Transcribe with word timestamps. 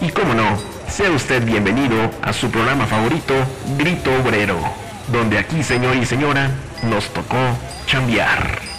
Y 0.00 0.08
cómo 0.10 0.34
no, 0.34 0.58
sea 0.88 1.10
usted 1.10 1.44
bienvenido 1.44 2.10
a 2.22 2.32
su 2.32 2.50
programa 2.50 2.86
favorito, 2.86 3.34
Grito 3.78 4.10
Obrero, 4.22 4.58
donde 5.08 5.38
aquí, 5.38 5.62
señor 5.62 5.96
y 5.96 6.04
señora, 6.04 6.50
nos 6.82 7.06
tocó 7.12 7.36
chambear. 7.86 8.71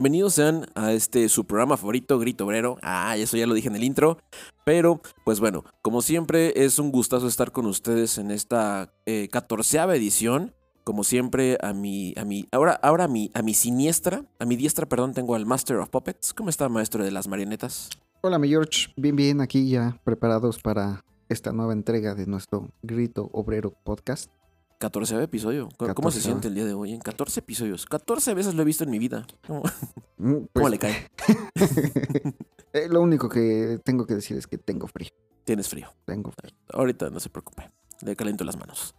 Bienvenidos 0.00 0.32
sean 0.32 0.64
a 0.74 0.94
este 0.94 1.28
su 1.28 1.44
programa 1.44 1.76
favorito, 1.76 2.18
Grito 2.18 2.46
Obrero. 2.46 2.78
Ah, 2.80 3.18
eso 3.18 3.36
ya 3.36 3.46
lo 3.46 3.52
dije 3.52 3.68
en 3.68 3.76
el 3.76 3.84
intro. 3.84 4.16
Pero, 4.64 5.02
pues 5.26 5.40
bueno, 5.40 5.62
como 5.82 6.00
siempre, 6.00 6.54
es 6.64 6.78
un 6.78 6.90
gustazo 6.90 7.26
estar 7.26 7.52
con 7.52 7.66
ustedes 7.66 8.16
en 8.16 8.30
esta 8.30 8.94
eh, 9.04 9.28
catorceava 9.30 9.94
edición. 9.94 10.54
Como 10.84 11.04
siempre, 11.04 11.58
a 11.60 11.74
mi, 11.74 12.14
a 12.16 12.24
mi, 12.24 12.48
ahora, 12.50 12.80
ahora 12.82 13.04
a 13.04 13.08
mi, 13.08 13.30
a 13.34 13.42
mi 13.42 13.52
siniestra, 13.52 14.24
a 14.38 14.46
mi 14.46 14.56
diestra, 14.56 14.88
perdón, 14.88 15.12
tengo 15.12 15.34
al 15.34 15.44
Master 15.44 15.76
of 15.76 15.90
Puppets. 15.90 16.32
¿Cómo 16.32 16.48
está, 16.48 16.70
maestro 16.70 17.04
de 17.04 17.10
las 17.10 17.28
marionetas? 17.28 17.90
Hola, 18.22 18.38
mi 18.38 18.48
George. 18.48 18.94
Bien, 18.96 19.14
bien, 19.14 19.42
aquí 19.42 19.68
ya 19.68 20.00
preparados 20.02 20.60
para 20.60 21.04
esta 21.28 21.52
nueva 21.52 21.74
entrega 21.74 22.14
de 22.14 22.24
nuestro 22.24 22.70
Grito 22.82 23.28
Obrero 23.34 23.74
podcast. 23.84 24.30
14 24.80 25.22
episodio. 25.22 25.68
¿Cómo, 25.76 26.10
se 26.10 26.18
14avo. 26.20 26.22
siente 26.22 26.48
el 26.48 26.54
día 26.54 26.64
de 26.64 26.72
hoy? 26.72 26.94
En 26.94 27.00
14 27.00 27.40
episodios. 27.40 27.84
14 27.84 28.32
veces 28.32 28.54
lo 28.54 28.62
he 28.62 28.64
visto 28.64 28.82
en 28.84 28.90
mi 28.90 28.98
vida. 28.98 29.26
¿Cómo, 29.46 29.62
Mm, 30.16 30.32
cómo 30.32 30.48
pues, 30.52 30.70
le 30.70 30.78
cae? 30.78 31.06
eh, 32.72 32.88
lo 32.88 33.00
único 33.02 33.28
que 33.28 33.78
tengo 33.84 34.06
que 34.06 34.14
decir 34.14 34.36
es 34.36 34.46
que 34.46 34.58
tengo 34.58 34.86
frío. 34.86 35.08
Tienes 35.44 35.68
frío. 35.68 35.88
Tengo 36.04 36.30
frío. 36.30 36.52
Ahorita 36.72 37.10
no 37.10 37.20
se 37.20 37.28
preocupe. 37.30 37.70
Le 38.02 38.16
caliento 38.16 38.44
las 38.44 38.56
manos. 38.58 38.94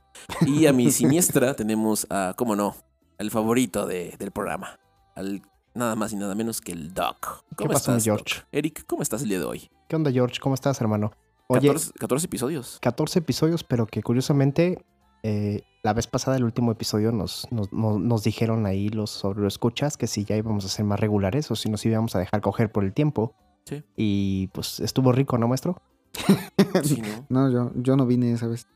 Y 0.46 0.66
a 0.68 0.74
mi 0.74 0.92
siniestra 0.92 1.54
tenemos 1.56 2.06
a, 2.10 2.34
cómo 2.38 2.56
no, 2.56 2.76
el 3.18 3.32
favorito 3.32 3.86
de- 3.88 4.16
del 4.20 4.32
programa. 4.32 4.80
Al 5.16 5.42
nada 5.74 5.96
más 5.96 6.12
y 6.14 6.16
nada 6.16 6.36
menos 6.36 6.62
que 6.62 6.72
el 6.74 6.94
Doc. 6.94 7.44
¿Qué 7.50 7.56
¿Cómo 7.56 7.72
pasa, 7.74 7.92
mi 7.92 7.98
estás, 7.98 8.04
George? 8.04 8.36
Doc? 8.36 8.48
Eric, 8.52 8.86
¿cómo 8.88 9.02
estás 9.04 9.22
el 9.24 9.30
día 9.30 9.40
de 9.40 9.46
hoy? 9.46 9.70
¿Qué 9.88 9.96
onda, 9.96 10.12
George? 10.12 10.40
¿Cómo 10.42 10.54
estás, 10.56 10.80
hermano? 10.82 11.12
Oye, 11.48 11.68
14, 11.68 11.92
14 12.00 12.26
episodios. 12.28 12.78
14 12.82 13.20
episodios, 13.20 13.64
pero 13.64 13.86
que 13.86 14.02
curiosamente 14.02 14.84
eh, 15.24 15.62
la 15.84 15.94
vez 15.94 16.08
pasada, 16.08 16.38
el 16.38 16.44
último 16.44 16.72
episodio, 16.72 17.12
nos, 17.12 17.48
nos, 17.52 17.72
nos- 17.74 18.00
nos 18.00 18.24
dijeron 18.24 18.66
ahí 18.66 18.90
los 18.90 19.10
sobre 19.10 19.48
escuchas 19.48 19.98
que 19.98 20.08
si 20.08 20.26
ya 20.26 20.36
íbamos 20.36 20.66
a 20.66 20.70
ser 20.70 20.86
más 20.86 21.00
regulares 21.00 21.50
o 21.52 21.56
si 21.56 21.70
nos 21.70 21.86
íbamos 21.86 22.16
a 22.16 22.20
dejar 22.20 22.42
coger 22.42 22.72
por 22.72 22.84
el 22.84 22.94
tiempo. 22.94 23.34
Sí. 23.66 23.84
Y 23.96 24.48
pues 24.48 24.80
estuvo 24.80 25.12
rico, 25.12 25.38
¿no, 25.38 25.48
maestro? 25.48 25.82
Sí, 26.84 27.02
¿no? 27.30 27.48
No, 27.48 27.52
yo, 27.52 27.72
yo 27.76 27.96
no 27.96 28.06
vine 28.06 28.32
esa 28.34 28.48
vez. 28.48 28.68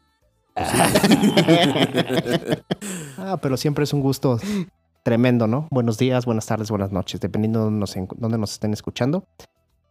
Ah, 3.17 3.37
pero 3.41 3.57
siempre 3.57 3.83
es 3.83 3.93
un 3.93 4.01
gusto 4.01 4.39
tremendo, 5.03 5.47
¿no? 5.47 5.67
Buenos 5.71 5.97
días, 5.97 6.25
buenas 6.25 6.45
tardes, 6.45 6.69
buenas 6.69 6.91
noches, 6.91 7.19
dependiendo 7.21 7.59
de 7.59 7.65
dónde 7.65 7.79
nos, 7.79 7.95
en- 7.95 8.07
dónde 8.17 8.37
nos 8.37 8.53
estén 8.53 8.73
escuchando. 8.73 9.25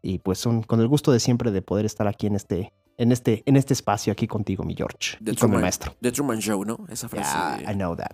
Y 0.03 0.19
pues 0.19 0.45
un- 0.47 0.63
con 0.63 0.81
el 0.81 0.89
gusto 0.89 1.13
de 1.13 1.21
siempre 1.21 1.51
de 1.51 1.63
poder 1.63 1.87
estar 1.87 2.07
aquí 2.07 2.27
en 2.27 2.35
este, 2.37 2.73
en 2.99 3.13
este, 3.13 3.43
en 3.47 3.57
este 3.57 3.73
espacio 3.75 4.13
aquí 4.13 4.27
contigo, 4.27 4.65
mi 4.65 4.75
George. 4.75 5.17
The 5.23 5.33
y 5.33 5.37
con 5.37 5.51
Truman- 5.51 5.61
maestro. 5.63 5.95
The 6.01 6.13
Truman 6.13 6.39
Show, 6.41 6.65
¿no? 6.65 6.79
Esa 6.89 7.09
frase 7.09 7.31
Yeah, 7.63 7.73
I 7.73 7.75
know 7.75 7.95
that. 7.97 8.13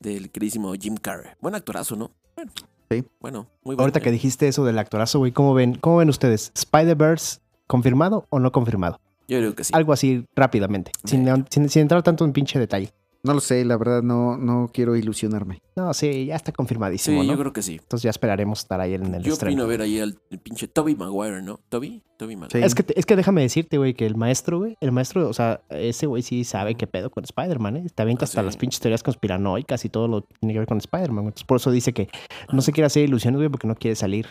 del 0.00 0.30
queridísimo 0.30 0.72
Jim 0.74 0.96
Carrey. 0.96 1.30
Buen 1.40 1.54
actorazo, 1.54 1.96
¿no? 1.96 2.10
Bueno, 2.36 2.50
Sí. 2.90 3.04
bueno 3.20 3.48
muy 3.64 3.74
bueno. 3.76 3.82
Ahorita 3.82 4.00
que 4.00 4.10
dijiste 4.10 4.48
eso 4.48 4.64
del 4.64 4.78
actorazo, 4.78 5.18
güey, 5.18 5.32
¿cómo 5.32 5.54
ven, 5.54 5.76
¿cómo 5.76 5.96
ven 5.98 6.08
ustedes? 6.08 6.50
¿Spider-Verse 6.54 7.40
confirmado 7.66 8.26
o 8.30 8.38
no 8.38 8.52
confirmado? 8.52 9.00
Yo 9.28 9.38
creo 9.38 9.54
que 9.54 9.64
sí. 9.64 9.72
Algo 9.74 9.92
así 9.92 10.26
rápidamente, 10.34 10.90
sin, 11.04 11.24
sin- 11.48 11.68
sin 11.68 11.82
entrar 11.82 12.02
tanto 12.02 12.24
en 12.24 12.32
pinche 12.32 12.58
detalle. 12.58 12.92
No 13.24 13.34
lo 13.34 13.40
sé, 13.40 13.64
la 13.64 13.76
verdad 13.76 14.02
no, 14.02 14.36
no 14.36 14.68
quiero 14.74 14.96
ilusionarme. 14.96 15.60
No, 15.76 15.94
sí, 15.94 16.26
ya 16.26 16.34
está 16.34 16.50
Sí, 16.50 16.56
confirmadísimo, 16.56 17.22
¿no? 17.22 17.32
yo 17.32 17.38
creo 17.38 17.52
que 17.52 17.62
sí. 17.62 17.74
Entonces 17.80 18.02
ya 18.02 18.10
esperaremos 18.10 18.58
estar 18.58 18.80
ahí 18.80 18.94
en 18.94 19.14
el 19.14 19.22
Yo 19.22 19.34
estreno. 19.34 19.52
opino 19.54 19.66
ver 19.68 19.80
ahí 19.82 20.00
al 20.00 20.18
el 20.30 20.38
pinche 20.40 20.66
Toby 20.66 20.96
Maguire, 20.96 21.40
¿no? 21.40 21.60
¿Toby? 21.68 22.02
Toby 22.18 22.34
Maguire. 22.34 22.58
Sí. 22.60 22.66
Es 22.66 22.74
que, 22.74 22.82
te- 22.82 22.98
es 22.98 23.06
que 23.06 23.14
déjame 23.14 23.42
decirte, 23.42 23.78
güey, 23.78 23.94
que 23.94 24.06
el 24.06 24.16
maestro, 24.16 24.58
güey, 24.58 24.76
el 24.80 24.90
maestro, 24.90 25.28
o 25.28 25.32
sea, 25.32 25.60
ese 25.70 26.06
güey 26.06 26.22
sí 26.22 26.42
sabe 26.42 26.74
qué 26.74 26.88
pedo 26.88 27.10
con 27.10 27.22
Spider-Man, 27.22 27.76
¿eh? 27.76 27.86
Avienta 27.96 28.24
Ah, 28.24 28.26
hasta 28.26 28.40
sí. 28.40 28.46
las 28.46 28.56
pinches 28.56 28.80
teorías 28.80 29.04
conspiranoicas 29.04 29.84
y 29.84 29.88
todo 29.88 30.08
lo 30.08 30.22
que 30.22 30.34
tiene 30.40 30.52
que 30.54 30.58
ver 30.58 30.68
con 30.68 30.78
Spider-Man. 30.78 31.26
Entonces, 31.26 31.44
por 31.44 31.58
eso 31.58 31.70
dice 31.70 31.92
que 31.92 32.08
no 32.52 32.60
se 32.60 32.72
quiere 32.72 32.86
hacer 32.86 33.04
ilusiones, 33.04 33.38
güey, 33.38 33.48
porque 33.50 33.68
no 33.68 33.76
quiere 33.76 33.94
salir. 33.94 34.26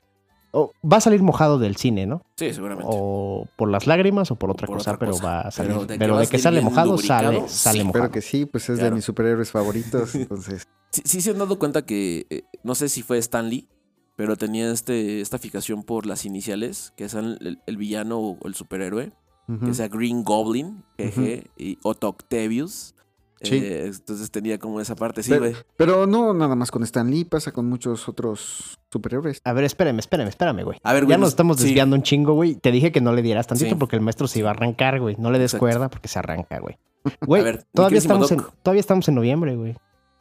O 0.53 0.73
va 0.83 0.97
a 0.97 1.01
salir 1.01 1.21
mojado 1.23 1.59
del 1.59 1.77
cine, 1.77 2.05
¿no? 2.05 2.23
Sí, 2.35 2.53
seguramente. 2.53 2.91
O 2.93 3.47
por 3.55 3.69
las 3.69 3.87
lágrimas 3.87 4.31
o 4.31 4.35
por 4.35 4.51
otra 4.51 4.67
por 4.67 4.77
cosa, 4.77 4.91
otra 4.91 4.99
pero 4.99 5.17
va 5.23 5.41
a 5.41 5.51
salir. 5.51 5.71
Pero 5.71 5.85
de 5.85 5.93
que 5.93 5.99
Pero 5.99 6.17
de 6.17 6.27
que 6.27 6.39
sale 6.39 6.61
mojado, 6.61 6.97
sale, 6.97 7.47
sale 7.47 7.79
sí. 7.79 7.85
mojado. 7.85 8.03
Espero 8.05 8.11
que 8.11 8.21
sí, 8.21 8.45
pues 8.45 8.69
es 8.69 8.77
Claro. 8.77 8.89
de 8.91 8.95
mis 8.95 9.05
superhéroes 9.05 9.51
favoritos. 9.51 10.13
Entonces, 10.15 10.67
Sí, 10.91 11.01
sí 11.05 11.21
se 11.21 11.29
han 11.31 11.37
dado 11.37 11.57
cuenta 11.57 11.85
que, 11.85 12.27
eh, 12.29 12.43
no 12.63 12.75
sé 12.75 12.89
si 12.89 13.01
fue 13.01 13.17
Stanley, 13.17 13.69
pero 14.17 14.35
tenía 14.35 14.69
este, 14.71 15.21
esta 15.21 15.37
fijación 15.39 15.83
por 15.83 16.05
las 16.05 16.25
iniciales, 16.25 16.91
que 16.97 17.07
sean 17.07 17.37
el, 17.39 17.59
el 17.65 17.77
villano 17.77 18.19
o 18.19 18.37
el 18.45 18.53
superhéroe, 18.55 19.13
que 19.65 19.73
sea 19.73 19.87
Green 19.89 20.23
Goblin, 20.23 20.83
GG, 20.97 21.49
y 21.57 21.77
Otto 21.83 22.07
Octavius. 22.09 22.93
Sí. 23.43 23.55
Eh, 23.61 23.85
entonces 23.87 24.29
tenía 24.31 24.59
como 24.59 24.79
esa 24.81 24.95
parte, 24.95 25.23
sí, 25.23 25.35
güey. 25.37 25.53
Pero 25.77 26.05
no 26.07 26.33
nada 26.33 26.55
más 26.55 26.69
con 26.71 26.83
Stan 26.83 27.09
Lee, 27.09 27.25
pasa 27.25 27.51
con 27.51 27.67
muchos 27.67 28.07
otros 28.07 28.77
superhéroes. 28.91 29.41
A 29.43 29.53
ver, 29.53 29.63
espérame, 29.63 29.99
espérame, 29.99 30.27
espérame, 30.27 30.63
güey. 30.63 30.77
A 30.83 30.93
ver, 30.93 31.03
Ya 31.03 31.07
güey, 31.07 31.19
nos 31.19 31.29
estamos 31.29 31.57
sí. 31.57 31.63
desviando 31.65 31.95
un 31.95 32.03
chingo, 32.03 32.33
güey. 32.33 32.55
Te 32.55 32.71
dije 32.71 32.91
que 32.91 33.01
no 33.01 33.13
le 33.13 33.21
dieras 33.21 33.47
tantito 33.47 33.69
Sí. 33.71 33.75
porque 33.75 33.95
el 33.95 34.01
maestro 34.01 34.27
se 34.27 34.39
iba 34.39 34.49
a 34.49 34.53
arrancar, 34.53 34.99
güey. 34.99 35.15
No 35.17 35.31
le 35.31 35.39
des 35.39 35.51
Exacto. 35.53 35.59
cuerda 35.61 35.89
porque 35.89 36.07
se 36.07 36.19
arranca, 36.19 36.59
güey. 36.59 36.77
Güey, 37.25 37.41
A 37.41 37.45
ver, 37.45 37.55
mi 37.57 37.63
todavía 37.73 37.97
estamos, 37.97 38.31
en, 38.31 38.41
todavía 38.61 38.79
estamos 38.81 39.07
en 39.09 39.15
noviembre, 39.15 39.55
güey. 39.55 39.75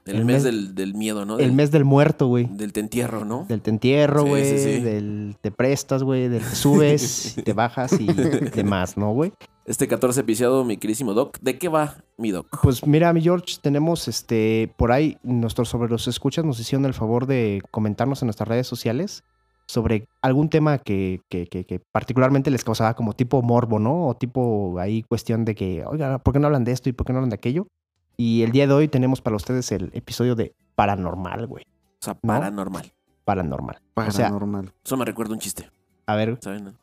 El, 0.06 0.16
el 0.16 0.24
mes, 0.24 0.36
mes- 0.36 0.44
del, 0.44 0.74
del 0.74 0.94
miedo, 0.94 1.26
¿no? 1.26 1.34
El 1.34 1.40
Del- 1.48 1.52
mes 1.52 1.70
del 1.70 1.84
muerto, 1.84 2.26
güey. 2.28 2.46
Del 2.50 2.72
te 2.72 2.80
entierro, 2.80 3.26
¿no? 3.26 3.44
Del 3.50 3.60
te 3.60 3.68
entierro, 3.68 4.22
Sí, 4.22 4.28
güey. 4.30 4.44
sí, 4.44 4.58
sí. 4.76 4.80
Del 4.80 5.36
te 5.42 5.50
prestas, 5.50 6.02
güey. 6.02 6.28
Del 6.28 6.40
te 6.42 6.54
subes, 6.56 7.36
te 7.44 7.52
bajas 7.52 7.92
y 8.00 8.06
demás, 8.06 8.96
¿no, 8.96 9.12
güey? 9.12 9.34
Este 9.66 9.86
14 9.86 10.20
episodio, 10.20 10.64
mi 10.64 10.76
queridísimo 10.78 11.14
Doc. 11.14 11.38
¿De 11.40 11.58
qué 11.58 11.68
va 11.68 11.96
mi 12.16 12.30
Doc? 12.30 12.48
Pues 12.62 12.84
mira, 12.86 13.12
mi 13.12 13.20
George, 13.20 13.56
tenemos 13.62 14.08
este 14.08 14.72
por 14.76 14.90
ahí 14.90 15.18
nuestros 15.22 15.68
sobre 15.68 15.88
los 15.90 16.08
escuchas 16.08 16.44
nos 16.44 16.58
hicieron 16.58 16.86
el 16.86 16.94
favor 16.94 17.26
de 17.26 17.62
comentarnos 17.70 18.22
en 18.22 18.26
nuestras 18.26 18.48
redes 18.48 18.66
sociales 18.66 19.22
sobre 19.66 20.08
algún 20.22 20.48
tema 20.48 20.78
que, 20.78 21.20
que, 21.28 21.46
que- 21.46 21.64
que 21.64 21.78
particularmente 21.78 22.50
les 22.50 22.64
causaba 22.64 22.94
como 22.94 23.12
tipo 23.12 23.42
morbo, 23.42 23.78
¿no? 23.78 24.08
O 24.08 24.16
tipo 24.16 24.76
ahí 24.80 25.02
cuestión 25.04 25.44
de 25.44 25.54
que, 25.54 25.84
oiga, 25.86 26.18
¿por 26.18 26.32
qué 26.34 26.40
no 26.40 26.46
hablan 26.46 26.64
de 26.64 26.72
esto 26.72 26.88
y 26.88 26.92
por 26.92 27.06
qué 27.06 27.12
no 27.12 27.18
hablan 27.20 27.30
de 27.30 27.36
aquello? 27.36 27.68
Y 28.16 28.42
el 28.42 28.50
día 28.50 28.66
de 28.66 28.72
hoy 28.74 28.88
tenemos 28.88 29.20
para 29.20 29.36
ustedes 29.36 29.70
el 29.70 29.90
episodio 29.92 30.34
de 30.34 30.54
paranormal, 30.74 31.46
güey. 31.46 31.64
O 31.64 32.04
sea, 32.04 32.14
paranormal. 32.14 32.92
Paranormal. 33.24 33.78
O 33.94 34.10
sea, 34.10 34.26
Paranormal. 34.28 34.72
Eso 34.84 34.96
me 34.96 35.04
recuerda 35.04 35.34
un 35.34 35.38
chiste, 35.38 35.70
a 36.06 36.16
ver, 36.16 36.38
¿saben? 36.42 36.74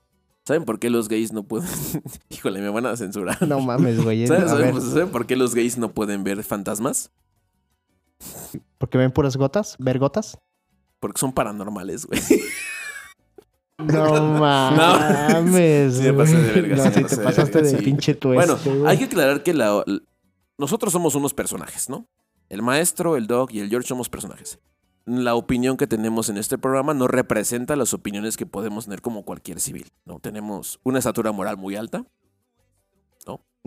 ¿Saben 0.48 0.64
por 0.64 0.80
qué 0.80 0.90
los 0.90 1.10
gays 1.10 1.34
no 1.34 1.44
pueden...? 1.44 1.68
Híjole, 2.30 2.62
me 2.62 2.70
van 2.70 2.86
a 2.86 2.96
censurar. 2.96 3.46
no 3.46 3.60
mames, 3.60 4.02
güey. 4.02 4.26
¿Saben, 4.28 5.10
por 5.10 5.26
qué 5.26 5.36
los 5.36 5.54
gays 5.54 5.78
no 5.78 5.92
pueden 5.92 6.24
ver 6.24 6.42
fantasmas? 6.42 7.12
¿por 8.78 8.88
qué 8.90 8.98
ven 8.98 9.12
puras 9.12 9.36
gotas? 9.36 9.76
¿Ver 9.78 10.00
gotas? 10.00 10.38
Porque 11.02 11.20
son 11.20 11.34
paranormales, 11.34 12.06
güey. 12.06 12.22
No 13.78 14.32
mames, 14.40 16.00
de 16.00 16.12
verga, 16.14 16.76
No, 16.78 16.84
sí 16.86 16.90
sí 16.94 17.04
te 17.04 17.16
de 17.18 17.24
pasaste 17.24 17.62
de 17.62 17.70
sí. 17.70 17.84
pinche 17.84 18.16
tueste, 18.16 18.54
Bueno, 18.54 18.58
güey. 18.80 18.90
hay 18.92 18.98
que 19.00 19.04
aclarar 19.06 19.44
que 19.44 19.54
la- 19.54 19.84
nosotros 20.58 20.94
somos 20.94 21.14
unos 21.16 21.34
personajes, 21.34 21.90
¿no? 21.90 22.08
El 22.48 22.62
maestro, 22.62 23.18
el 23.18 23.28
Doc 23.28 23.52
y 23.54 23.60
el 23.60 23.70
George 23.70 23.90
somos 23.90 24.08
personajes. 24.08 24.60
La 25.08 25.36
opinión 25.36 25.78
que 25.78 25.88
tenemos 25.88 26.28
en 26.30 26.36
este 26.38 26.58
programa 26.58 26.94
no 26.94 27.08
representa 27.08 27.76
las 27.78 27.94
opiniones 27.94 28.36
que 28.38 28.46
podemos 28.46 28.86
tener 28.86 29.02
como 29.02 29.24
cualquier 29.24 29.60
civil, 29.62 29.88
¿no? 30.06 30.20
Tenemos 30.20 30.80
una 30.84 31.00
estatura 31.00 31.32
moral 31.32 31.56
muy 31.58 31.76
alta. 31.78 32.04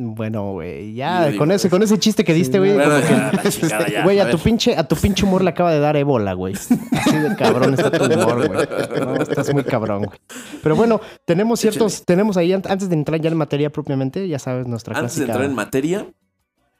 Bueno, 0.02 0.52
güey, 0.52 0.94
ya 0.94 1.26
digo, 1.26 1.40
con 1.40 1.50
ese, 1.52 1.66
es- 1.66 1.70
con 1.70 1.82
ese 1.82 1.98
chiste 1.98 2.24
que 2.24 2.32
diste, 2.32 2.58
güey, 2.58 2.72
Bueno, 2.72 2.94
güey, 4.04 4.18
a 4.18 4.30
tu 4.30 4.38
pinche, 4.38 4.74
a 4.74 4.84
tu 4.88 4.96
pinche 4.96 5.26
humor 5.26 5.42
le 5.44 5.50
acaba 5.50 5.70
de 5.72 5.78
dar 5.78 5.94
ébola, 5.96 6.32
güey. 6.32 6.54
Así 6.92 7.16
de 7.18 7.36
cabrón 7.36 7.74
está 7.74 7.90
tu 7.90 8.04
humor, 8.04 8.48
güey. 8.48 8.66
No, 8.98 9.16
estás 9.16 9.52
muy 9.52 9.62
cabrón, 9.64 10.04
güey. 10.04 10.18
Pero 10.62 10.74
bueno, 10.74 11.02
tenemos 11.26 11.60
ciertos, 11.60 11.92
Échale. 11.94 12.04
tenemos 12.06 12.38
ahí, 12.38 12.52
an- 12.54 12.62
antes 12.66 12.88
de 12.88 12.94
entrar 12.94 13.20
ya 13.20 13.28
en 13.28 13.36
materia 13.36 13.68
propiamente, 13.70 14.26
ya 14.26 14.38
sabes, 14.38 14.66
nuestra 14.66 14.96
Antes 14.96 15.16
de 15.16 15.24
clásica, 15.26 15.32
entrar 15.34 15.50
en 15.50 15.54
materia, 15.54 16.06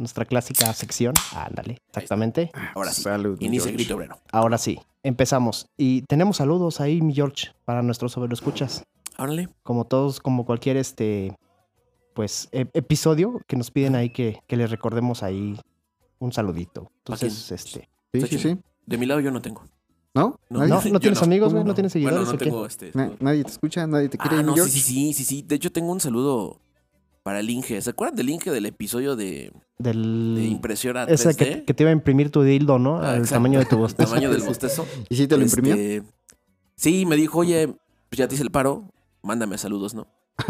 nuestra 0.01 0.25
clásica 0.25 0.73
sección. 0.73 1.15
Ándale, 1.35 1.79
exactamente. 1.89 2.51
ahora 2.75 2.91
sí, 2.93 3.03
Salud, 3.03 3.39
mi 3.39 3.47
inicia 3.47 3.71
grito 3.71 3.95
obrero. 3.95 4.19
Ahora 4.33 4.59
sí, 4.59 4.81
empezamos. 5.03 5.67
Y 5.77 6.03
tenemos 6.03 6.39
saludos 6.39 6.81
ahí, 6.81 7.01
mi 7.01 7.15
George, 7.15 7.49
para 7.65 7.83
nuestros 7.83 8.13
sobre 8.13 8.33
escuchas. 8.35 8.83
Órale. 9.19 9.51
como 9.63 9.85
todos, 9.85 10.19
como 10.19 10.47
cualquier 10.47 10.79
este, 10.79 11.37
pues, 12.15 12.49
e- 12.53 12.67
episodio 12.73 13.39
que 13.47 13.55
nos 13.57 13.71
piden 13.71 13.95
ahí 13.95 14.09
que, 14.11 14.41
que 14.47 14.57
les 14.57 14.71
recordemos 14.71 15.23
ahí 15.23 15.61
un 16.19 16.33
saludito. 16.33 16.91
Entonces, 16.99 17.53
este, 17.53 17.89
Sí, 18.13 18.21
sí, 18.27 18.39
sí. 18.39 18.59
De 18.87 18.97
mi 18.99 19.07
lado 19.07 19.21
yo 19.21 19.31
no 19.31 19.41
tengo. 19.43 19.63
¿No? 20.15 20.41
No. 20.49 20.67
¿No? 20.67 20.81
¿No 20.91 21.01
tienes 21.01 21.21
no. 21.21 21.27
amigos, 21.27 21.53
güey? 21.53 21.63
¿Cómo 21.63 21.69
¿No 21.69 21.75
tienes 21.75 21.93
Bueno, 21.93 22.09
seguidores 22.09 22.29
no 22.29 22.35
o 22.35 22.39
qué? 22.39 22.45
tengo 22.47 22.67
este. 22.67 22.91
Na- 22.95 23.13
nadie 23.21 23.45
te 23.45 23.51
escucha, 23.51 23.87
nadie 23.87 24.09
te 24.09 24.17
quiere. 24.19 24.39
Ah, 24.39 24.43
no, 24.43 24.53
sí, 24.55 24.57
George? 24.61 24.73
sí, 24.73 24.81
sí, 24.81 25.13
sí, 25.13 25.25
sí. 25.25 25.43
De 25.43 25.55
hecho, 25.57 25.71
tengo 25.71 25.93
un 25.93 26.01
saludo 26.01 26.61
para 27.23 27.41
el 27.41 27.51
Inge. 27.51 27.81
¿Se 27.83 27.91
acuerdan 27.91 28.17
del 28.17 28.31
Inge 28.31 28.51
del 28.51 28.67
episodio 28.67 29.17
de, 29.17 29.53
de 29.79 29.91
Del... 29.91 30.39
impresora 30.51 31.07
3D? 31.07 31.11
Esa 31.13 31.35
que, 31.35 31.65
que 31.65 31.75
te 31.75 31.83
iba 31.83 31.91
a 31.91 31.93
imprimir 31.93 32.31
tu 32.31 32.43
dildo, 32.43 32.79
¿no? 32.79 32.97
Ah, 32.99 33.11
Al 33.11 33.17
exacto. 33.19 33.35
tamaño 33.35 33.59
de 33.59 33.67
tu 33.67 33.75
El 33.77 33.81
bostezo. 33.83 34.09
tamaño 34.09 34.31
del 34.31 34.43
bostezo. 34.43 34.87
¿Y 35.09 35.17
si 35.17 35.27
te 35.29 35.37
lo 35.37 35.43
imprimió? 35.45 35.75
Este, 35.75 36.03
Sí, 36.77 37.05
me 37.05 37.17
dijo, 37.17 37.41
oye, 37.41 37.69
pues 38.09 38.19
ya 38.19 38.27
te 38.27 38.35
hice 38.35 38.43
el 38.43 38.51
paro, 38.51 38.91
mándame 39.23 39.59
saludos, 39.59 39.93
¿no? 39.95 40.07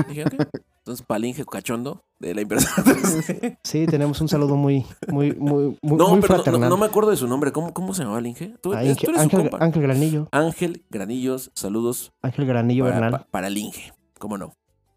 Dije, 0.08 0.22
ok. 0.24 0.34
Entonces, 0.78 1.04
para 1.04 1.18
el 1.18 1.24
Inge 1.26 1.44
cachondo 1.44 2.04
de 2.20 2.34
la 2.34 2.40
impresora 2.42 2.84
3D. 2.84 3.58
Sí, 3.64 3.86
tenemos 3.86 4.20
un 4.20 4.28
saludo 4.28 4.54
muy, 4.56 4.86
muy, 5.08 5.32
muy, 5.34 5.76
muy, 5.82 5.98
No, 5.98 6.08
muy 6.10 6.20
pero 6.20 6.34
no- 6.34 6.36
no, 6.38 6.42
fraternal. 6.44 6.70
no 6.70 6.76
me 6.78 6.86
acuerdo 6.86 7.10
de 7.10 7.16
su 7.16 7.26
nombre. 7.26 7.50
¿Cómo, 7.50 7.74
cómo 7.74 7.92
se 7.94 8.02
llamaba 8.02 8.20
el 8.20 8.28
Inge? 8.28 8.54
¿Tú, 8.62 8.72
Ah, 8.72 8.78
Ángel, 8.78 8.96
tú 8.96 9.10
eres 9.10 9.22
su 9.22 9.28
Ángel- 9.28 9.50
compa. 9.50 9.64
Ángel 9.64 9.82
Granillo. 9.82 10.28
Ángel 10.30 10.84
Granillos, 10.88 11.50
saludos 11.54 12.12
Ángel 12.22 12.46
Granillo 12.46 12.84
para, 12.84 12.94
Bernal. 13.00 13.10
pa- 13.22 13.26
para 13.30 13.46
el 13.48 13.58
Inge. 13.58 13.92
¿Cómo 14.20 14.38
no? 14.38 14.52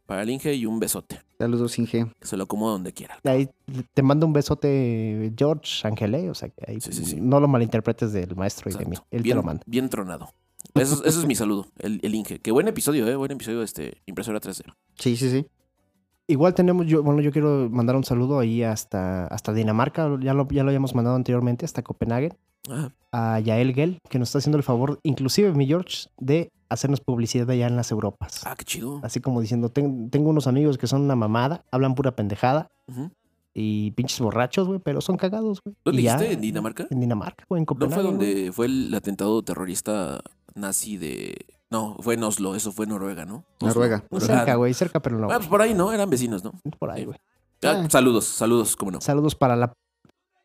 Para 0.06 0.24
el 0.24 0.30
Inge 0.30 0.54
y 0.54 0.66
un 0.66 0.80
besote. 0.80 1.22
Saludos, 1.40 1.80
Inge. 1.80 2.08
Que 2.20 2.28
se 2.28 2.36
lo 2.38 2.46
como 2.48 2.70
donde 2.70 2.92
quiera. 2.94 3.18
Ahí 3.24 3.50
te 3.94 4.02
mando 4.04 4.26
un 4.28 4.34
besote, 4.34 5.32
George 5.38 5.88
Ángel, 5.88 6.30
O 6.30 6.36
sea, 6.36 6.50
que 6.50 6.64
ahí 6.72 6.82
Sí, 6.82 6.92
sí, 6.92 7.06
sí. 7.06 7.18
no 7.22 7.40
lo 7.40 7.48
malinterpretes 7.48 8.12
del 8.14 8.36
maestro 8.36 8.70
y 8.70 8.74
de 8.74 8.86
mí. 8.86 8.98
Él 9.12 9.22
bien, 9.24 9.34
te 9.36 9.36
lo 9.36 9.44
manda. 9.44 9.64
Bien 9.66 9.90
tronado. 9.90 10.30
Eso, 10.76 10.96
es- 10.96 11.02
eso 11.06 11.20
es 11.20 11.26
mi 11.26 11.36
saludo, 11.36 11.68
el, 11.80 12.00
el 12.04 12.16
Inge. 12.16 12.40
Qué 12.40 12.52
buen 12.52 12.68
episodio, 12.68 13.08
¿eh? 13.08 13.16
Buen 13.16 13.32
episodio 13.32 13.60
de 13.60 13.66
este 13.66 14.02
impresora 14.06 14.40
3D. 14.40 14.64
Sí, 14.96 15.16
sí, 15.18 15.30
sí. 15.30 15.46
Igual 16.28 16.54
tenemos, 16.54 16.86
yo, 16.88 17.04
bueno, 17.04 17.22
yo 17.22 17.32
quiero 17.32 17.70
mandar 17.70 17.96
un 17.98 18.04
saludo 18.06 18.40
ahí 18.40 18.64
hasta, 18.64 19.28
hasta 19.28 19.52
Dinamarca, 19.54 20.10
ya 20.22 20.34
lo, 20.34 20.48
ya 20.48 20.64
lo 20.64 20.70
habíamos 20.70 20.96
mandado 20.96 21.16
anteriormente, 21.18 21.66
hasta 21.66 21.82
Copenhague, 21.84 22.34
A 23.12 23.40
Yael 23.40 23.74
Gel, 23.74 24.00
que 24.10 24.18
nos 24.20 24.30
está 24.30 24.40
haciendo 24.40 24.58
el 24.58 24.64
favor, 24.64 25.00
inclusive 25.04 25.52
mi 25.54 25.68
George, 25.68 26.08
de 26.18 26.52
hacernos 26.70 27.02
publicidad 27.02 27.50
allá 27.50 27.68
en 27.68 27.76
las 27.76 27.92
Europas. 27.92 28.42
ah, 28.46 28.56
qué 28.58 28.64
chido. 28.66 29.00
Así 29.04 29.20
como 29.20 29.42
diciendo, 29.42 29.70
"Ten- 29.70 30.10
tengo 30.10 30.30
unos 30.30 30.48
amigos 30.48 30.78
que 30.78 30.88
son 30.88 31.02
una 31.02 31.16
mamada, 31.16 31.64
hablan 31.72 31.94
pura 31.94 32.16
pendejada 32.16 32.70
y 33.54 33.92
pinches 33.92 34.20
borrachos, 34.20 34.68
güey, 34.68 34.80
pero 34.80 35.02
son 35.02 35.18
cagados, 35.18 35.60
güey. 35.64 35.76
¿Dónde 35.86 36.02
Y 36.02 36.06
ya- 36.06 36.14
dijiste? 36.16 36.34
¿En 36.34 36.42
Dinamarca? 36.42 36.88
En 36.90 37.00
Dinamarca, 37.00 37.46
güey, 37.48 37.60
en 37.60 37.64
¿No 37.64 37.66
Copenhague. 37.68 37.94
fue 37.94 38.04
güey. 38.04 38.14
donde 38.18 38.52
fue 38.52 38.66
el 38.66 38.94
atentado 38.96 39.44
terrorista 39.44 40.22
nazi 40.56 40.98
de... 40.98 41.36
No, 41.70 41.96
fue 42.00 42.14
en 42.16 42.24
Oslo, 42.24 42.56
eso 42.56 42.72
fue 42.72 42.86
en 42.86 42.90
Noruega, 42.92 43.26
¿no? 43.26 43.44
Oslo. 43.58 43.68
Noruega. 43.68 44.04
Muy 44.10 44.22
cerca, 44.22 44.56
güey, 44.56 44.74
cerca, 44.74 45.00
pero 45.02 45.18
no. 45.20 45.30
Ah, 45.32 45.38
pues 45.38 45.48
por 45.50 45.62
ahí, 45.62 45.74
¿no? 45.74 45.92
Eran 45.92 46.10
vecinos, 46.10 46.44
¿no? 46.44 46.52
por 46.80 46.90
ahí, 46.92 47.06
güey. 47.06 47.18
Ah, 47.64 47.84
Ah. 47.86 47.90
Saludos, 47.90 48.26
saludos, 48.26 48.76
cómo 48.76 48.92
no. 48.92 49.02
Saludos 49.02 49.36
para 49.36 49.56
la 49.56 49.74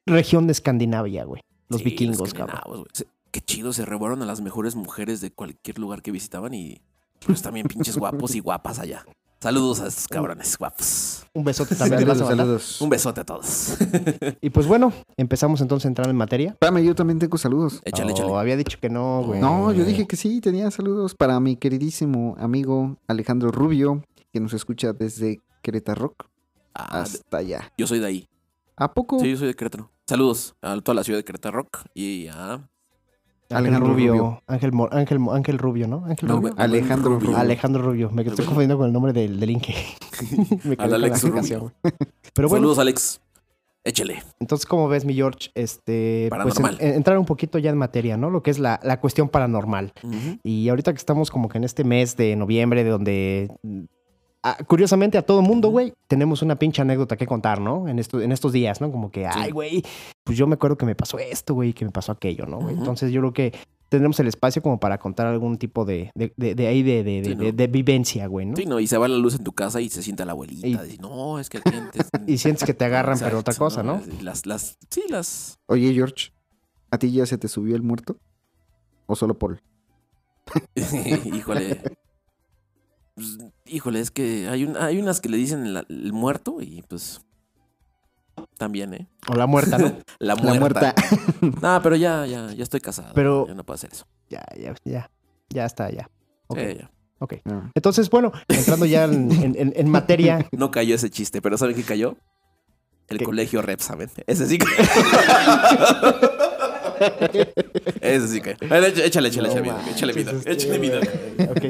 región 0.07 0.47
de 0.47 0.53
Escandinavia, 0.53 1.25
güey. 1.25 1.41
Los 1.69 1.81
Sí, 1.81 1.85
vikingos, 1.85 2.33
cabrón. 2.35 2.85
Qué 3.31 3.41
chido, 3.43 3.73
se 3.73 3.85
robaron 3.85 4.23
a 4.23 4.27
las 4.27 4.41
mejores 4.41 4.75
mujeres 4.75 5.21
de 5.21 5.31
cualquier 5.31 5.79
lugar 5.79 6.01
que 6.03 6.11
visitaban 6.11 6.55
y 6.55 6.81
pues 7.27 7.43
también 7.43 7.67
pinches 7.67 7.97
guapos 7.99 8.35
y 8.35 8.41
guapas 8.41 8.79
allá. 8.79 9.05
Saludos 9.41 9.81
a 9.81 9.87
estos 9.87 10.09
cabrones 10.09 10.57
guapos. 10.59 11.25
Un 11.33 11.45
besote 11.45 11.77
también. 11.77 12.01
¿le 12.01 12.07
vas 12.07 12.17
a 12.21 12.27
Saludos, 12.27 12.39
saludos. 12.39 12.81
Un 12.81 12.89
besote 12.89 13.21
a 13.21 13.25
todos. 13.25 13.77
Y 14.41 14.51
pues 14.51 14.67
bueno, 14.67 14.93
empezamos 15.17 15.61
entonces 15.61 15.85
a 15.85 15.89
entrar 15.89 16.09
en 16.09 16.17
materia. 16.17 16.51
Espérame, 16.51 16.83
yo 16.83 16.95
también 16.97 17.19
tengo 17.21 17.39
saludos. 17.39 17.81
Échale, 17.85 18.13
Oh, 18.13 18.17
échale. 18.17 18.35
había 18.35 18.57
dicho 18.57 18.79
que 18.81 18.89
no, 18.89 19.23
güey. 19.25 19.41
No, 19.41 19.73
yo 19.73 19.85
dije 19.85 20.07
que 20.09 20.17
sí, 20.17 20.41
tenía 20.41 20.71
saludos 20.73 21.15
para 21.15 21.39
mi 21.39 21.55
queridísimo 21.57 22.35
amigo 22.41 22.97
Alejandro 23.07 23.53
Rubio, 23.53 24.03
que 24.33 24.41
nos 24.41 24.55
escucha 24.55 24.93
desde 24.93 25.41
Querétaro 25.63 26.15
Ah, 26.75 27.03
hasta 27.03 27.37
allá. 27.37 27.73
yo 27.79 27.87
soy 27.87 28.01
de 28.01 28.07
ahí. 28.07 28.29
¿A 28.79 28.93
poco? 28.95 29.19
Sí, 29.21 29.31
yo 29.31 29.37
soy 29.37 29.49
de 29.49 29.55
Querétaro. 29.55 29.91
Saludos 30.07 30.55
a 30.63 30.79
toda 30.81 30.95
la 30.95 31.05
ciudad 31.05 31.19
de 31.19 31.25
Querétaro 31.25 31.57
Rock 31.59 31.81
y 31.95 32.29
a 32.29 32.53
Ángel 32.55 32.69
Alejandro 33.51 33.91
Rubio. 33.93 34.13
Rubio. 34.13 34.43
Ángel, 34.47 34.73
Mo- 34.73 34.89
Ángel, 34.91 35.19
Ángel 35.33 35.59
Rubio, 35.59 35.89
¿no? 35.89 36.05
Ángel 36.07 36.29
No, 36.29 36.37
Rubio. 36.37 36.55
Alejandro 36.57 37.11
Rubio. 37.13 37.27
Rubio. 37.29 37.39
Alejandro 37.39 37.83
Rubio. 37.83 38.11
Me 38.11 38.23
estoy 38.23 38.45
confundiendo 38.45 38.77
con 38.79 38.87
el 38.87 38.93
nombre 38.93 39.13
del, 39.13 39.41
del 39.41 39.51
Inge. 39.51 39.75
Me 40.65 40.73
Al 40.73 40.77
con 40.77 40.91
la 40.91 40.97
Alex 40.97 41.23
Rubio. 41.25 41.73
Pero 42.35 42.49
bueno, 42.49 42.63
Saludos, 42.65 42.79
Alex. 42.79 43.21
Échale. 43.85 44.23
entonces, 44.39 44.67
¿cómo 44.67 44.87
ves, 44.89 45.07
mi 45.07 45.15
George? 45.15 45.51
Este, 45.55 46.27
pues 46.29 46.41
en- 46.59 46.63
Paranormal. 46.63 46.77
en- 46.81 46.95
entrar 46.97 47.17
un 47.19 47.25
poquito 47.25 47.59
ya 47.59 47.71
en 47.71 47.79
materia, 47.79 48.19
¿no? 48.19 48.29
Lo 48.29 48.43
que 48.43 48.51
es 48.51 48.59
la, 48.59 48.79
la 48.83 49.01
cuestión 49.01 49.29
paranormal. 49.31 49.93
Y 50.43 50.69
ahorita 50.69 50.93
que 50.93 50.99
estamos 50.99 51.31
como 51.31 51.49
que 51.49 51.57
en 51.59 51.65
este 51.65 51.85
mes 51.85 52.17
de 52.17 52.37
noviembre, 52.37 52.85
de 52.85 52.91
donde 52.91 53.49
curiosamente 54.67 55.19
a 55.19 55.23
todo 55.23 55.43
mundo, 55.43 55.69
güey, 55.69 55.93
tenemos 56.07 56.43
una 56.43 56.57
pinche 56.59 56.83
anécdota 56.83 57.17
que 57.17 57.27
contar, 57.27 57.61
¿no? 57.61 57.89
En, 57.89 57.99
esto, 57.99 58.21
en 58.21 58.33
estos 58.33 58.53
días, 58.53 58.81
¿no? 58.81 58.91
Como 58.93 59.11
que, 59.11 59.27
ay, 59.27 59.51
güey, 59.51 59.83
pues 60.25 60.39
yo 60.39 60.47
me 60.47 60.55
acuerdo 60.55 60.77
que 60.77 60.87
me 60.87 60.95
pasó 60.95 61.19
esto, 61.19 61.55
güey, 61.55 61.73
que 61.73 61.85
me 61.85 61.91
pasó 61.91 62.13
aquello, 62.13 62.47
¿no? 62.47 62.71
Entonces 62.71 63.13
yo 63.13 63.21
creo 63.21 63.33
que 63.33 63.53
tendremos 63.89 64.21
el 64.21 64.27
espacio 64.29 64.61
como 64.63 64.79
para 64.79 64.99
contar 64.99 65.27
algún 65.27 65.57
tipo 65.57 65.85
de, 65.87 66.11
de, 66.15 66.33
de, 66.37 66.55
de 66.55 66.67
ahí 66.67 66.83
de, 66.83 67.03
de, 67.03 67.23
Sí, 67.25 67.31
de- 67.31 67.37
¿no? 67.37 67.43
de- 67.45 67.53
de 67.53 67.67
vivencia, 67.69 68.27
güey, 68.27 68.45
¿no? 68.47 68.55
Sí, 68.57 68.67
no, 68.67 68.81
y 68.81 68.87
se 68.87 68.99
va 68.99 69.09
la 69.09 69.17
luz 69.17 69.35
en 69.35 69.45
tu 69.45 69.53
casa 69.53 69.81
y 69.81 69.89
se 69.89 70.03
sienta 70.03 70.25
la 70.27 70.33
abuelita. 70.33 70.67
Y- 70.67 70.77
dice, 70.77 70.99
no, 71.01 71.39
es 71.39 71.49
que 71.49 71.59
antes- 71.65 72.09
Y 72.27 72.37
sientes 72.39 72.65
que 72.65 72.75
te 72.75 72.85
agarran, 72.85 73.19
pero 73.19 73.39
otra 73.39 73.55
cosa, 73.55 73.83
¿no? 73.83 74.01
Las, 74.21 74.45
las, 74.47 74.77
sí, 74.91 75.03
las. 75.09 75.59
Oye, 75.67 75.93
George, 75.95 76.33
¿a 76.91 76.99
ti 76.99 77.11
ya 77.13 77.25
se 77.27 77.39
te 77.39 77.49
subió 77.49 77.75
el 77.77 77.83
muerto? 77.83 78.19
¿O 79.07 79.17
solo 79.17 79.39
Paul? 79.39 79.61
híjole. 81.25 81.81
Pues, 83.19 83.39
híjole, 83.67 84.01
es 84.01 84.11
que 84.13 84.49
hay, 84.49 84.65
un, 84.65 84.77
hay 84.77 84.99
unas 84.99 85.21
que 85.21 85.29
le 85.29 85.37
dicen 85.37 85.67
el, 85.67 85.77
el 85.89 86.13
muerto 86.13 86.59
y 86.61 86.83
pues. 86.83 87.21
También, 88.57 88.95
¿eh? 88.95 89.09
O 89.29 89.35
la 89.35 89.47
muerta, 89.49 89.79
¿no? 89.79 89.99
La 90.21 90.35
La 90.37 90.55
muerta. 90.55 90.95
No, 91.63 91.81
pero 91.83 91.97
ya, 91.97 92.25
ya, 92.27 92.53
ya 92.53 92.63
estoy 92.63 92.81
casado. 92.81 93.13
Pero- 93.15 93.47
Ya 93.49 93.55
no 93.55 93.65
puedo 93.65 93.75
hacer 93.75 93.91
eso. 93.93 94.07
ya, 94.31 94.45
ya, 94.57 94.75
ya. 94.85 95.11
Ya 95.51 95.65
está, 95.65 95.91
ya. 95.91 96.09
Ok, 96.47 96.59
Sí, 96.59 96.77
ya. 96.79 96.91
ok. 97.19 97.35
Ah. 97.47 97.71
Entonces, 97.75 98.09
bueno, 98.11 98.31
entrando 98.49 98.87
ya 98.87 99.05
en, 99.05 99.31
en- 99.33 99.57
en- 99.59 99.73
en 99.75 99.89
materia, 99.91 100.47
No 100.53 100.71
cayó 100.71 100.95
ese 100.95 101.11
chiste, 101.11 101.43
pero 101.43 101.59
¿saben 101.59 101.75
qué 101.75 101.83
cayó? 101.83 102.17
El 103.09 103.19
¿Qué? 103.19 103.25
colegio 103.25 103.61
Rep, 103.63 103.81
¿saben? 103.81 104.11
Ese 104.27 104.47
sí 104.47 104.59
cayó. 104.59 104.77
Ese 108.01 108.29
sí 108.29 108.41
cayó. 108.41 108.57
Échale, 108.61 109.07
échale, 109.07 109.29
échale, 109.29 109.49
No 109.55 109.63
vida, 109.63 109.85
échale 109.91 110.13
vida, 110.13 110.31
este, 110.33 110.53
échale 110.53 110.79
vida. 110.79 111.01
Ok. 111.51 111.65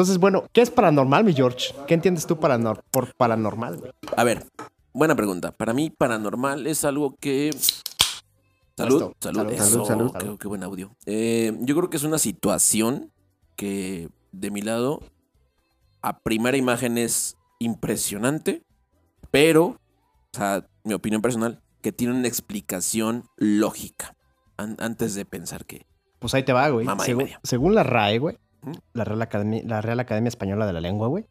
Entonces, 0.00 0.16
bueno, 0.18 0.44
¿qué 0.54 0.62
es 0.62 0.70
paranormal, 0.70 1.24
mi 1.24 1.34
George? 1.34 1.74
¿Qué 1.86 1.92
entiendes 1.92 2.26
tú 2.26 2.36
paranor- 2.40 2.80
por 2.90 3.14
paranormal, 3.16 3.76
güey? 3.76 3.92
A 4.16 4.24
ver, 4.24 4.46
buena 4.94 5.14
pregunta. 5.14 5.52
Para 5.52 5.74
mí, 5.74 5.90
paranormal 5.90 6.66
es 6.66 6.86
algo 6.86 7.16
que. 7.20 7.50
Salud, 8.78 9.12
salud, 9.20 9.36
Salud, 9.40 9.52
eso, 9.52 9.84
salud, 9.84 10.10
salud. 10.10 10.38
qué 10.38 10.48
buen 10.48 10.62
audio. 10.62 10.96
Eh, 11.04 11.54
yo 11.60 11.76
creo 11.76 11.90
que 11.90 11.98
es 11.98 12.02
una 12.04 12.16
situación 12.16 13.12
que, 13.56 14.08
de 14.32 14.50
mi 14.50 14.62
lado, 14.62 15.00
a 16.00 16.18
primera 16.20 16.56
imagen 16.56 16.96
es 16.96 17.36
impresionante, 17.58 18.62
pero, 19.30 19.64
o 19.66 19.78
sea, 20.32 20.66
mi 20.82 20.94
opinión 20.94 21.20
personal, 21.20 21.60
que 21.82 21.92
tiene 21.92 22.14
una 22.14 22.26
explicación 22.26 23.24
lógica 23.36 24.16
an- 24.56 24.78
antes 24.80 25.14
de 25.14 25.26
pensar 25.26 25.66
que. 25.66 25.84
Pues 26.20 26.32
ahí 26.32 26.42
te 26.42 26.54
va, 26.54 26.70
güey. 26.70 26.86
Según, 27.42 27.74
la 27.74 27.82
RAE, 27.82 28.18
güey. 28.18 28.38
La 28.92 29.04
Real, 29.04 29.22
Academia, 29.22 30.28
Española 30.28 30.66
de 30.66 30.72
la 30.72 30.80
Lengua, 30.80 31.08
güey, 31.08 31.26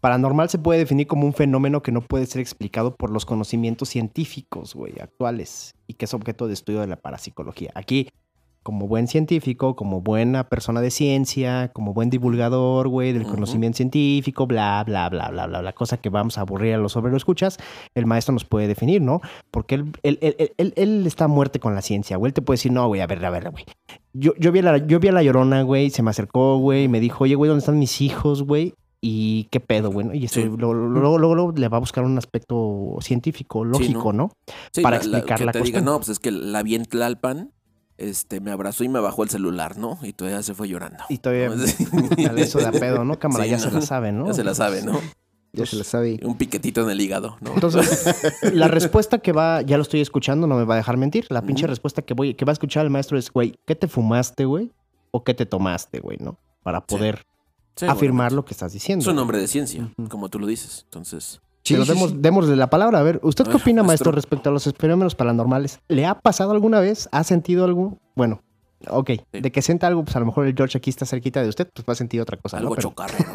paranormal 0.00 0.48
se 0.50 0.58
puede 0.58 0.80
definir 0.80 1.06
como 1.06 1.26
un 1.26 1.32
fenómeno 1.32 1.82
que 1.82 1.92
no 1.92 2.02
puede 2.02 2.26
ser 2.26 2.40
explicado 2.40 2.94
por 2.94 3.10
los 3.10 3.24
conocimientos 3.24 3.88
científicos, 3.88 4.74
güey, 4.74 4.94
actuales, 5.00 5.74
y 5.86 5.94
que 5.94 6.04
es 6.04 6.14
objeto 6.14 6.46
de 6.46 6.54
estudio 6.54 6.80
de 6.80 6.86
la 6.86 6.96
parapsicología. 6.96 7.70
Aquí, 7.74 8.10
como 8.64 8.88
buen 8.88 9.06
científico, 9.06 9.76
como 9.76 10.00
buena 10.00 10.48
persona 10.48 10.80
de 10.80 10.90
ciencia, 10.90 11.70
como 11.72 11.94
buen 11.94 12.10
divulgador, 12.10 12.88
güey, 12.88 13.12
del 13.12 13.22
conocimiento 13.24 13.76
científico, 13.76 14.48
bla, 14.48 14.82
bla, 14.84 15.08
bla, 15.08 15.28
bla, 15.30 15.46
bla, 15.46 15.62
la 15.62 15.72
cosa 15.74 15.98
que 15.98 16.08
vamos 16.08 16.36
a 16.38 16.40
aburrir 16.40 16.74
a 16.74 16.78
los 16.78 16.96
escuchas, 17.14 17.58
el 17.94 18.06
maestro 18.06 18.32
nos 18.32 18.44
puede 18.44 18.66
definir, 18.66 19.00
¿no? 19.02 19.20
Porque 19.52 19.76
él, 19.76 19.92
él, 20.02 20.18
él, 20.20 20.52
él- 20.56 20.72
él- 20.76 21.06
está 21.06 21.26
a 21.26 21.28
muerte 21.28 21.60
con 21.60 21.76
la 21.76 21.82
ciencia, 21.82 22.16
güey. 22.16 22.30
Él 22.30 22.34
te 22.34 22.42
puede 22.42 22.54
decir, 22.56 22.72
no, 22.72 22.88
güey, 22.88 23.00
a 23.00 23.06
ver, 23.06 23.24
a 23.24 23.30
ver, 23.30 23.50
güey. 23.50 23.64
Yo, 24.14 24.32
yo, 24.38 24.50
vi 24.50 24.60
a 24.60 24.62
la, 24.62 24.78
yo 24.78 24.98
vi 24.98 25.08
a 25.08 25.12
la 25.12 25.22
llorona, 25.22 25.62
güey, 25.62 25.90
se 25.90 26.02
me 26.02 26.10
acercó, 26.10 26.56
güey, 26.58 26.84
y 26.84 26.88
me 26.88 26.98
dijo, 27.00 27.24
oye, 27.24 27.34
güey, 27.34 27.48
¿dónde 27.48 27.60
están 27.60 27.78
mis 27.78 28.00
hijos, 28.00 28.42
güey? 28.42 28.74
Y 29.06 29.44
qué 29.50 29.60
pedo, 29.60 29.90
güey. 29.90 30.06
¿no? 30.06 30.14
Y 30.14 30.26
Sí. 30.28 30.42
luego, 30.44 30.72
luego, 30.72 31.18
luego- 31.18 31.52
le 31.52 31.68
va 31.68 31.76
a 31.76 31.80
buscar 31.80 32.04
un 32.04 32.16
aspecto 32.16 32.96
científico, 33.02 33.62
lógico, 33.64 34.14
¿no? 34.14 34.30
Sí, 34.72 34.80
Para 34.80 34.96
la- 34.98 35.04
la- 35.04 35.18
explicar 35.18 35.38
que 35.38 35.44
la 35.44 35.52
diga, 35.52 35.60
cuestión. 35.60 35.84
no, 35.84 35.96
pues 35.98 36.08
es 36.08 36.18
que 36.18 36.30
la 36.30 36.62
vi 36.62 36.74
en 36.76 36.86
Tlalpan, 36.86 37.50
este, 37.98 38.40
me 38.40 38.50
abrazó 38.50 38.84
y 38.84 38.88
me 38.88 39.00
bajó 39.00 39.22
el 39.22 39.30
celular, 39.30 39.76
¿no? 39.78 39.98
Y 40.02 40.12
todavía 40.12 40.42
se 40.42 40.54
fue 40.54 40.68
llorando. 40.68 41.04
Y 41.08 41.18
todavía 41.18 41.48
¿no? 41.50 41.54
Al 42.30 42.38
eso 42.38 42.58
de 42.58 42.66
a 42.66 42.72
pedo, 42.72 43.04
¿no? 43.04 43.18
Cámara, 43.18 43.44
Sí, 43.44 43.50
ya 43.50 43.56
no. 43.58 43.62
se 43.62 43.70
la 43.70 43.80
sabe, 43.80 44.12
¿no? 44.12 44.26
Ya 44.26 44.34
se 44.34 44.44
la 44.44 44.54
sabe, 44.54 44.82
¿no? 44.82 45.00
Ya 45.52 45.66
se 45.66 45.76
la 45.76 45.84
sabe. 45.84 46.18
Un 46.24 46.36
piquetito 46.36 46.82
en 46.82 46.90
el 46.90 47.00
hígado, 47.00 47.36
¿no? 47.40 47.54
Entonces, 47.54 48.04
la 48.52 48.66
respuesta 48.66 49.18
que 49.18 49.30
va, 49.32 49.62
ya 49.62 49.76
lo 49.76 49.82
estoy 49.84 50.00
escuchando, 50.00 50.48
no 50.48 50.56
me 50.56 50.64
va 50.64 50.74
a 50.74 50.76
dejar 50.78 50.96
mentir. 50.96 51.26
La 51.30 51.42
pinche 51.42 51.66
respuesta 51.68 52.02
que 52.02 52.12
voy, 52.14 52.34
que 52.34 52.44
va 52.44 52.50
a 52.50 52.54
escuchar 52.54 52.84
el 52.84 52.90
maestro 52.90 53.16
es, 53.18 53.30
güey, 53.30 53.54
¿qué 53.64 53.76
te 53.76 53.86
fumaste, 53.86 54.44
güey? 54.46 54.72
¿O 55.12 55.22
qué 55.22 55.32
te 55.34 55.46
tomaste, 55.46 56.00
güey, 56.00 56.18
no? 56.20 56.38
Para 56.64 56.80
poder 56.80 57.24
Sí, 57.76 57.86
afirmar 57.86 58.30
bueno, 58.30 58.36
lo 58.36 58.44
que 58.44 58.54
estás 58.54 58.72
diciendo. 58.72 59.02
Es 59.02 59.06
un 59.06 59.14
güey. 59.14 59.22
hombre 59.22 59.38
de 59.38 59.46
ciencia, 59.46 59.92
como 60.08 60.28
tú 60.28 60.40
lo 60.40 60.46
dices. 60.48 60.82
Entonces, 60.86 61.40
Sí, 61.64 61.74
Pero 61.74 61.84
sí, 61.86 61.92
demos, 61.94 62.10
sí. 62.10 62.16
démosle 62.20 62.56
la 62.56 62.68
palabra. 62.68 62.98
A 62.98 63.02
ver, 63.02 63.20
¿usted 63.22 63.44
A 63.44 63.46
qué 63.46 63.52
ver, 63.54 63.62
opina, 63.62 63.82
maestro, 63.82 64.10
maestro. 64.10 64.12
respecto 64.12 64.50
a 64.50 64.52
los 64.52 64.70
fenómenos 64.78 65.14
paranormales? 65.14 65.80
¿Le 65.88 66.04
ha 66.06 66.14
pasado 66.20 66.50
alguna 66.52 66.80
vez? 66.80 67.08
¿Ha 67.10 67.24
sentido 67.24 67.64
algo? 67.64 67.98
Bueno, 68.14 68.40
Ok, 68.90 69.12
Sí. 69.32 69.40
de 69.40 69.50
que 69.50 69.62
sienta 69.62 69.86
algo, 69.86 70.04
pues 70.04 70.14
a 70.14 70.20
lo 70.20 70.26
mejor 70.26 70.46
el 70.46 70.54
George 70.54 70.76
aquí 70.76 70.90
está 70.90 71.06
cerquita 71.06 71.42
de 71.42 71.48
usted, 71.48 71.66
pues 71.72 71.86
va 71.88 71.92
a 71.94 71.96
sentir 71.96 72.20
otra 72.20 72.36
cosa. 72.36 72.58
¿no? 72.60 72.68
Algo 72.68 72.76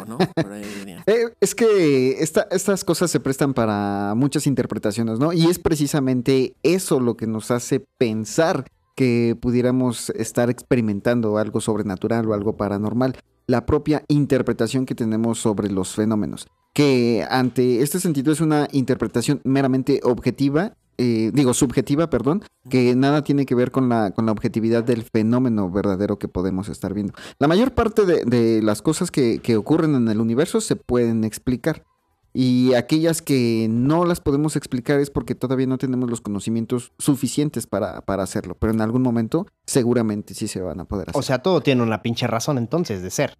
¿no? 0.07 0.17
Por 0.19 0.51
ahí 0.51 0.63
venía. 0.77 1.03
Eh, 1.07 1.33
es 1.41 1.55
que 1.55 2.21
esta- 2.21 2.48
estas 2.51 2.83
cosas 2.83 3.09
se 3.09 3.19
prestan 3.19 3.55
para 3.55 4.13
muchas 4.15 4.45
interpretaciones, 4.45 5.17
¿no? 5.17 5.33
Y 5.33 5.45
es 5.48 5.57
precisamente 5.57 6.53
eso 6.62 7.00
lo 7.00 7.17
que 7.17 7.25
nos 7.25 7.50
hace 7.50 7.83
pensar 7.98 8.65
que 8.95 9.36
pudiéramos 9.41 10.12
estar 10.12 10.51
experimentando 10.51 11.39
algo 11.39 11.62
sobrenatural 11.62 12.27
o 12.27 12.36
algo 12.36 12.55
paranormal. 12.55 13.17
La 13.48 13.65
propia 13.65 14.03
interpretación 14.07 14.86
que 14.86 14.93
tenemos 14.93 15.39
sobre 15.41 15.71
los 15.71 15.95
fenómenos. 15.95 16.48
Que 16.73 17.25
ante 17.29 17.81
este 17.81 17.99
sentido 17.99 18.31
es 18.31 18.41
una 18.41 18.67
interpretación 18.71 19.41
meramente 19.43 19.99
objetiva, 20.03 20.75
eh, 20.97 21.31
digo 21.33 21.53
subjetiva, 21.53 22.09
perdón, 22.09 22.43
que 22.69 22.93
nada 22.95 23.23
tiene 23.23 23.45
que 23.45 23.55
ver 23.55 23.71
con 23.71 23.88
la, 23.88 24.11
con 24.11 24.25
la 24.25 24.33
objetividad 24.33 24.83
del 24.83 25.03
fenómeno 25.03 25.71
verdadero 25.71 26.19
que 26.19 26.27
podemos 26.27 26.67
estar 26.67 26.93
viendo. 26.93 27.13
La 27.39 27.47
mayor 27.47 27.73
parte 27.73 28.05
de, 28.05 28.25
de 28.25 28.61
las 28.61 28.81
cosas 28.81 29.09
que, 29.09 29.39
que 29.39 29.55
ocurren 29.55 29.95
en 29.95 30.09
el 30.09 30.19
universo 30.19 30.59
se 30.59 30.75
pueden 30.75 31.23
explicar. 31.23 31.85
Y 32.33 32.73
aquellas 32.75 33.21
que 33.21 33.67
no 33.69 34.05
las 34.05 34.19
podemos 34.19 34.55
explicar 34.55 34.99
es 34.99 35.09
porque 35.09 35.35
todavía 35.35 35.65
no 35.65 35.77
tenemos 35.77 36.09
los 36.09 36.21
conocimientos 36.21 36.91
suficientes 36.99 37.65
para, 37.65 38.01
para 38.01 38.23
hacerlo. 38.23 38.55
Pero 38.59 38.73
en 38.73 38.81
algún 38.81 39.01
momento 39.01 39.47
seguramente 39.65 40.33
sí 40.33 40.47
se 40.47 40.61
van 40.61 40.79
a 40.79 40.85
poder 40.85 41.09
hacer. 41.09 41.19
O 41.19 41.23
sea, 41.23 41.39
todo 41.39 41.61
tiene 41.61 41.81
una 41.81 42.01
pinche 42.01 42.27
razón 42.27 42.57
entonces 42.57 43.01
de 43.01 43.09
ser. 43.09 43.38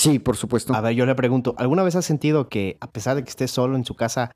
Sí, 0.00 0.18
por 0.18 0.36
supuesto. 0.36 0.74
A 0.74 0.80
ver, 0.80 0.94
yo 0.94 1.06
le 1.06 1.14
pregunto, 1.14 1.54
¿alguna 1.58 1.82
vez 1.82 1.94
has 1.96 2.04
sentido 2.04 2.48
que 2.48 2.76
a 2.80 2.90
pesar 2.90 3.16
de 3.16 3.24
que 3.24 3.30
esté 3.30 3.48
solo 3.48 3.76
en 3.76 3.84
su 3.84 3.94
casa, 3.94 4.32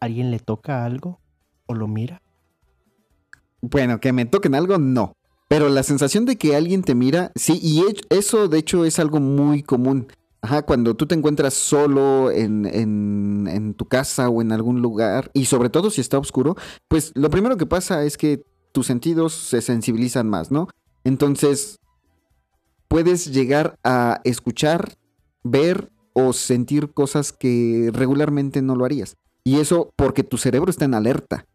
alguien 0.00 0.30
le 0.30 0.38
toca 0.38 0.84
algo 0.84 1.20
o 1.66 1.74
lo 1.74 1.86
mira? 1.86 2.20
Bueno, 3.60 4.00
que 4.00 4.12
me 4.12 4.26
toquen 4.26 4.54
algo, 4.54 4.78
no. 4.78 5.12
Pero 5.48 5.68
la 5.68 5.82
sensación 5.82 6.24
de 6.24 6.36
que 6.36 6.56
alguien 6.56 6.82
te 6.82 6.94
mira, 6.94 7.30
sí, 7.34 7.60
y 7.62 7.84
eso 8.10 8.48
de 8.48 8.58
hecho 8.58 8.84
es 8.84 8.98
algo 8.98 9.20
muy 9.20 9.62
común. 9.62 10.08
Ajá, 10.40 10.62
cuando 10.62 10.96
tú 10.96 11.06
te 11.06 11.14
encuentras 11.14 11.54
solo 11.54 12.32
en, 12.32 12.66
en, 12.66 13.46
en 13.48 13.74
tu 13.74 13.84
casa 13.84 14.28
o 14.28 14.42
en 14.42 14.50
algún 14.50 14.82
lugar, 14.82 15.30
y 15.34 15.44
sobre 15.44 15.70
todo 15.70 15.90
si 15.90 16.00
está 16.00 16.18
oscuro, 16.18 16.56
pues 16.88 17.12
lo 17.14 17.30
primero 17.30 17.56
que 17.56 17.66
pasa 17.66 18.04
es 18.04 18.16
que 18.16 18.42
tus 18.72 18.86
sentidos 18.86 19.34
se 19.34 19.60
sensibilizan 19.60 20.28
más, 20.28 20.50
¿no? 20.50 20.68
Entonces, 21.04 21.78
puedes 22.92 23.32
llegar 23.32 23.78
a 23.84 24.20
escuchar, 24.22 24.96
ver 25.42 25.90
o 26.12 26.34
sentir 26.34 26.90
cosas 26.92 27.32
que 27.32 27.90
regularmente 27.90 28.60
no 28.60 28.76
lo 28.76 28.84
harías. 28.84 29.16
Y 29.44 29.60
eso 29.60 29.94
porque 29.96 30.24
tu 30.24 30.36
cerebro 30.36 30.70
está 30.70 30.84
en 30.84 30.92
alerta. 30.92 31.46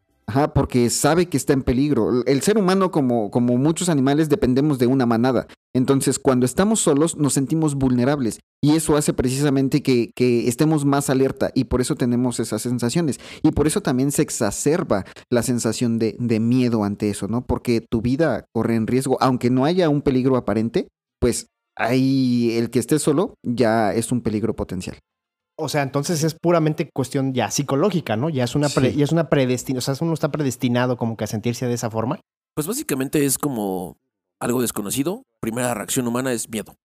Porque 0.56 0.89
sabe 0.89 1.27
que 1.27 1.38
está 1.38 1.53
en 1.53 1.62
peligro. 1.62 2.25
El 2.25 2.41
ser 2.41 2.58
humano, 2.58 2.91
como, 2.91 3.29
como 3.29 3.56
muchos 3.58 3.88
animales, 3.88 4.29
dependemos 4.29 4.79
de 4.79 4.88
una 4.88 5.06
manada. 5.06 5.48
Entonces, 5.74 6.20
cuando 6.20 6.46
estamos 6.46 6.79
solos, 6.79 7.15
nos 7.15 7.34
sentimos 7.34 7.75
vulnerables. 7.75 8.39
Y 8.62 8.75
eso 8.75 8.98
hace 8.98 9.13
precisamente 9.13 9.84
que, 9.84 10.12
que 10.15 10.48
estemos 10.48 10.86
más 10.86 11.10
alerta. 11.12 11.51
Y 11.53 11.65
por 11.65 11.82
eso 11.82 11.96
tenemos 11.96 12.39
esas 12.39 12.63
sensaciones. 12.63 13.20
Y 13.44 13.51
por 13.51 13.67
eso 13.67 13.82
también 13.82 14.12
se 14.12 14.24
exacerba 14.24 15.06
la 15.29 15.44
sensación 15.44 16.00
de, 16.00 16.15
de 16.20 16.39
miedo 16.39 16.84
ante 16.84 17.10
eso, 17.10 17.27
¿no? 17.27 17.46
Porque 17.46 17.79
tu 17.79 18.01
vida 18.01 18.46
corre 18.51 18.75
en 18.75 18.88
riesgo. 18.88 19.17
Aunque 19.22 19.51
no 19.51 19.65
haya 19.65 19.88
un 19.88 20.01
peligro 20.01 20.36
aparente, 20.36 20.88
pues 21.19 21.47
ahí 21.75 22.51
el 22.57 22.69
que 22.69 22.79
esté 22.79 23.00
solo 23.00 23.36
ya 23.43 23.93
es 23.93 24.12
un 24.12 24.21
peligro 24.21 24.55
potencial. 24.55 24.97
O 25.59 25.69
sea, 25.69 25.81
entonces 25.81 26.24
es 26.24 26.36
puramente 26.36 26.89
cuestión 26.93 27.33
ya 27.33 27.50
psicológica, 27.50 28.15
¿no? 28.15 28.29
Ya 28.29 28.43
es 28.43 28.55
una, 28.55 28.69
pre- 28.69 28.91
Sí. 28.91 28.97
ya 28.97 29.03
es 29.05 29.12
una 29.12 29.27
predestinación, 29.29 29.93
o 29.93 29.95
sea, 29.95 30.05
uno 30.05 30.13
está 30.13 30.29
predestinado 30.31 30.97
como 30.97 31.17
que 31.17 31.24
a 31.24 31.27
sentirse 31.27 31.65
de 31.65 31.74
esa 31.74 31.89
forma. 31.89 32.19
Pues 32.55 32.67
básicamente 32.67 33.25
es 33.25 33.38
como 33.38 33.97
algo 34.39 34.62
desconocido. 34.62 35.24
Primera 35.39 35.74
reacción 35.74 36.07
humana 36.07 36.31
es 36.31 36.47
miedo. 36.50 36.75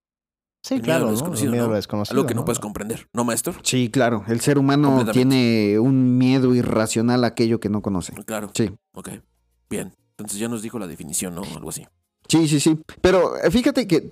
Sí, 0.64 0.74
El 0.74 0.82
miedo 0.82 0.92
a 0.92 0.96
claro, 0.96 1.04
lo 1.04 1.10
¿no? 1.10 1.16
desconocido, 1.16 1.46
El 1.46 1.50
miedo 1.52 1.64
a 1.64 1.66
¿no? 1.66 1.70
lo 1.72 1.76
desconocido. 1.76 2.14
Algo 2.18 2.26
que 2.28 2.34
no 2.34 2.40
¿no? 2.42 2.44
puedes 2.46 2.60
comprender. 2.60 3.08
¿No, 3.12 3.24
maestro? 3.24 3.54
Sí, 3.62 3.90
claro. 3.90 4.24
El 4.28 4.40
ser 4.40 4.58
humano 4.58 5.04
tiene 5.12 5.78
un 5.78 6.16
miedo 6.18 6.54
irracional 6.54 7.24
a 7.24 7.28
aquello 7.28 7.60
que 7.60 7.68
no 7.68 7.82
conoce. 7.82 8.12
Claro. 8.24 8.50
Sí. 8.54 8.70
Ok. 8.94 9.10
Bien. 9.68 9.94
Entonces 10.16 10.38
ya 10.38 10.48
nos 10.48 10.62
dijo 10.62 10.78
la 10.78 10.86
definición, 10.86 11.34
¿no? 11.34 11.42
Algo 11.56 11.70
así. 11.70 11.86
Sí, 12.32 12.48
sí, 12.48 12.60
sí. 12.60 12.78
Pero 13.00 13.36
eh, 13.42 13.50
fíjate 13.50 13.86
que 13.86 13.96
eh, 13.96 14.10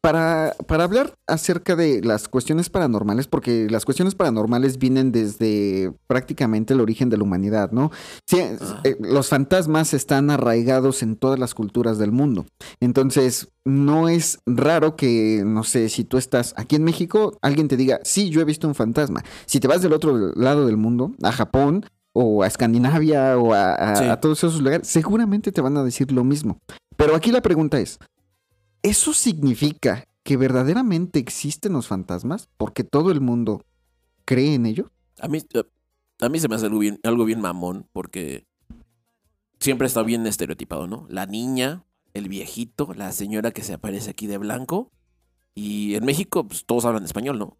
para, 0.00 0.54
para 0.68 0.84
hablar 0.84 1.12
acerca 1.26 1.74
de 1.76 2.00
las 2.02 2.28
cuestiones 2.28 2.70
paranormales, 2.70 3.26
porque 3.26 3.66
las 3.68 3.84
cuestiones 3.84 4.14
paranormales 4.14 4.78
vienen 4.78 5.10
desde 5.12 5.92
prácticamente 6.06 6.72
el 6.72 6.80
origen 6.80 7.10
de 7.10 7.16
la 7.18 7.24
humanidad, 7.24 7.72
¿no? 7.72 7.90
Sí, 8.26 8.38
eh, 8.38 8.56
Ah. 8.60 8.80
eh, 8.84 8.96
los 9.00 9.28
fantasmas 9.28 9.92
están 9.94 10.30
arraigados 10.30 11.02
en 11.02 11.16
todas 11.16 11.38
las 11.38 11.52
culturas 11.54 11.98
del 11.98 12.12
mundo. 12.12 12.46
Entonces, 12.80 13.48
no 13.64 14.08
es 14.08 14.38
raro 14.46 14.94
que, 14.96 15.42
no 15.44 15.64
sé, 15.64 15.88
si 15.88 16.04
tú 16.04 16.16
estás 16.16 16.54
aquí 16.56 16.76
en 16.76 16.84
México, 16.84 17.36
alguien 17.42 17.68
te 17.68 17.76
diga, 17.76 17.98
sí, 18.04 18.30
yo 18.30 18.40
he 18.40 18.44
visto 18.44 18.68
un 18.68 18.74
fantasma. 18.76 19.22
Si 19.46 19.58
te 19.60 19.68
vas 19.68 19.82
del 19.82 19.92
otro 19.92 20.32
lado 20.36 20.64
del 20.64 20.76
mundo, 20.76 21.12
a 21.22 21.32
Japón, 21.32 21.84
o 22.14 22.42
a 22.44 22.46
Escandinavia, 22.46 23.36
o 23.36 23.52
a, 23.52 23.74
a- 23.74 23.96
Sí. 23.96 24.04
a 24.04 24.18
todos 24.20 24.38
esos 24.38 24.60
lugares, 24.62 24.86
seguramente 24.88 25.52
te 25.52 25.60
van 25.60 25.76
a 25.76 25.82
decir 25.84 26.10
lo 26.12 26.24
mismo. 26.24 26.58
Pero 26.98 27.14
aquí 27.14 27.30
la 27.30 27.42
pregunta 27.42 27.78
es, 27.78 28.00
¿eso 28.82 29.12
significa 29.12 30.08
que 30.24 30.36
verdaderamente 30.36 31.20
existen 31.20 31.72
los 31.72 31.86
fantasmas? 31.86 32.48
Porque 32.56 32.82
todo 32.82 33.12
el 33.12 33.20
mundo 33.20 33.64
cree 34.24 34.54
en 34.54 34.66
ellos. 34.66 34.90
A 35.20 35.28
mí, 35.28 35.38
eh, 35.54 35.62
a 36.18 36.28
mí 36.28 36.40
se 36.40 36.48
me 36.48 36.56
hace 36.56 36.66
algo 36.66 37.24
bien, 37.24 37.40
mamón 37.40 37.88
porque 37.92 38.48
siempre 39.60 39.86
está 39.86 40.02
bien 40.02 40.26
estereotipado, 40.26 40.88
¿no? 40.88 41.06
La 41.08 41.26
niña, 41.26 41.84
el 42.14 42.28
viejito, 42.28 42.92
la 42.94 43.12
señora 43.12 43.52
que 43.52 43.62
se 43.62 43.74
aparece 43.74 44.10
aquí 44.10 44.26
de 44.26 44.38
blanco. 44.38 44.90
Y 45.54 45.94
en 45.94 46.04
México, 46.04 46.48
pues 46.48 46.66
todos 46.66 46.84
hablan 46.84 47.04
español, 47.04 47.38
¿no? 47.38 47.56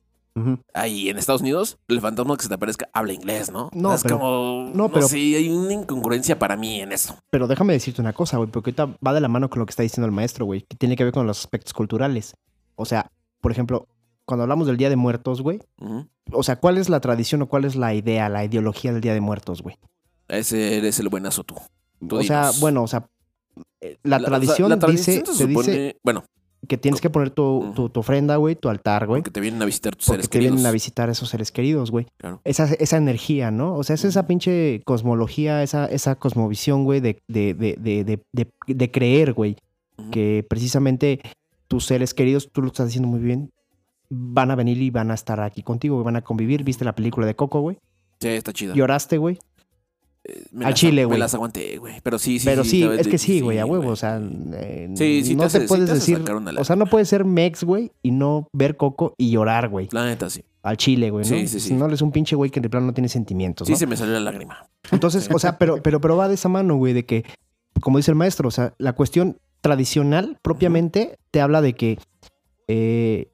Ahí 0.74 1.08
en 1.08 1.18
Estados 1.18 1.40
Unidos, 1.42 1.78
el 1.88 2.00
fantasma 2.00 2.36
que 2.36 2.42
se 2.42 2.48
te 2.48 2.54
aparezca 2.54 2.88
habla 2.92 3.12
inglés, 3.12 3.50
¿no? 3.50 3.70
No, 3.72 3.94
es 3.94 4.02
pero- 4.02 4.18
como. 4.18 4.70
no, 4.74 4.88
pero-. 4.90 5.08
Sí, 5.08 5.34
hay 5.34 5.48
una 5.48 5.72
incongruencia 5.72 6.38
para 6.38 6.56
mí 6.56 6.80
en 6.80 6.92
eso. 6.92 7.16
Pero 7.30 7.46
déjame 7.46 7.72
decirte 7.72 8.00
una 8.00 8.12
cosa, 8.12 8.36
güey, 8.36 8.50
porque 8.50 8.70
ahorita 8.70 8.98
va 9.06 9.12
de 9.14 9.20
la 9.20 9.28
mano 9.28 9.48
con 9.50 9.58
lo 9.60 9.66
que 9.66 9.70
está 9.70 9.82
diciendo 9.82 10.06
el 10.06 10.12
maestro, 10.12 10.44
güey, 10.44 10.62
que 10.62 10.76
tiene 10.76 10.96
que 10.96 11.04
ver 11.04 11.12
con 11.12 11.26
los 11.26 11.38
aspectos 11.40 11.72
culturales. 11.72 12.34
O 12.76 12.84
sea, 12.84 13.10
por 13.40 13.52
ejemplo, 13.52 13.86
cuando 14.24 14.42
hablamos 14.42 14.66
del 14.66 14.76
Día 14.76 14.90
de 14.90 14.96
Muertos, 14.96 15.40
güey, 15.42 15.60
o 16.32 16.42
sea, 16.42 16.56
¿cuál 16.56 16.76
es 16.78 16.88
la 16.88 17.00
tradición 17.00 17.42
o 17.42 17.48
cuál 17.48 17.64
es 17.64 17.76
la 17.76 17.94
idea, 17.94 18.28
la 18.28 18.44
ideología 18.44 18.92
del 18.92 19.00
Día 19.00 19.14
de 19.14 19.20
Muertos, 19.20 19.62
güey? 19.62 19.76
Ese 20.28 20.76
eres 20.76 20.98
el 21.00 21.08
buenazo 21.08 21.44
tú. 21.44 21.54
Tú 22.06 22.18
O 22.18 22.22
sea, 22.22 22.50
bueno, 22.60 22.82
o 22.82 22.86
sea, 22.86 23.08
eh, 23.80 23.96
la, 24.02 24.16
o 24.16 24.20
sea, 24.20 24.28
tradición, 24.28 24.68
la 24.68 24.78
tradición 24.78 25.24
se 25.26 25.32
supone. 25.32 25.68
dice 25.70 25.96
Bueno, 26.04 26.24
que 26.66 26.76
tienes 26.76 27.00
que 27.00 27.08
poner 27.08 27.30
tu, 27.30 27.72
tu- 27.76 27.88
tu 27.88 28.00
ofrenda, 28.00 28.36
güey, 28.36 28.56
tu 28.56 28.68
altar, 28.68 29.06
güey, 29.06 29.22
porque 29.22 29.30
te 29.30 29.40
vienen 29.40 29.62
a 29.62 29.64
visitar 29.64 29.94
tus 29.94 30.06
seres 30.06 30.28
te 30.28 30.32
queridos. 30.38 30.54
vienen 30.56 30.66
a 30.66 30.72
visitar 30.72 31.08
a 31.08 31.12
esos 31.12 31.28
seres 31.28 31.52
queridos, 31.52 31.90
güey. 31.90 32.06
Claro. 32.16 32.40
Esa, 32.44 32.64
esa 32.64 32.96
energía, 32.96 33.50
¿no? 33.50 33.74
O 33.76 33.84
sea, 33.84 33.94
es 33.94 34.04
esa 34.04 34.26
pinche 34.26 34.82
cosmología, 34.84 35.62
esa, 35.62 35.86
esa 35.86 36.16
cosmovisión, 36.16 36.84
güey, 36.84 37.00
de, 37.00 37.22
de, 37.28 37.54
de, 37.54 37.76
de, 37.78 38.04
de, 38.04 38.20
de- 38.32 38.74
de 38.74 38.90
creer, 38.90 39.32
güey, 39.34 39.56
que 40.10 40.44
precisamente 40.48 41.20
tus 41.68 41.84
seres 41.86 42.12
queridos, 42.14 42.50
tú 42.52 42.62
lo 42.62 42.68
estás 42.68 42.86
diciendo 42.86 43.08
muy 43.08 43.20
bien, 43.20 43.50
van 44.10 44.50
a 44.50 44.54
venir 44.56 44.80
y 44.82 44.90
van 44.90 45.10
a 45.10 45.14
estar 45.14 45.40
aquí 45.40 45.62
contigo, 45.62 45.94
güey, 45.96 46.04
van 46.04 46.16
a 46.16 46.22
convivir. 46.22 46.64
¿Viste 46.64 46.84
la 46.84 46.94
película 46.94 47.26
de 47.26 47.36
Coco, 47.36 47.60
güey? 47.60 47.78
Sí, 48.20 48.28
está 48.28 48.52
chida. 48.52 48.74
Lloraste, 48.74 49.18
güey. 49.18 49.38
Me 50.52 50.64
al 50.64 50.70
las- 50.72 50.80
chile, 50.80 51.02
Me 51.02 51.06
güey. 51.06 51.18
las 51.18 51.34
aguanté, 51.34 51.78
güey. 51.78 52.00
Pero 52.02 52.18
sí, 52.18 52.38
sí. 52.38 52.44
Pero 52.44 52.64
sí, 52.64 52.82
es 52.82 53.04
de- 53.04 53.10
que 53.10 53.18
sí, 53.18 53.40
güey, 53.40 53.58
a 53.58 53.66
huevo. 53.66 53.90
O 53.90 53.96
sea, 53.96 54.20
eh, 54.54 54.90
Sí, 54.94 55.22
sí 55.24 55.34
no 55.34 55.44
te 55.44 55.50
te, 55.50 55.56
hace- 55.58 55.66
puedes 55.68 55.88
decir. 55.88 56.22
O 56.58 56.64
sea, 56.64 56.76
no 56.76 56.86
puedes 56.86 57.08
ser 57.08 57.24
mex, 57.24 57.64
güey, 57.64 57.92
y 58.02 58.10
no 58.10 58.48
ver 58.52 58.76
Coco 58.76 59.14
y 59.16 59.30
llorar, 59.30 59.68
güey. 59.68 59.88
La 59.92 60.04
neta, 60.04 60.28
sí. 60.30 60.42
Al 60.62 60.76
chile, 60.76 61.10
güey, 61.10 61.24
¿no? 61.24 61.28
Sí, 61.46 61.46
sí, 61.60 61.72
no 61.74 61.86
eres 61.86 62.02
un 62.02 62.12
pinche 62.12 62.36
güey 62.36 62.50
que 62.50 62.60
de 62.60 62.68
plano 62.68 62.86
no 62.86 62.92
tiene 62.92 63.08
sentimientos, 63.08 63.66
Sí, 63.66 63.72
¿no? 63.72 63.78
se 63.78 63.86
me 63.86 63.96
salió 63.96 64.14
la 64.14 64.20
lágrima. 64.20 64.68
Entonces, 64.90 65.28
o 65.34 65.38
sea, 65.38 65.56
pero, 65.56 65.82
pero, 65.82 66.00
pero 66.00 66.16
va 66.16 66.28
de 66.28 66.34
esa 66.34 66.48
mano, 66.48 66.76
güey, 66.76 66.92
de 66.92 67.06
que, 67.06 67.24
como 67.80 67.96
dice 67.98 68.10
el 68.10 68.16
maestro, 68.16 68.48
o 68.48 68.50
sea, 68.50 68.74
la 68.78 68.92
cuestión 68.94 69.38
tradicional 69.60 70.38
propiamente 70.42 71.18
te 71.30 71.40
habla 71.40 71.60
de 71.62 71.74
que 71.74 71.98
eh, 72.66 73.30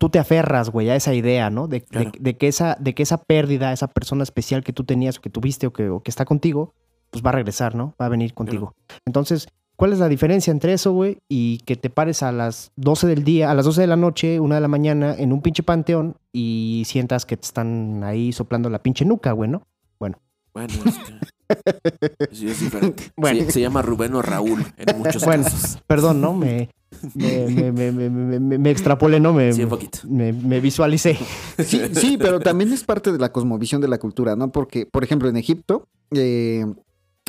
tú 0.00 0.08
te 0.08 0.18
aferras, 0.18 0.70
güey, 0.70 0.88
a 0.88 0.96
esa 0.96 1.12
idea, 1.12 1.50
¿no? 1.50 1.68
De, 1.68 1.80
de- 1.80 1.84
Claro. 1.86 2.12
de 2.18 2.36
que 2.38 2.48
esa, 2.48 2.74
de 2.80 2.94
que 2.94 3.02
esa 3.02 3.18
pérdida, 3.22 3.70
esa 3.74 3.86
persona 3.86 4.22
especial 4.22 4.64
que 4.64 4.72
tú 4.72 4.84
tenías 4.84 5.18
o 5.18 5.20
que 5.20 5.28
tuviste 5.28 5.66
o 5.66 5.74
que, 5.74 5.90
o 5.90 6.00
que 6.02 6.10
está 6.10 6.24
contigo, 6.24 6.72
pues 7.10 7.22
va 7.22 7.28
a 7.28 7.34
regresar, 7.34 7.74
¿no? 7.74 7.94
Va 8.00 8.06
a 8.06 8.08
venir 8.08 8.32
contigo. 8.32 8.74
Entonces, 9.04 9.48
¿cuál 9.76 9.92
es 9.92 9.98
la 9.98 10.08
diferencia 10.08 10.52
entre 10.52 10.72
eso, 10.72 10.92
güey? 10.92 11.18
Y 11.28 11.58
que 11.66 11.76
te 11.76 11.90
pares 11.90 12.22
a 12.22 12.32
las 12.32 12.72
12 12.76 13.08
del 13.08 13.24
día, 13.24 13.50
a 13.50 13.54
las 13.54 13.66
12 13.66 13.82
de 13.82 13.86
la 13.88 13.96
noche, 13.96 14.40
una 14.40 14.54
de 14.54 14.60
la 14.62 14.68
mañana, 14.68 15.14
en 15.18 15.34
un 15.34 15.42
pinche 15.42 15.62
panteón 15.62 16.16
y 16.32 16.84
sientas 16.86 17.26
que 17.26 17.36
te 17.36 17.44
están 17.44 18.02
ahí 18.02 18.32
soplando 18.32 18.70
la 18.70 18.82
pinche 18.82 19.04
nuca, 19.04 19.32
güey, 19.32 19.50
¿no? 19.50 19.66
Bueno, 19.98 20.16
es 20.86 20.96
que- 20.98 21.14
sí, 22.32 22.48
es 22.48 22.60
diferente. 22.60 23.10
Bueno. 23.16 23.40
Se, 23.44 23.52
se 23.52 23.60
llama 23.60 23.82
Rubén 23.82 24.14
o 24.14 24.22
Raúl 24.22 24.64
en 24.76 24.98
muchos 24.98 25.24
Bueno. 25.24 25.44
casos. 25.44 25.78
Perdón, 25.86 26.20
¿no? 26.20 26.32
Me, 26.34 26.68
me, 27.14 27.46
me, 27.48 27.72
me, 27.72 27.92
me, 27.92 28.10
me- 28.10 28.40
me- 28.40 28.58
me 28.58 28.70
extrapolé, 28.70 29.20
¿no? 29.20 29.32
Me, 29.32 29.52
Sí, 29.52 29.62
un 29.64 29.68
poquito. 29.70 30.00
me, 30.08 30.32
me 30.32 30.60
visualicé. 30.60 31.18
Sí, 31.64 31.80
sí, 31.92 32.16
pero 32.18 32.40
también 32.40 32.72
es 32.72 32.84
parte 32.84 33.12
de 33.12 33.18
la 33.18 33.30
cosmovisión 33.32 33.80
de 33.80 33.88
la 33.88 33.98
cultura, 33.98 34.36
¿no? 34.36 34.50
Porque, 34.52 34.86
por 34.86 35.04
ejemplo, 35.04 35.28
en 35.28 35.36
Egipto, 35.36 35.86
eh, 36.12 36.64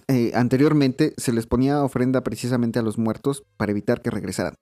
eh, 0.07 0.31
anteriormente 0.33 1.13
se 1.17 1.31
les 1.33 1.45
ponía 1.47 1.83
ofrenda 1.83 2.21
precisamente 2.21 2.79
a 2.79 2.81
los 2.81 2.97
muertos 2.97 3.43
para 3.57 3.71
evitar 3.71 4.01
que 4.01 4.09
regresaran. 4.09 4.55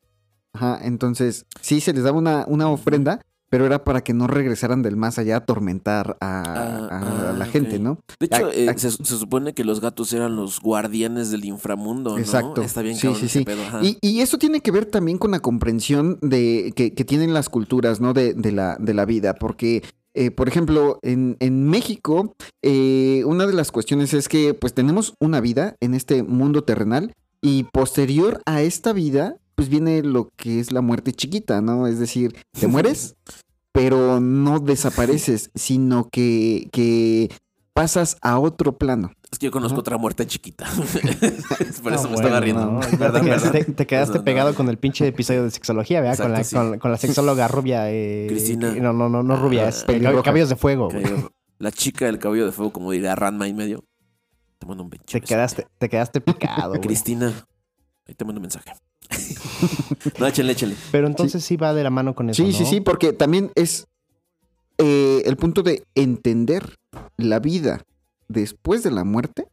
Ajá, 0.54 0.80
entonces 0.84 1.46
sí 1.62 1.80
se 1.80 1.94
les 1.94 2.04
daba 2.04 2.18
una, 2.18 2.44
una 2.48 2.70
ofrenda, 2.70 3.22
pero 3.50 3.66
era 3.66 3.84
para 3.84 4.02
que 4.02 4.14
no 4.14 4.28
regresaran 4.28 4.82
del 4.82 4.96
más 4.96 5.18
allá 5.20 5.36
a 5.36 5.38
atormentar 5.40 6.18
a, 6.22 6.44
Ah, 6.46 6.88
a 6.92 7.30
ah, 7.30 7.34
la 7.34 7.46
gente. 7.46 7.80
¿no? 7.80 8.00
De 8.20 8.28
hecho, 8.28 8.52
eh, 8.52 8.74
se, 8.78 8.92
se 8.92 9.18
supone 9.18 9.54
que 9.54 9.64
los 9.64 9.82
gatos 9.82 10.14
eran 10.14 10.36
los 10.36 10.60
guardianes 10.60 11.32
del 11.32 11.46
inframundo, 11.46 12.12
¿no? 12.12 12.18
Exacto. 12.18 12.62
Está 12.62 12.82
bien 12.82 12.96
Sí, 12.96 13.14
sí, 13.16 13.28
sí. 13.30 13.44
pedo. 13.46 13.62
Y, 13.82 13.98
y 14.02 14.22
eso 14.22 14.38
tiene 14.38 14.62
que 14.62 14.72
ver 14.72 14.86
también 14.86 15.18
con 15.18 15.32
la 15.32 15.40
comprensión 15.40 16.18
de, 16.22 16.74
que, 16.76 16.94
que 16.94 17.06
tienen 17.06 17.34
las 17.34 17.50
culturas, 17.50 18.00
¿no? 18.02 18.14
De, 18.14 18.34
de 18.34 18.52
la, 18.52 18.78
de 18.80 18.94
la 18.94 19.06
vida, 19.06 19.36
porque, 19.36 19.84
eh, 20.14 20.32
por 20.32 20.48
ejemplo, 20.48 21.00
en, 21.02 21.38
en 21.40 21.68
México, 21.68 22.36
eh, 22.62 23.24
una 23.26 23.46
de 23.48 23.54
las 23.54 23.72
cuestiones 23.72 24.14
es 24.14 24.28
que, 24.28 24.54
pues, 24.54 24.74
tenemos 24.74 25.14
una 25.20 25.42
vida 25.42 25.76
en 25.80 25.94
este 25.94 26.24
mundo 26.24 26.64
terrenal 26.64 27.14
y 27.42 27.64
posterior 27.64 28.42
a 28.46 28.62
esta 28.62 28.94
vida, 28.94 29.38
pues, 29.60 29.70
viene 29.70 30.02
lo 30.04 30.30
que 30.36 30.60
es 30.60 30.72
la 30.72 30.82
muerte 30.82 31.12
chiquita, 31.14 31.62
¿no? 31.62 31.88
Es 31.88 32.00
decir, 32.00 32.36
te 32.52 32.68
mueres, 32.68 33.16
pero 33.72 34.20
no 34.20 34.60
desapareces, 34.60 35.52
sino 35.56 36.10
que, 36.10 36.70
que 36.72 37.30
pasas 37.74 38.18
a 38.22 38.40
otro 38.40 38.78
plano. 38.78 39.12
Es 39.32 39.38
que 39.38 39.46
yo 39.46 39.52
conozco 39.52 39.76
Ajá. 39.76 39.82
otra 39.82 39.98
muerte 39.98 40.26
chiquita. 40.26 40.66
Por 41.84 41.92
Ah, 41.94 41.96
eso 41.96 42.04
me 42.10 42.16
bueno, 42.16 42.16
estaba 42.16 42.40
riendo. 42.40 42.66
no. 42.66 42.82
Ya 42.82 42.98
Perdón, 42.98 43.22
te 43.22 43.28
quedaste, 43.28 43.52
perdón. 43.52 43.76
te 43.76 43.88
quedaste 43.88 44.14
No, 44.14 44.20
no, 44.20 44.26
pegado 44.26 44.50
no. 44.52 44.56
con 44.56 44.70
el 44.70 44.78
pinche 44.78 45.06
episodio 45.08 45.44
de 45.44 45.52
sexología, 45.52 46.02
¿verdad? 46.02 46.18
Con 46.24 46.32
la, 46.32 46.44
sí. 46.44 46.56
con, 46.56 46.80
con 46.80 46.92
la 46.92 46.98
sexóloga 46.98 47.48
rubia. 47.48 47.92
eh, 47.92 48.26
Cristina. 48.28 48.74
que- 48.74 48.82
No, 48.82 48.92
no, 48.92 49.08
no, 49.08 49.22
no 49.22 49.36
rubia, 49.36 49.66
Ah, 49.66 49.70
es 49.70 49.84
pelirroja. 49.84 50.24
cabellos 50.24 50.50
de 50.50 50.56
fuego. 50.56 50.88
Cabello- 50.90 51.32
La 51.60 51.72
chica 51.72 52.06
del 52.06 52.18
cabello 52.18 52.46
de 52.48 52.52
fuego, 52.52 52.74
como 52.74 52.92
diría 52.92 53.14
Ranma 53.16 53.48
y 53.48 53.54
medio. 53.54 53.84
Te 54.58 54.66
mando 54.66 54.84
un 54.84 54.90
pinche 54.90 55.20
Te 55.20 55.26
quedaste, 55.26 55.68
te 55.78 55.90
quedaste 55.90 56.22
picado. 56.22 56.74
Cristina. 56.82 57.46
Ahí 58.08 58.16
te 58.16 58.26
mando 58.26 58.40
un 58.40 58.44
mensaje. 58.44 58.74
No, 60.20 60.28
échenle, 60.28 60.54
échenle. 60.54 60.76
Pero 60.92 61.08
entonces 61.08 61.44
sí. 61.44 61.58
va 61.58 61.74
de 61.74 61.84
la 61.84 61.90
mano 61.90 62.16
con 62.16 62.30
eso. 62.30 62.44
Sí, 62.44 62.54
sí, 62.54 62.64
¿no? 62.64 62.70
sí, 62.70 62.82
porque 62.82 63.14
también 63.14 63.52
es 63.56 63.88
eh, 64.78 65.24
el 65.26 65.36
punto 65.38 65.64
de 65.64 65.84
entender 65.96 66.76
la 67.18 67.40
vida 67.40 67.84
después 68.28 68.84
de 68.84 68.92
la 68.92 69.04
muerte 69.04 69.48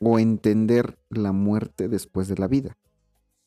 o 0.00 0.18
entender 0.18 0.96
la 1.10 1.32
muerte 1.32 1.88
después 1.88 2.28
de 2.28 2.36
la 2.36 2.46
vida, 2.46 2.76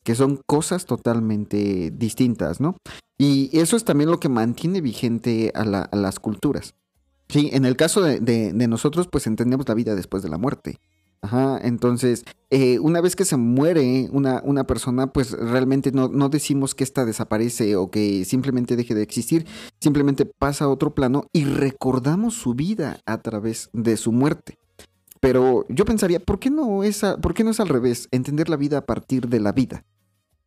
que 0.04 0.16
son 0.16 0.42
cosas 0.46 0.86
totalmente 0.86 1.92
distintas, 1.92 2.60
¿no? 2.60 2.76
Y 3.18 3.56
eso 3.58 3.78
es 3.78 3.86
también 3.86 4.10
lo 4.10 4.20
que 4.20 4.30
mantiene 4.30 4.82
vigente 4.82 5.52
a, 5.56 5.64
la- 5.64 5.84
a 5.84 5.96
las 5.96 6.20
culturas. 6.20 6.74
Sí, 7.30 7.50
en 7.54 7.64
el 7.66 7.78
caso 7.78 8.02
de, 8.02 8.20
de- 8.20 8.52
de 8.52 8.68
nosotros, 8.68 9.08
pues 9.10 9.28
entendemos 9.28 9.68
la 9.70 9.76
vida 9.76 9.96
después 9.96 10.24
de 10.24 10.30
la 10.30 10.38
muerte. 10.38 10.80
Ajá, 11.24 11.60
entonces, 11.62 12.24
eh, 12.50 12.80
una 12.80 13.00
vez 13.00 13.16
que 13.16 13.26
se 13.26 13.38
muere 13.38 14.10
una, 14.12 14.42
una 14.44 14.66
persona, 14.66 15.14
pues 15.14 15.32
realmente 15.34 15.92
no, 15.92 16.08
no 16.08 16.30
decimos 16.30 16.74
que 16.74 16.84
ésta 16.84 17.06
desaparece 17.06 17.76
o 17.76 17.92
que 17.92 18.26
simplemente 18.26 18.76
deje 18.76 18.96
de 18.96 19.04
existir, 19.04 19.46
simplemente 19.80 20.26
pasa 20.26 20.66
a 20.66 20.70
otro 20.70 20.96
plano 20.96 21.28
y 21.32 21.44
recordamos 21.46 22.34
su 22.34 22.56
vida 22.56 23.00
a 23.06 23.20
través 23.22 23.70
de 23.72 23.98
su 23.98 24.12
muerte. 24.12 24.58
Pero 25.20 25.66
yo 25.70 25.86
pensaría, 25.86 26.20
¿por 26.20 26.40
qué 26.40 26.50
no 26.50 26.84
es, 26.84 27.04
a- 27.04 27.18
por 27.18 27.36
qué 27.36 27.44
no 27.44 27.52
es 27.52 27.60
al 27.60 27.70
revés? 27.70 28.08
Entender 28.10 28.50
la 28.50 28.58
vida 28.58 28.80
a 28.80 28.86
partir 28.88 29.28
de 29.28 29.40
la 29.40 29.52
vida. 29.52 29.86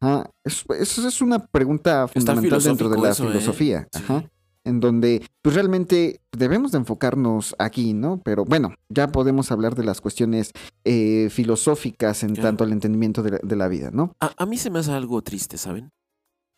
Ah, 0.01 0.29
es- 0.43 0.65
eso 0.81 1.07
es 1.07 1.21
una 1.23 1.39
pregunta 1.39 2.09
fundamental 2.09 2.61
dentro 2.61 2.89
de 2.89 3.01
la 3.01 3.11
eso, 3.11 3.25
¿eh? 3.25 3.29
filosofía. 3.29 3.87
Ajá 3.95 4.25
en 4.65 4.81
donde 4.81 5.27
pues 5.43 5.55
realmente 5.55 6.21
debemos 6.33 6.73
de 6.73 6.79
enfocarnos 6.79 7.55
aquí, 7.59 7.93
¿no? 7.93 8.21
Pero 8.23 8.45
bueno, 8.45 8.75
ya 8.89 9.09
podemos 9.09 9.53
hablar 9.53 9.75
de 9.75 9.85
las 9.85 10.01
cuestiones 10.01 10.53
eh, 10.85 11.29
filosóficas 11.31 12.23
en 12.23 12.35
Claro. 12.35 12.49
tanto 12.49 12.65
al 12.65 12.73
entendimiento 12.73 13.23
de 13.23 13.33
la, 13.33 13.39
de 13.43 13.57
la 13.57 13.69
vida, 13.69 13.91
¿no? 13.93 14.15
A, 14.21 14.33
a 14.37 14.47
mí 14.47 14.57
se 14.57 14.71
me 14.71 14.79
hace 14.79 14.93
algo 14.93 15.23
triste, 15.23 15.59
¿saben? 15.59 15.91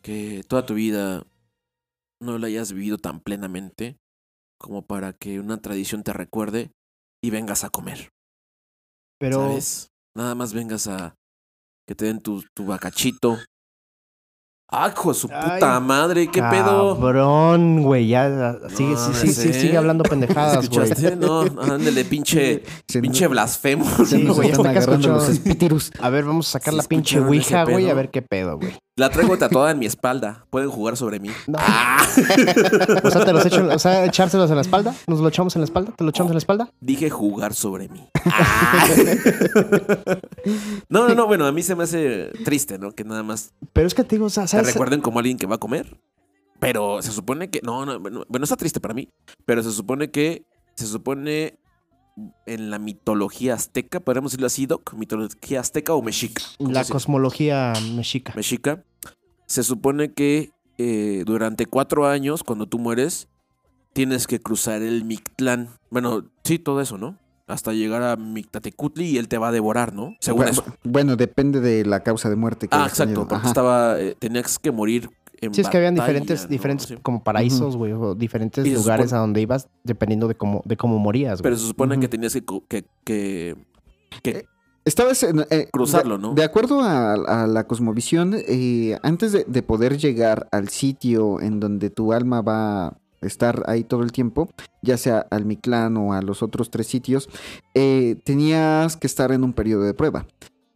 Que 0.03 0.43
toda 0.47 0.65
tu 0.65 0.75
vida 0.75 1.25
no 2.21 2.39
la 2.39 2.47
hayas 2.47 2.73
vivido 2.73 2.97
tan 2.99 3.21
plenamente 3.21 3.99
como 4.59 4.87
para 4.87 5.13
que 5.13 5.39
una 5.41 5.61
tradición 5.61 6.03
te 6.03 6.13
recuerde 6.13 6.71
y 7.23 7.31
vengas 7.31 7.65
a 7.65 7.71
comer. 7.71 8.11
Pero 9.19 9.41
¿Sabes? 9.41 9.91
Nada 10.15 10.35
más 10.35 10.55
vengas 10.55 10.87
a 10.87 11.15
que 11.87 11.95
te 11.95 12.07
den 12.07 12.21
tu, 12.21 12.43
tu 12.55 12.65
bacachito. 12.67 13.39
¡Ah, 14.69 14.93
hijo 14.93 15.13
de 15.13 15.19
su 15.19 15.29
puta 15.29 15.77
Ay, 15.77 15.81
madre! 15.83 16.29
¿Qué 16.29 16.43
pedo? 16.43 16.99
Cabrón, 16.99 17.83
güey, 17.85 18.09
ya 18.09 18.59
sigue, 18.75 18.95
No, 18.95 19.15
sí, 19.15 19.33
sigue 19.33 19.77
hablando 19.77 20.03
pendejadas, 20.03 20.69
güey. 20.69 20.89
¿Escuchaste? 20.91 21.17
No, 21.17 21.43
ándale, 21.43 22.05
pinche, 22.05 22.65
Se 22.89 23.01
pinche 23.01 23.29
blasfemo. 23.29 23.87
Sí, 24.05 24.27
güey, 24.27 24.53
los 24.53 25.29
espíritus. 25.29 25.93
A 26.01 26.11
ver, 26.11 26.25
vamos 26.25 26.49
a 26.49 26.53
sacar 26.53 26.75
la 26.75 26.83
pinche 26.83 27.21
ouija, 27.21 27.65
güey, 27.65 27.89
a 27.89 27.95
ver 27.95 28.11
qué 28.11 28.23
pedo, 28.23 28.59
güey. 28.59 28.77
La 28.99 29.11
traigo 29.11 29.37
tatuada 29.37 29.73
en 29.73 29.79
mi 29.79 29.85
espalda. 29.85 30.47
Pueden 30.49 30.71
jugar 30.71 30.97
sobre 30.97 31.21
mí. 31.21 31.29
No. 31.47 31.59
Ah. 31.61 32.03
O 33.05 33.11
sea, 33.11 33.27
te 33.27 33.33
los 33.35 33.45
echo, 33.45 33.69
o 33.71 33.79
sea, 33.79 34.07
echárselos 34.07 34.49
en 34.49 34.57
la 34.57 34.63
espalda. 34.63 34.95
¿Nos 35.07 35.21
lo 35.21 35.29
echamos 35.29 35.55
en 35.55 35.61
la 35.61 35.67
espalda? 35.67 35.93
¿Te 35.95 36.03
lo 36.03 36.09
echamos 36.09 36.31
en 36.31 36.35
la 36.37 36.39
espalda? 36.39 36.73
Dije 36.81 37.11
jugar 37.11 37.53
sobre 37.53 37.91
mí. 37.91 38.09
Ah. 38.25 38.87
No, 40.89 41.09
no, 41.09 41.15
no. 41.15 41.27
Bueno, 41.27 41.45
a 41.47 41.53
mí 41.53 41.63
se 41.63 41.75
me 41.75 41.85
hace 41.85 42.31
triste, 42.45 42.79
¿no? 42.79 42.93
Que 42.93 43.05
nada 43.05 43.23
más 43.23 43.53
Pero 43.75 43.87
es 43.87 43.95
que 43.95 44.03
te 44.03 44.17
digo, 44.17 44.27
o 44.27 44.31
sea, 44.31 44.45
te 44.45 44.49
¿sabes? 44.49 44.69
recuerden 44.69 45.03
como 45.03 45.19
alguien 45.19 45.37
que 45.37 45.47
va 45.47 45.57
a 45.57 45.59
comer. 45.59 46.01
Pero 46.59 47.03
se 47.03 47.13
supone 47.13 47.51
que. 47.51 47.61
No, 47.63 47.85
no. 47.85 48.01
Bueno, 48.01 48.45
está 48.45 48.57
triste 48.57 48.81
para 48.81 48.95
mí. 48.95 49.11
Pero 49.45 49.63
se 49.63 49.73
supone 49.73 50.11
que. 50.11 50.47
Se 50.75 50.87
supone. 50.87 51.59
En 52.47 52.71
la 52.71 52.79
mitología 52.79 53.55
azteca, 53.55 54.01
podríamos 54.01 54.33
decirlo 54.33 54.47
así, 54.47 54.65
Doc. 54.67 54.95
Mitología 54.95 55.61
azteca 55.61 55.93
o 55.95 56.03
mexica. 56.03 56.43
¿Cómo 56.57 56.73
La 56.73 56.85
cosmología 56.85 57.75
mexica. 57.95 58.33
mexica. 58.35 58.83
Se 59.47 59.63
supone 59.63 60.13
que 60.15 60.51
eh, 60.79 61.25
durante 61.27 61.67
cuatro 61.67 62.07
años, 62.07 62.43
cuando 62.43 62.67
tú 62.67 62.79
mueres, 62.79 63.29
tienes 63.93 64.27
que 64.27 64.41
cruzar 64.41 64.81
el 64.83 65.05
Mictlán. 65.05 65.69
Bueno, 65.91 66.25
sí, 66.43 66.59
todo 66.59 66.81
eso, 66.81 66.97
¿no? 66.97 67.19
Hasta 67.47 67.73
llegar 67.75 68.03
a 68.03 68.17
Mictatecutli 68.17 69.05
y 69.11 69.19
él 69.19 69.29
te 69.29 69.39
va 69.39 69.49
a 69.49 69.53
devorar, 69.53 69.93
¿no? 69.95 70.17
Según 70.21 70.39
bueno, 70.41 70.53
eso. 70.53 70.65
bueno, 70.85 71.17
depende 71.17 71.61
de 71.61 71.85
la 71.85 72.01
causa 72.03 72.29
de 72.31 72.37
muerte 72.37 72.67
que 72.67 72.75
Ah, 72.75 72.81
hayas 72.85 72.93
exacto, 72.93 73.09
tenido. 73.13 73.29
porque 73.29 73.41
Ajá. 73.43 73.49
estaba, 73.49 74.01
eh, 74.01 74.17
tenías 74.19 74.59
que 74.59 74.73
morir 74.73 75.11
en 75.41 75.53
Sí, 75.55 75.61
es 75.61 75.69
que 75.69 75.77
habían 75.77 75.95
batalla, 75.95 76.13
diferentes, 76.21 76.43
¿no? 76.45 76.49
diferentes 76.49 76.87
Sí. 76.89 76.97
como 77.03 77.23
paraísos, 77.25 77.77
güey, 77.77 77.93
o 77.93 78.15
diferentes 78.15 78.67
lugares 78.67 79.07
supone- 79.11 79.17
a 79.19 79.21
donde 79.21 79.41
ibas 79.43 79.69
dependiendo 79.85 80.29
de 80.29 80.35
cómo, 80.37 80.63
de 80.65 80.77
cómo 80.77 80.99
morías, 80.99 81.39
güey. 81.41 81.43
Pero 81.45 81.57
se 81.57 81.67
supone 81.67 81.99
que 82.01 82.09
tenías 82.09 82.33
que, 82.33 82.45
que, 82.69 82.85
que, 83.05 83.57
que- 84.23 84.45
Estabas 84.85 85.21
en, 85.25 85.45
eh, 85.51 85.69
Cruzarlo, 85.73 86.17
de- 86.17 86.23
¿no? 86.23 86.35
De 86.35 86.45
acuerdo 86.45 86.81
a, 86.81 87.15
a 87.15 87.47
la 87.49 87.67
cosmovisión, 87.67 88.35
eh, 88.37 88.97
antes 89.03 89.33
de, 89.33 89.45
de 89.49 89.63
poder 89.63 89.99
llegar 89.99 90.49
al 90.53 90.69
sitio 90.69 91.41
en 91.41 91.59
donde 91.59 91.91
tu 91.91 92.13
alma 92.13 92.41
va 92.41 92.87
a 92.87 92.97
estar 93.21 93.65
ahí 93.67 93.83
todo 93.83 94.05
el 94.05 94.13
tiempo, 94.13 94.49
ya 94.83 94.97
sea 94.97 95.27
al 95.33 95.45
Mictlán 95.45 95.97
o 95.97 96.13
a 96.13 96.23
los 96.23 96.41
otros 96.41 96.71
tres 96.71 96.87
sitios, 96.87 97.29
eh, 97.75 98.15
tenías 98.25 98.97
que 98.97 99.09
estar 99.09 99.33
en 99.33 99.43
un 99.43 99.53
periodo 99.55 99.83
de 99.83 99.93
prueba. 99.95 100.25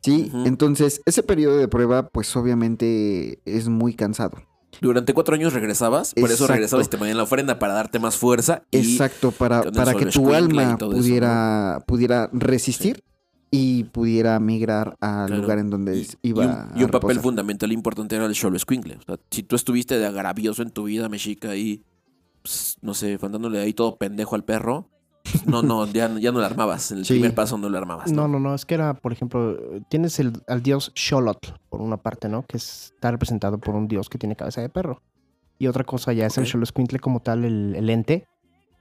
Sí, 0.03 0.33
entonces 0.47 1.03
ese 1.07 1.23
periodo 1.23 1.59
de 1.59 1.69
prueba, 1.69 2.09
pues 2.09 2.35
obviamente 2.35 3.39
es 3.45 3.69
muy 3.69 3.95
cansado. 3.95 4.39
Durante 4.81 5.15
cuatro 5.15 5.35
años 5.35 5.53
regresabas, 5.53 6.15
por 6.15 6.31
eso 6.31 6.47
regresabas 6.47 6.87
y 6.87 6.91
te 6.91 6.99
ponían 6.99 7.17
la 7.17 7.25
ofrenda 7.25 7.59
para 7.59 7.75
darte 7.75 7.99
más 7.99 8.17
fuerza. 8.17 8.63
Y 8.71 8.79
Exacto, 8.79 9.31
para, 9.33 9.63
para 9.73 9.95
que 9.95 10.07
tu 10.07 10.33
alma 10.35 10.77
eso, 10.79 10.91
pudiera, 10.91 11.83
pudiera 11.87 12.31
resistir 12.33 13.03
y 13.51 13.85
pudiera 13.85 14.39
migrar 14.39 14.97
al 15.01 15.27
Claro. 15.27 15.43
lugar 15.43 15.59
en 15.59 15.71
donde 15.71 15.97
Y, 15.99 16.07
iba 16.23 16.45
y 16.45 16.47
un, 16.47 16.81
y 16.81 16.85
un 16.85 16.91
papel 16.91 17.19
fundamental 17.21 17.73
importante 17.73 18.15
era 18.15 18.27
el 18.27 18.35
Xolo 18.37 18.57
Escuincle. 18.57 18.97
O 18.97 19.03
sea, 19.03 19.17
si 19.31 19.43
tú 19.43 19.57
estuviste 19.57 19.99
de 19.99 20.07
agravioso 20.07 20.63
en 20.63 20.71
tu 20.71 20.85
vida 20.85 21.09
mexica 21.09 21.57
y, 21.57 21.83
pues, 22.43 22.77
no 22.81 22.95
sé, 22.95 23.19
fandándole 23.19 23.59
ahí 23.59 23.73
todo 23.75 23.97
pendejo 23.97 24.37
al 24.37 24.45
perro, 24.45 24.89
no, 25.47 25.63
no, 25.63 25.87
ya, 25.87 26.09
ya 26.19 26.33
no 26.33 26.39
lo 26.41 26.47
armabas. 26.47 26.91
En 26.93 26.99
el 26.99 27.05
Sí. 27.05 27.15
primer 27.15 27.35
paso 27.35 27.57
no 27.59 27.69
lo 27.69 27.79
armabas. 27.79 28.11
No, 28.11 28.23
No, 28.23 28.39
no, 28.39 28.41
no, 28.41 28.55
es 28.55 28.65
que 28.67 28.75
era, 28.75 28.95
por 28.95 29.13
ejemplo, 29.13 29.57
tienes 29.89 30.19
el, 30.21 30.33
al 30.49 30.63
dios 30.63 30.93
Xolotl, 30.97 31.51
por 31.69 31.81
una 31.81 31.97
parte, 31.99 32.29
¿no? 32.29 32.43
Que 32.47 32.57
es- 32.57 32.93
está 32.95 33.11
representado 33.11 33.59
por 33.59 33.75
un 33.75 33.87
dios 33.89 34.09
que 34.09 34.19
tiene 34.19 34.37
cabeza 34.37 34.61
de 34.61 34.69
perro. 34.69 35.03
Y 35.59 35.67
otra 35.67 35.85
cosa 35.85 36.13
ya 36.13 36.27
es 36.27 36.39
el. 36.39 36.47
Xoloscuintle 36.47 36.99
como 37.01 37.21
tal, 37.21 37.45
el, 37.45 37.75
el 37.77 37.91
ente. 37.91 38.25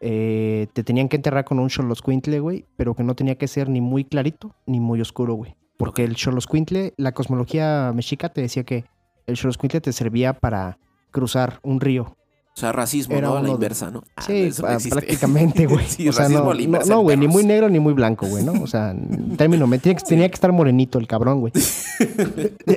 Eh, 0.02 0.68
te 0.74 0.84
tenían 0.84 1.10
que 1.10 1.18
enterrar 1.18 1.44
con 1.44 1.60
un 1.60 1.70
Xoloscuintle, 1.70 2.40
güey, 2.40 2.66
pero 2.78 2.96
que 2.96 3.04
no 3.04 3.16
tenía 3.16 3.36
que 3.38 3.48
ser 3.50 3.68
ni 3.68 3.82
muy 3.82 4.06
clarito 4.06 4.56
ni 4.66 4.80
muy 4.80 5.02
oscuro, 5.02 5.34
güey. 5.34 5.58
Porque 5.78 6.04
el 6.06 6.16
Xoloscuintle, 6.16 6.94
la 6.98 7.12
cosmología 7.14 7.92
mexica 7.94 8.30
te 8.30 8.42
decía 8.42 8.64
que 8.64 8.86
el 9.28 9.36
Xoloscuintle 9.38 9.82
te 9.82 9.92
servía 9.92 10.34
para 10.34 10.78
cruzar 11.12 11.60
un 11.64 11.82
río. 11.82 12.16
Sea, 12.60 12.72
racismo, 12.72 13.16
Era 13.16 13.30
¿no? 13.30 13.38
A 13.38 13.42
la 13.42 13.50
inversa, 13.50 13.90
¿no? 13.90 14.04
Ah, 14.16 14.22
Sí, 14.22 14.50
no 14.62 14.78
prácticamente, 14.90 15.66
güey. 15.66 15.86
Sí, 15.88 16.08
o 16.10 16.14
sea, 16.14 16.24
racismo 16.26 16.44
no, 16.46 16.52
a 16.52 16.54
la 16.54 16.60
no, 16.60 16.64
inversa 16.66 16.90
no, 16.94 17.00
en 17.00 17.04
güey, 17.04 17.18
ni 17.18 17.28
muy 17.28 17.44
negro 17.46 17.70
ni 17.70 17.80
muy 17.80 17.94
blanco, 17.94 18.28
güey, 18.28 18.44
¿no? 18.44 18.54
O 18.62 18.68
sea, 18.68 18.92
en 18.92 19.36
término, 19.38 19.66
me 19.68 19.80
tiene 19.80 19.98
que, 20.00 20.06
tenía 20.06 20.28
que 20.30 20.36
estar 20.36 20.52
morenito 20.52 21.00
el 21.00 21.08
cabrón, 21.08 21.40
güey. 21.40 21.54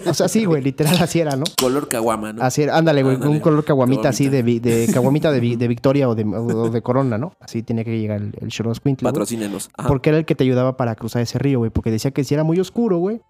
o 0.06 0.14
sea, 0.14 0.28
sí, 0.28 0.44
güey, 0.44 0.62
literal 0.62 0.96
así 1.00 1.20
era, 1.20 1.36
¿no? 1.36 1.44
Color 1.60 1.88
caguama, 1.88 2.32
¿no? 2.32 2.42
Así 2.42 2.62
era, 2.62 2.76
ándale, 2.76 3.02
güey, 3.02 3.16
un 3.16 3.40
color 3.40 3.64
caguamita 3.64 4.08
así 4.10 4.28
de, 4.28 4.38
Caguamita. 4.38 4.68
de 4.68 4.92
caguamita 4.92 5.32
de, 5.32 5.40
vi- 5.40 5.56
de 5.56 5.68
Victoria 5.68 6.08
o 6.08 6.14
de, 6.14 6.24
o 6.24 6.70
de 6.70 6.82
Corona, 6.82 7.18
¿no? 7.18 7.32
Así 7.40 7.62
tenía 7.62 7.84
que 7.84 7.98
llegar 7.98 8.20
el, 8.20 8.34
el 8.40 8.50
güey. 8.62 8.96
Patrocínenos. 8.96 9.70
Ajá. 9.76 9.88
Porque 9.88 10.10
era 10.10 10.18
el 10.18 10.24
que 10.24 10.34
te 10.34 10.44
ayudaba 10.44 10.76
para 10.76 10.94
cruzar 10.94 11.22
ese 11.22 11.38
río, 11.38 11.58
güey. 11.58 11.70
Porque 11.70 11.90
decía 11.90 12.10
que 12.10 12.24
si 12.24 12.34
era 12.34 12.44
muy 12.44 12.58
oscuro, 12.60 12.98
güey, 12.98 13.20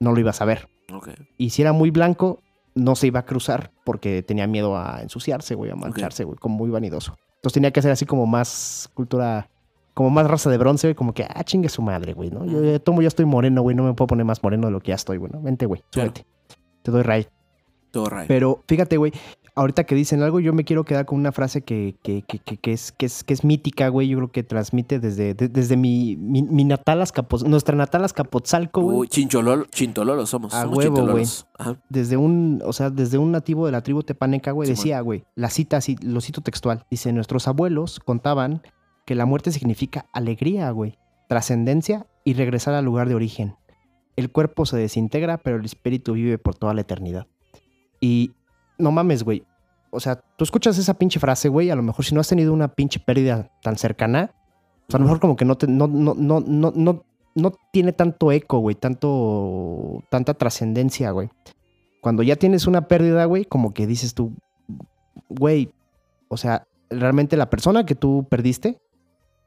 no 0.00 0.12
lo 0.12 0.20
ibas 0.20 0.40
a 0.40 0.44
ver. 0.44 0.68
Ok. 0.92 1.08
Y 1.36 1.50
si 1.50 1.62
era 1.62 1.72
muy 1.72 1.90
blanco, 1.90 2.40
no 2.78 2.94
se 2.96 3.06
iba 3.08 3.20
a 3.20 3.24
cruzar 3.24 3.70
porque 3.84 4.22
tenía 4.22 4.46
miedo 4.46 4.76
a 4.76 5.00
ensuciarse, 5.02 5.54
güey, 5.54 5.70
a 5.70 5.74
mancharse, 5.76 6.24
güey, 6.24 6.38
como 6.38 6.56
muy 6.56 6.70
vanidoso. 6.70 7.16
Entonces 7.36 7.54
tenía 7.54 7.70
que 7.72 7.82
ser 7.82 7.90
así 7.92 8.06
como 8.06 8.26
más 8.26 8.90
cultura, 8.94 9.48
como 9.94 10.10
más 10.10 10.26
raza 10.26 10.50
de 10.50 10.58
bronce, 10.58 10.86
güey, 10.88 10.94
como 10.94 11.12
que, 11.14 11.24
ah, 11.24 11.44
chingue 11.44 11.68
su 11.68 11.82
madre, 11.82 12.14
güey, 12.14 12.30
¿no? 12.30 12.44
Yo 12.44 12.62
ya 12.64 12.78
tomo, 12.78 13.02
ya 13.02 13.08
estoy 13.08 13.24
moreno, 13.26 13.62
güey, 13.62 13.76
no 13.76 13.82
me 13.84 13.94
puedo 13.94 14.06
poner 14.08 14.24
más 14.24 14.42
moreno 14.42 14.66
de 14.66 14.72
lo 14.72 14.80
que 14.80 14.88
ya 14.88 14.94
estoy, 14.96 15.18
güey, 15.18 15.30
¿no? 15.32 15.40
Vente, 15.42 15.66
güey, 15.66 15.82
Claro. 15.90 16.10
súbete. 16.10 16.26
Te 16.82 16.90
doy 16.90 17.02
ray. 17.02 17.26
Todo 17.90 18.08
right. 18.10 18.26
Pero 18.28 18.62
fíjate, 18.66 18.96
güey, 18.96 19.12
ahorita 19.58 19.84
que 19.84 19.94
dicen 19.94 20.22
algo, 20.22 20.40
yo 20.40 20.52
me 20.52 20.64
quiero 20.64 20.84
quedar 20.84 21.04
con 21.06 21.18
una 21.18 21.32
frase 21.32 21.62
que, 21.62 21.96
que, 22.02 22.22
que, 22.22 22.38
que, 22.38 22.56
que 22.56 22.72
es, 22.72 22.92
que, 22.92 23.06
es, 23.06 23.24
que 23.24 23.34
es 23.34 23.44
mítica, 23.44 23.88
güey. 23.88 24.08
Yo 24.08 24.16
creo 24.18 24.32
que 24.32 24.42
transmite 24.42 24.98
desde, 24.98 25.34
de- 25.34 25.48
desde 25.48 25.76
mi, 25.76 26.16
mi, 26.16 26.42
mi 26.42 26.64
natal 26.64 27.00
Azcapoz- 27.02 27.44
nuestra 27.46 27.76
natal 27.76 28.04
Azcapotzalco, 28.04 28.80
güey. 28.82 28.96
Uy, 28.98 29.08
chinchololo, 29.08 29.66
chintololo 29.66 30.24
somos. 30.26 30.54
A 30.54 30.62
somos 30.62 30.78
huevo. 30.78 30.96
Ajá. 31.58 31.76
desde 31.88 32.16
un, 32.16 32.62
o 32.64 32.72
sea, 32.72 32.90
desde 32.90 33.18
un 33.18 33.32
nativo 33.32 33.66
de 33.66 33.72
la 33.72 33.82
tribu 33.82 34.02
tepaneca, 34.02 34.52
güey, 34.52 34.68
decía, 34.76 35.00
güey, 35.00 35.24
la 35.34 35.50
cita 35.50 35.76
así, 35.78 35.96
lo 36.02 36.20
cito 36.20 36.40
textual, 36.40 36.86
dice, 36.90 37.12
nuestros 37.12 37.48
abuelos 37.48 38.00
contaban 38.00 38.62
que 39.06 39.14
la 39.14 39.26
muerte 39.26 39.50
significa 39.52 40.06
alegría, 40.12 40.70
güey, 40.70 40.98
trascendencia 41.28 42.06
y 42.24 42.34
regresar 42.34 42.74
al 42.74 42.84
lugar 42.84 43.08
de 43.08 43.14
origen. 43.14 43.56
El 44.16 44.30
cuerpo 44.30 44.66
se 44.66 44.76
desintegra, 44.76 45.38
pero 45.38 45.56
el 45.56 45.64
espíritu 45.64 46.12
vive 46.14 46.38
por 46.38 46.54
toda 46.54 46.74
la 46.74 46.80
eternidad. 46.80 47.26
Y 48.00 48.32
no 48.78 48.90
mames, 48.92 49.22
güey. 49.24 49.44
O 49.90 50.00
sea, 50.00 50.16
tú 50.36 50.44
escuchas 50.44 50.76
esa 50.78 50.94
pinche 50.94 51.18
frase, 51.20 51.48
güey, 51.48 51.70
a 51.70 51.76
lo 51.76 51.82
mejor 51.82 52.04
si 52.04 52.14
no 52.14 52.20
has 52.20 52.28
tenido 52.28 52.52
una 52.52 52.68
pinche 52.68 53.00
pérdida 53.00 53.50
tan 53.62 53.76
cercana, 53.78 54.32
o 54.86 54.90
sea, 54.90 54.98
a 54.98 55.00
lo 55.00 55.04
mejor 55.04 55.20
como 55.20 55.36
que 55.36 55.44
no 55.44 55.56
te, 55.56 55.66
no, 55.66 55.86
no, 55.86 56.14
no, 56.14 56.40
no, 56.40 56.72
no, 56.74 57.04
no 57.34 57.52
tiene 57.72 57.92
tanto 57.92 58.30
eco, 58.32 58.58
güey, 58.58 58.74
tanto, 58.76 60.02
tanta 60.10 60.34
trascendencia, 60.34 61.10
güey. 61.10 61.30
Cuando 62.00 62.22
ya 62.22 62.36
tienes 62.36 62.66
una 62.66 62.86
pérdida, 62.88 63.24
güey, 63.24 63.44
como 63.44 63.72
que 63.74 63.86
dices 63.86 64.14
tú, 64.14 64.32
güey, 65.28 65.72
o 66.28 66.36
sea, 66.36 66.66
realmente 66.90 67.36
la 67.36 67.50
persona 67.50 67.84
que 67.86 67.94
tú 67.94 68.26
perdiste, 68.30 68.78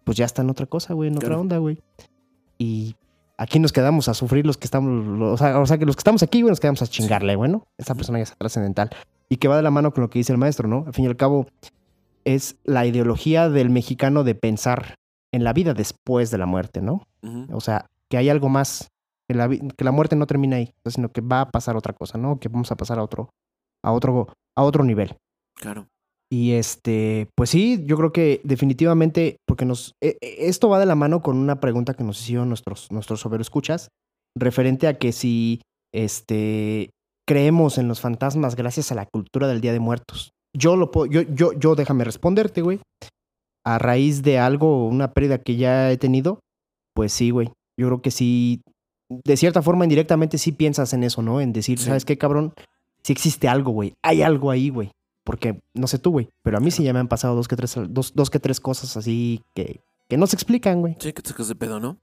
pues 0.03 0.17
ya 0.17 0.25
está 0.25 0.41
en 0.41 0.49
otra 0.49 0.65
cosa, 0.65 0.93
güey, 0.93 1.09
en 1.09 1.15
otra 1.17 1.29
Claro. 1.29 1.41
onda, 1.41 1.57
güey. 1.57 1.81
Y 2.57 2.95
aquí 3.37 3.59
nos 3.59 3.71
quedamos 3.71 4.07
a 4.09 4.13
sufrir 4.13 4.45
los 4.45 4.57
que 4.57 4.65
estamos, 4.65 5.21
o 5.33 5.37
sea, 5.37 5.59
o 5.59 5.65
sea, 5.65 5.77
que 5.77 5.85
los 5.85 5.95
que 5.95 6.01
estamos 6.01 6.23
aquí, 6.23 6.41
güey, 6.41 6.51
nos 6.51 6.59
quedamos 6.59 6.81
a 6.81 6.87
chingarle, 6.87 7.35
güey, 7.35 7.51
¿no? 7.51 7.65
Esa 7.77 7.95
persona 7.95 8.19
ya 8.19 8.23
es 8.23 8.35
trascendental. 8.37 8.89
Y 9.31 9.37
que 9.37 9.47
va 9.47 9.55
de 9.55 9.63
la 9.63 9.71
mano 9.71 9.93
con 9.93 10.01
lo 10.01 10.09
que 10.09 10.19
dice 10.19 10.33
el 10.33 10.37
maestro, 10.37 10.67
¿no? 10.67 10.83
Al 10.85 10.93
fin 10.93 11.05
y 11.05 11.07
al 11.07 11.15
cabo, 11.15 11.47
es 12.25 12.57
la 12.65 12.85
ideología 12.85 13.49
del 13.49 13.69
mexicano 13.69 14.25
de 14.25 14.35
pensar 14.35 14.95
en 15.33 15.45
la 15.45 15.53
vida 15.53 15.73
después 15.73 16.31
de 16.31 16.37
la 16.37 16.45
muerte, 16.45 16.81
¿no? 16.81 17.03
O 17.53 17.61
sea, 17.61 17.85
que 18.09 18.17
hay 18.17 18.27
algo 18.27 18.49
más, 18.49 18.89
que 19.29 19.35
la, 19.35 19.47
que 19.47 19.83
la 19.85 19.91
muerte 19.91 20.17
no 20.17 20.27
termina 20.27 20.57
ahí, 20.57 20.73
sino 20.85 21.09
que 21.09 21.21
va 21.21 21.41
a 21.41 21.49
pasar 21.49 21.77
otra 21.77 21.93
cosa, 21.93 22.17
¿no? 22.17 22.39
Que 22.39 22.49
vamos 22.49 22.71
a 22.71 22.75
pasar 22.75 22.99
a 22.99 23.03
otro, 23.03 23.29
a 23.85 23.93
otro, 23.93 24.27
a 24.57 24.63
otro 24.63 24.83
nivel. 24.83 25.15
Claro. 25.55 25.87
Y 26.29 26.51
este, 26.53 27.29
pues 27.35 27.49
sí, 27.49 27.83
yo 27.85 27.95
creo 27.95 28.11
que 28.11 28.41
definitivamente, 28.43 29.37
porque 29.47 29.65
nos, 29.65 29.93
e- 30.01 30.17
e- 30.21 30.47
esto 30.47 30.67
va 30.67 30.79
de 30.79 30.85
la 30.85 30.95
mano 30.95 31.21
con 31.21 31.37
una 31.37 31.59
pregunta 31.59 31.93
que 31.93 32.03
nos 32.03 32.21
hicieron 32.21 32.49
nuestros, 32.49 32.91
nuestros 32.91 33.25
escuchas, 33.39 33.89
referente 34.37 34.87
a 34.87 34.97
que 34.97 35.11
si, 35.11 35.61
este, 35.93 36.89
creemos 37.31 37.77
en 37.77 37.87
los 37.87 38.01
fantasmas 38.01 38.57
gracias 38.57 38.91
a 38.91 38.95
la 38.95 39.05
cultura 39.05 39.47
del 39.47 39.61
Día 39.61 39.71
de 39.71 39.79
Muertos. 39.79 40.33
Yo 40.53 40.75
lo 40.75 40.91
puedo, 40.91 41.09
yo, 41.09 41.21
yo, 41.21 41.53
yo 41.53 41.75
déjame 41.75 42.03
responderte, 42.03 42.61
güey. 42.61 42.81
A 43.63 43.79
raíz 43.79 44.21
de 44.21 44.37
algo, 44.37 44.85
una 44.85 45.13
pérdida 45.13 45.37
que 45.37 45.55
ya 45.55 45.89
he 45.91 45.97
tenido, 45.97 46.41
pues 46.93 47.13
sí, 47.13 47.29
güey. 47.29 47.47
Yo 47.79 47.87
creo 47.87 48.01
que 48.01 48.11
sí, 48.11 48.59
de 49.09 49.37
cierta 49.37 49.61
forma, 49.61 49.85
indirectamente 49.85 50.37
sí 50.37 50.51
piensas 50.51 50.91
en 50.91 51.05
eso, 51.05 51.21
¿no? 51.21 51.39
En 51.39 51.53
decir, 51.53 51.79
Sí. 51.79 51.85
¿sabes 51.85 52.03
qué, 52.03 52.17
cabrón? 52.17 52.53
Sí 53.01 53.13
existe 53.13 53.47
algo, 53.47 53.71
güey. 53.71 53.93
Hay 54.03 54.23
algo 54.23 54.51
ahí, 54.51 54.67
güey. 54.67 54.91
Porque, 55.23 55.61
no 55.73 55.87
sé 55.87 55.99
tú, 55.99 56.11
güey, 56.11 56.27
pero 56.43 56.57
a 56.57 56.59
mí 56.59 56.69
sí 56.69 56.83
ya 56.83 56.91
me 56.91 56.99
han 56.99 57.07
pasado 57.07 57.33
dos 57.35 57.47
que 57.47 57.55
tres, 57.55 57.75
dos, 57.87 58.11
dos 58.13 58.29
que 58.29 58.39
tres 58.39 58.59
cosas 58.59 58.97
así 58.97 59.41
que, 59.55 59.79
que 60.09 60.17
no 60.17 60.27
se 60.27 60.35
explican, 60.35 60.81
güey. 60.81 60.97
Sí, 60.99 61.13
que 61.13 61.21
te 61.21 61.29
sacas 61.29 61.47
de 61.47 61.55
pedo, 61.55 61.79
¿no? 61.79 61.97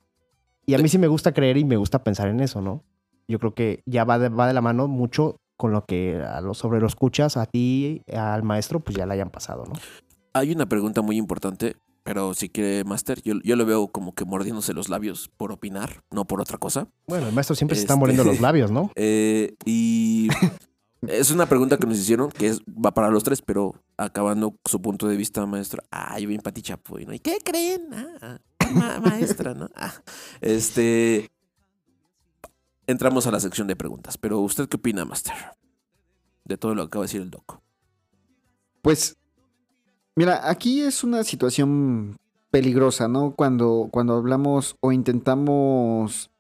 Y 0.65 0.73
a 0.73 0.79
mí 0.79 0.89
sí 0.89 0.97
me 0.97 1.07
gusta 1.09 1.35
creer 1.35 1.59
y 1.59 1.65
me 1.67 1.77
gusta 1.77 2.03
pensar 2.03 2.29
en 2.29 2.41
eso, 2.41 2.63
¿no? 2.63 2.83
Yo 3.31 3.39
creo 3.39 3.55
que 3.55 3.83
ya 3.87 4.05
va 4.05 4.19
de, 4.19 4.31
va 4.31 4.47
de 4.47 4.55
la 4.55 4.63
mano 4.63 4.89
mucho 4.89 5.37
con 5.59 5.71
lo 5.73 5.85
que 5.85 6.17
a 6.17 6.41
los 6.41 6.57
sobre 6.59 6.81
los 6.81 6.93
escuchas, 6.93 7.37
a 7.37 7.45
ti, 7.47 8.03
al 8.13 8.43
maestro, 8.43 8.81
pues 8.81 8.97
ya 8.97 9.05
le 9.07 9.13
hayan 9.15 9.31
pasado, 9.31 9.65
¿no? 9.67 9.75
Hay 10.33 10.51
una 10.53 10.67
pregunta 10.67 11.03
muy 11.03 11.17
importante, 11.19 11.77
pero 12.05 12.33
si 12.33 12.49
quiere, 12.49 12.85
Master, 12.85 13.21
yo, 13.23 13.35
yo 13.43 13.57
lo 13.57 13.67
veo 13.67 13.89
como 13.89 14.15
que 14.15 14.25
mordiéndose 14.25 14.73
los 14.73 14.89
labios 14.89 15.29
por 15.37 15.53
opinar, 15.53 16.03
no 16.11 16.27
por 16.27 16.41
otra 16.41 16.57
cosa. 16.59 16.87
Bueno, 17.07 17.27
el 17.29 17.35
maestro 17.35 17.55
siempre 17.55 17.77
se 17.77 17.83
está 17.83 17.95
Este- 17.95 17.99
muriendo 18.01 18.25
los 18.25 18.41
labios, 18.41 18.71
¿no? 18.71 18.91
Eh, 18.97 19.55
y 19.67 20.29
es 21.03 21.31
una 21.31 21.47
pregunta 21.47 21.77
que 21.77 21.87
nos 21.87 21.99
hicieron, 21.99 22.31
que 22.31 22.47
es, 22.47 22.61
va 22.63 22.93
para 22.95 23.11
los 23.11 23.25
tres, 23.25 23.43
pero 23.43 23.75
acabando 23.99 24.55
su 24.65 24.81
punto 24.81 25.07
de 25.09 25.17
vista, 25.17 25.45
maestro. 25.45 25.83
Ay, 25.91 26.25
bien 26.25 26.41
Pati 26.41 26.63
Chapoy, 26.63 27.05
¿no? 27.05 27.13
¿Y 27.13 27.19
qué 27.19 27.39
creen? 27.45 27.89
Ah, 27.93 28.39
ma- 28.73 29.01
maestra, 29.01 29.53
¿no? 29.55 29.69
Ah, 29.75 29.93
este. 30.41 31.29
Entramos 32.89 33.27
a 33.27 33.31
la 33.31 33.39
sección 33.39 33.69
de 33.69 33.77
preguntas, 33.77 34.17
pero 34.17 34.41
¿usted 34.41 34.67
qué 34.67 34.79
opina, 34.79 35.05
Master? 35.05 35.35
De 36.47 36.57
todo 36.57 36.75
lo 36.75 36.85
que 36.85 36.87
acaba 36.87 37.03
de 37.03 37.09
decir 37.09 37.21
el 37.21 37.31
doc. 37.31 37.61
Pues, 38.81 39.15
mira, 40.17 40.49
aquí 40.49 40.81
es 40.81 41.05
una 41.05 41.23
situación 41.23 42.17
peligrosa, 42.51 43.07
¿no? 43.07 43.35
Cuando, 43.37 43.89
cuando 43.91 44.15
hablamos 44.15 44.75
o 44.81 44.91
intentamos 44.91 46.31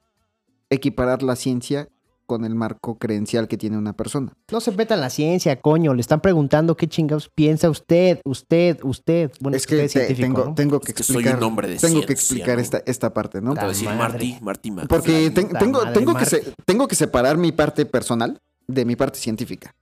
equiparar 0.70 1.22
la 1.22 1.36
ciencia 1.36 1.90
con 2.28 2.44
el 2.44 2.54
marco 2.54 2.98
creencial 2.98 3.48
que 3.48 3.56
tiene 3.56 3.78
una 3.78 3.94
persona. 3.94 4.32
No 4.52 4.60
se 4.60 4.70
meta 4.72 4.94
en 4.94 5.00
la 5.00 5.08
ciencia, 5.10 5.58
coño. 5.60 5.94
Le 5.94 6.00
están 6.02 6.20
preguntando 6.20 6.76
qué 6.76 6.86
chingados 6.86 7.30
piensa 7.34 7.70
usted, 7.70 8.20
usted, 8.24 8.78
usted. 8.84 9.32
Bueno, 9.40 9.56
es 9.56 9.62
usted 9.62 9.76
que 9.78 9.84
es 9.86 9.92
te- 9.94 9.98
científico, 10.06 10.26
tengo, 10.28 10.44
¿no? 10.44 10.54
tengo 10.54 10.80
que 10.80 10.92
Es 10.92 10.96
que 10.98 11.02
soy 11.02 11.16
explicar, 11.16 11.38
un 11.38 11.44
hombre 11.44 11.68
de 11.68 11.76
tengo 11.78 12.02
que 12.06 12.12
explicar 12.12 12.56
¿no? 12.56 12.62
esta, 12.62 12.82
esta 12.86 13.12
parte, 13.14 13.40
¿no? 13.40 13.54
Te 13.54 13.60
voy 13.60 13.64
a 13.64 13.68
decir. 13.70 13.88
Marty, 13.88 14.38
Marty 14.42 14.70
McFly. 14.70 14.86
Porque 14.88 15.30
tengo, 15.30 15.78
madre, 15.80 15.92
tengo, 15.94 16.14
que 16.14 16.26
se- 16.26 16.52
tengo 16.66 16.86
que 16.86 16.94
separar 16.94 17.38
mi 17.38 17.50
parte 17.50 17.86
personal 17.86 18.38
de 18.66 18.84
mi 18.84 18.94
parte 18.94 19.18
científica. 19.18 19.74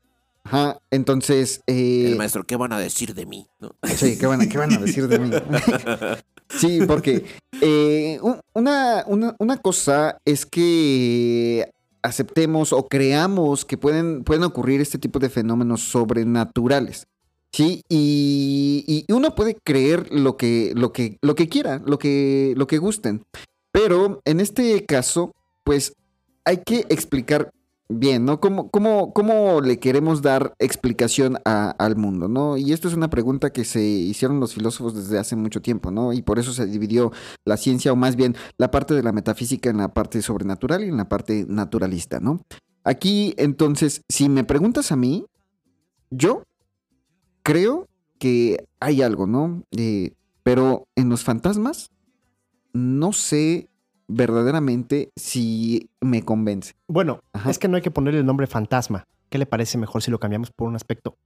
Ajá, 0.45 0.79
entonces... 0.93 1.61
eh, 1.67 2.05
El 2.07 2.17
maestro, 2.17 2.45
¿qué 2.47 2.55
van 2.55 2.73
a 2.73 2.79
decir 2.79 3.13
de 3.15 3.27
mí? 3.27 3.49
¿No? 3.59 3.73
Sí, 3.97 4.17
¿qué 4.17 4.27
van, 4.27 4.41
a- 4.43 4.49
qué 4.49 4.57
van 4.57 4.73
a 4.73 4.79
decir 4.79 5.09
de 5.09 5.19
mí? 5.19 5.31
sí, 6.49 6.79
porque 6.87 7.25
eh, 7.61 8.21
una, 8.55 9.03
una, 9.09 9.35
una 9.41 9.57
cosa 9.59 10.19
es 10.25 10.47
que 10.47 11.69
aceptemos 12.07 12.73
o 12.73 12.87
creamos 12.87 13.65
que 13.65 13.77
pueden, 13.77 14.25
pueden 14.25 14.45
ocurrir 14.45 14.81
este 14.81 14.99
tipo 14.99 15.19
de 15.19 15.29
fenómenos 15.29 15.83
sobrenaturales. 15.83 17.07
Sí, 17.53 17.83
y, 17.89 19.05
uno 19.09 19.35
puede 19.35 19.55
creer 19.55 20.13
lo 20.13 20.37
que, 20.37 20.73
lo 20.75 20.93
que, 20.93 21.19
lo 21.23 21.35
que 21.35 21.49
quiera, 21.49 21.81
lo 21.85 21.99
que, 21.99 22.55
lo 22.57 22.67
que 22.67 22.79
gusten. 22.79 23.25
Pero 23.73 24.21
en 24.25 24.41
este 24.41 24.85
caso, 24.85 25.33
pues 25.65 25.95
hay 26.45 26.59
que 26.59 26.87
explicar 26.89 27.51
bien, 27.89 28.25
¿no? 28.25 28.41
¿Cómo, 28.41 28.71
cómo, 28.71 29.13
cómo 29.13 29.61
le 29.61 29.79
queremos 29.79 30.21
dar 30.23 30.55
explicación 30.59 31.39
a- 31.45 31.71
al 31.71 31.97
mundo, 31.97 32.29
¿no? 32.29 32.57
Y 32.57 32.73
esto 32.73 32.89
es 32.89 32.95
una 32.95 33.11
pregunta 33.11 33.51
que 33.53 33.65
se 33.65 33.81
hicieron 33.83 34.41
los 34.41 34.55
filósofos 34.55 34.95
desde 34.95 35.19
hace 35.19 35.37
mucho 35.37 35.63
tiempo, 35.63 35.91
¿no? 35.91 36.13
Y 36.13 36.23
por 36.23 36.39
eso 36.39 36.53
se 36.53 36.67
dividió 36.67 37.13
la 37.45 37.57
ciencia, 37.57 37.93
o 37.93 37.97
más 37.97 38.17
bien 38.17 38.35
la 38.59 38.71
parte 38.71 38.95
de 38.95 39.03
la 39.03 39.13
metafísica 39.13 39.71
en 39.71 39.77
la 39.79 39.95
parte 39.95 40.21
sobrenatural 40.23 40.85
y 40.85 40.89
en 40.89 40.97
la 40.97 41.09
parte 41.09 41.45
naturalista, 41.49 42.19
¿no? 42.21 42.41
Aquí, 42.83 43.35
entonces, 43.37 44.03
si 44.09 44.29
me 44.29 44.45
preguntas 44.45 44.91
a 44.93 44.97
mí, 44.97 45.27
yo 46.11 46.43
creo 47.43 47.87
que 48.19 48.67
hay 48.81 49.03
algo, 49.03 49.27
¿no? 49.27 49.63
Eh, 49.73 50.13
pero 50.43 50.87
en 50.97 51.09
los 51.09 51.23
fantasmas, 51.25 51.91
no 52.73 53.13
sé 53.13 53.69
verdaderamente 54.09 55.11
si 55.17 55.91
me 56.01 56.25
convence. 56.25 56.75
Bueno, 56.89 57.21
Ajá. 57.33 57.51
es 57.51 57.59
que 57.59 57.69
no 57.69 57.77
hay 57.77 57.83
que 57.83 57.91
ponerle 57.91 58.21
el 58.21 58.27
nombre 58.27 58.47
fantasma. 58.47 59.05
¿Qué 59.31 59.39
le 59.39 59.47
parece 59.47 59.79
mejor 59.79 60.03
si 60.03 60.11
lo 60.11 60.21
cambiamos 60.21 60.51
por 60.51 60.69
un 60.69 60.77
aspecto 60.77 61.17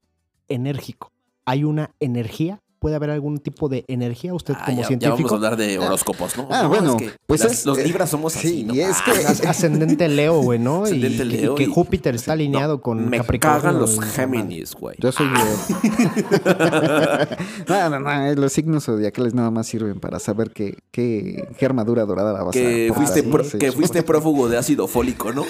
enérgico? 0.48 1.12
Hay 1.44 1.64
una 1.64 1.90
energía 2.00 2.60
puede 2.80 2.96
haber 2.96 3.10
algún 3.10 3.38
tipo 3.38 3.68
de 3.68 3.84
energía? 3.88 4.34
Usted 4.34 4.54
Ah, 4.56 4.62
como 4.64 4.76
ya, 4.78 4.82
ya 4.82 4.88
científico. 4.88 5.16
vamos 5.16 5.32
a 5.32 5.34
hablar 5.36 5.56
de 5.56 5.78
horóscopos, 5.78 6.36
¿no? 6.36 6.48
Ah, 6.50 6.62
No, 6.64 6.68
bueno, 6.70 6.96
es 6.98 7.02
que 7.02 7.12
pues 7.26 7.44
las- 7.44 7.52
es- 7.52 7.66
los 7.66 7.78
eh, 7.78 7.84
libras 7.84 8.10
somos 8.10 8.34
así, 8.34 8.48
sí, 8.48 8.64
¿no? 8.64 8.74
y 8.74 8.80
es 8.80 8.96
Ah, 8.98 9.02
que- 9.04 9.10
As- 9.26 9.44
Ascendente 9.46 10.08
Leo, 10.08 10.40
güey, 10.40 10.58
¿no? 10.58 10.80
Y- 10.88 10.90
Ascendente 11.04 11.22
y, 11.24 11.26
Leo 11.28 11.54
que 11.54 11.62
y- 11.64 11.66
Júpiter 11.66 12.14
está 12.16 12.32
alineado 12.32 12.80
con 12.80 13.08
me 13.08 13.18
Capricornio. 13.18 13.60
cagan 13.60 13.78
los 13.78 14.00
Géminis, 14.00 14.74
güey. 14.74 14.96
Yo 14.98 15.12
soy 15.12 15.26
Leo. 15.28 15.58
no, 17.68 17.90
no, 17.90 18.00
no, 18.00 18.34
los 18.34 18.52
signos 18.52 18.84
zodiacales 18.86 19.34
nada 19.34 19.50
más 19.50 19.66
sirven 19.66 20.00
para 20.00 20.18
saber 20.18 20.50
qué, 20.50 20.78
qué, 20.90 21.48
qué 21.58 21.66
armadura 21.66 22.04
dorada 22.06 22.32
la 22.32 22.42
vas 22.44 22.52
Que 22.54 22.88
a 22.90 22.94
fuiste, 22.94 23.22
pro- 23.22 23.44
¿no? 23.44 23.48
Sí, 23.50 23.58
que 23.58 23.70
sí. 23.70 23.76
fuiste 23.76 24.02
prófugo 24.02 24.48
de 24.48 24.56
ácido 24.58 24.88
fólico, 24.88 25.32
¿no? 25.32 25.44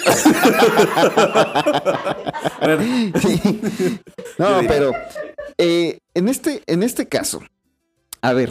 Bueno, 2.61 2.83
No, 4.39 4.47
pero 4.69 4.93
eh, 5.61 5.99
en, 6.15 6.29
este, 6.29 6.63
en 6.67 6.83
este 6.83 7.07
caso, 7.09 7.41
a 8.23 8.33
ver. 8.33 8.51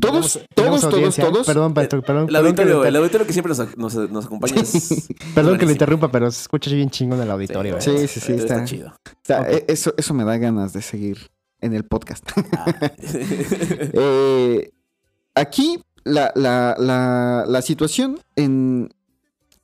Todos, 0.00 0.40
Tenemos- 0.54 0.80
todos, 0.82 0.90
tenemos 0.90 1.16
todos, 1.16 1.16
todos. 1.16 1.46
Perdón, 1.46 1.72
perdón, 1.72 2.02
perdón, 2.02 2.22
el 2.22 2.26
perdón, 2.26 2.46
auditorio, 2.46 2.84
el 2.84 2.96
auditorio 2.96 3.26
que 3.28 3.32
siempre 3.32 3.54
nos, 3.54 3.76
nos- 3.78 4.10
nos 4.10 4.26
acompaña 4.26 4.54
es... 4.60 5.06
perdón 5.34 5.56
que 5.56 5.66
lo 5.66 5.70
interrumpa, 5.72 6.10
pero 6.10 6.30
se 6.32 6.42
escucha 6.42 6.70
bien 6.72 6.90
chingón 6.90 7.20
el 7.20 7.30
auditorio. 7.30 7.80
Sí, 7.80 7.90
güey. 7.92 8.08
Sí, 8.08 8.20
sí, 8.20 8.26
sí, 8.26 8.32
está, 8.32 8.54
está- 8.54 8.64
chido. 8.64 8.92
Eh, 9.48 9.64
eso, 9.68 9.94
eso 9.96 10.12
me 10.12 10.24
da 10.24 10.36
ganas 10.36 10.72
de 10.72 10.82
seguir 10.82 11.30
en 11.60 11.74
el 11.74 11.84
podcast. 11.84 12.28
Ah. 12.52 12.74
Eh, 13.96 14.70
aquí 15.34 15.80
la, 16.02 16.32
la, 16.34 16.74
la, 16.78 17.44
la 17.46 17.62
situación 17.62 18.18
en, 18.34 18.92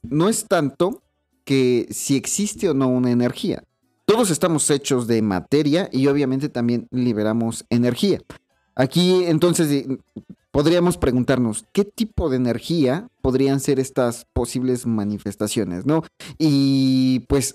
no 0.02 0.28
es 0.28 0.46
tanto 0.46 1.02
que 1.44 1.88
si 1.90 2.16
existe 2.16 2.68
o 2.68 2.74
no 2.74 2.86
una 2.88 3.10
energía. 3.10 3.64
Todos 4.10 4.30
estamos 4.32 4.68
hechos 4.70 5.06
de 5.06 5.22
materia 5.22 5.88
y 5.92 6.08
obviamente 6.08 6.48
también 6.48 6.88
liberamos 6.90 7.64
energía. 7.70 8.18
Aquí 8.74 9.22
entonces 9.22 9.86
podríamos 10.50 10.98
preguntarnos 10.98 11.64
qué 11.72 11.84
tipo 11.84 12.28
de 12.28 12.34
energía 12.38 13.06
podrían 13.22 13.60
ser 13.60 13.78
estas 13.78 14.26
posibles 14.32 14.84
manifestaciones, 14.84 15.86
¿no? 15.86 16.02
Y 16.38 17.20
pues 17.28 17.54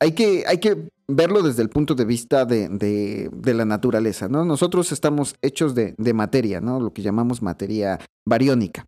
hay 0.00 0.10
que, 0.16 0.42
hay 0.48 0.58
que 0.58 0.88
verlo 1.06 1.42
desde 1.44 1.62
el 1.62 1.68
punto 1.68 1.94
de 1.94 2.06
vista 2.06 2.44
de, 2.44 2.68
de- 2.70 3.30
de 3.32 3.54
la 3.54 3.64
naturaleza, 3.64 4.26
¿no? 4.28 4.44
Nosotros 4.44 4.90
estamos 4.90 5.36
hechos 5.42 5.76
de, 5.76 5.94
de 5.96 6.12
materia, 6.12 6.60
¿no? 6.60 6.80
Lo 6.80 6.92
que 6.92 7.02
llamamos 7.02 7.40
materia 7.40 8.00
bariónica. 8.26 8.84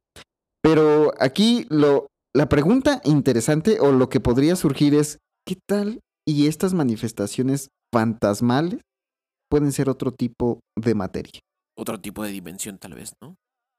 Pero 0.61 1.13
aquí 1.21 1.67
lo, 1.69 2.09
la 2.35 2.49
pregunta 2.49 3.01
interesante 3.05 3.79
o 3.79 3.93
lo 3.93 4.09
que 4.09 4.19
podría 4.19 4.57
surgir 4.57 4.93
es, 4.97 5.21
¿qué 5.47 5.57
tal 5.69 6.01
y 6.27 6.47
estas 6.47 6.75
manifestaciones 6.75 7.69
fantasmales 7.93 8.81
pueden 9.51 9.73
ser 9.73 9.89
otro 9.89 10.13
tipo 10.13 10.61
de 10.77 10.95
materia? 10.95 11.41
Otro 11.79 12.01
tipo 12.01 12.23
de 12.25 12.31
dimensión, 12.31 12.79
tal 12.79 12.95
vez, 12.95 13.13
¿no? 13.23 13.37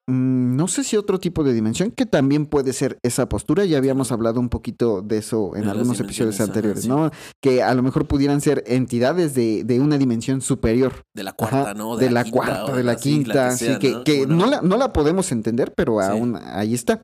Mm, 0.10 0.56
No 0.56 0.68
sé 0.68 0.84
si 0.84 0.98
otro 0.98 1.20
tipo 1.20 1.44
de 1.44 1.54
dimensión, 1.54 1.92
que 1.92 2.06
también 2.06 2.46
puede 2.48 2.74
ser 2.74 2.98
esa 3.04 3.30
postura. 3.30 3.64
Ya 3.66 3.78
habíamos 3.78 4.12
hablado 4.12 4.40
un 4.40 4.50
poquito 4.50 5.02
de 5.02 5.18
eso 5.20 5.56
en 5.56 5.64
De 5.66 5.72
algunos 5.72 6.00
episodios 6.00 6.42
anteriores. 6.42 6.88
¿no? 6.88 7.12
Que 7.42 7.62
a 7.64 7.74
lo 7.76 7.84
mejor 7.84 8.08
pudieran 8.08 8.42
ser 8.42 8.64
entidades 8.68 9.34
de, 9.36 9.64
de 9.64 9.80
una 9.80 9.98
dimensión 9.98 10.42
superior. 10.42 11.04
De 11.16 11.24
la 11.24 11.34
cuarta, 11.34 11.62
Ajá, 11.62 11.74
¿no? 11.76 11.96
de, 11.98 12.10
la, 12.10 12.24
quinta, 12.24 12.36
cuarta, 12.36 12.76
de 12.76 12.84
la 12.84 12.96
quinta, 12.96 13.50
que 13.52 13.56
sí, 13.58 13.80
que, 13.80 14.04
que 14.04 14.26
Bueno, 14.26 14.36
no, 14.38 14.46
la, 14.48 14.62
no 14.62 14.78
la 14.78 14.92
podemos 14.92 15.32
entender, 15.32 15.74
pero 15.76 16.00
Sí. 16.02 16.08
aún 16.10 16.36
ahí 16.44 16.74
está. 16.74 17.02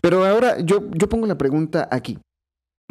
Pero 0.00 0.24
ahora 0.24 0.58
yo, 0.60 0.88
yo 0.92 1.08
pongo 1.08 1.26
la 1.26 1.36
pregunta 1.36 1.88
aquí. 1.90 2.18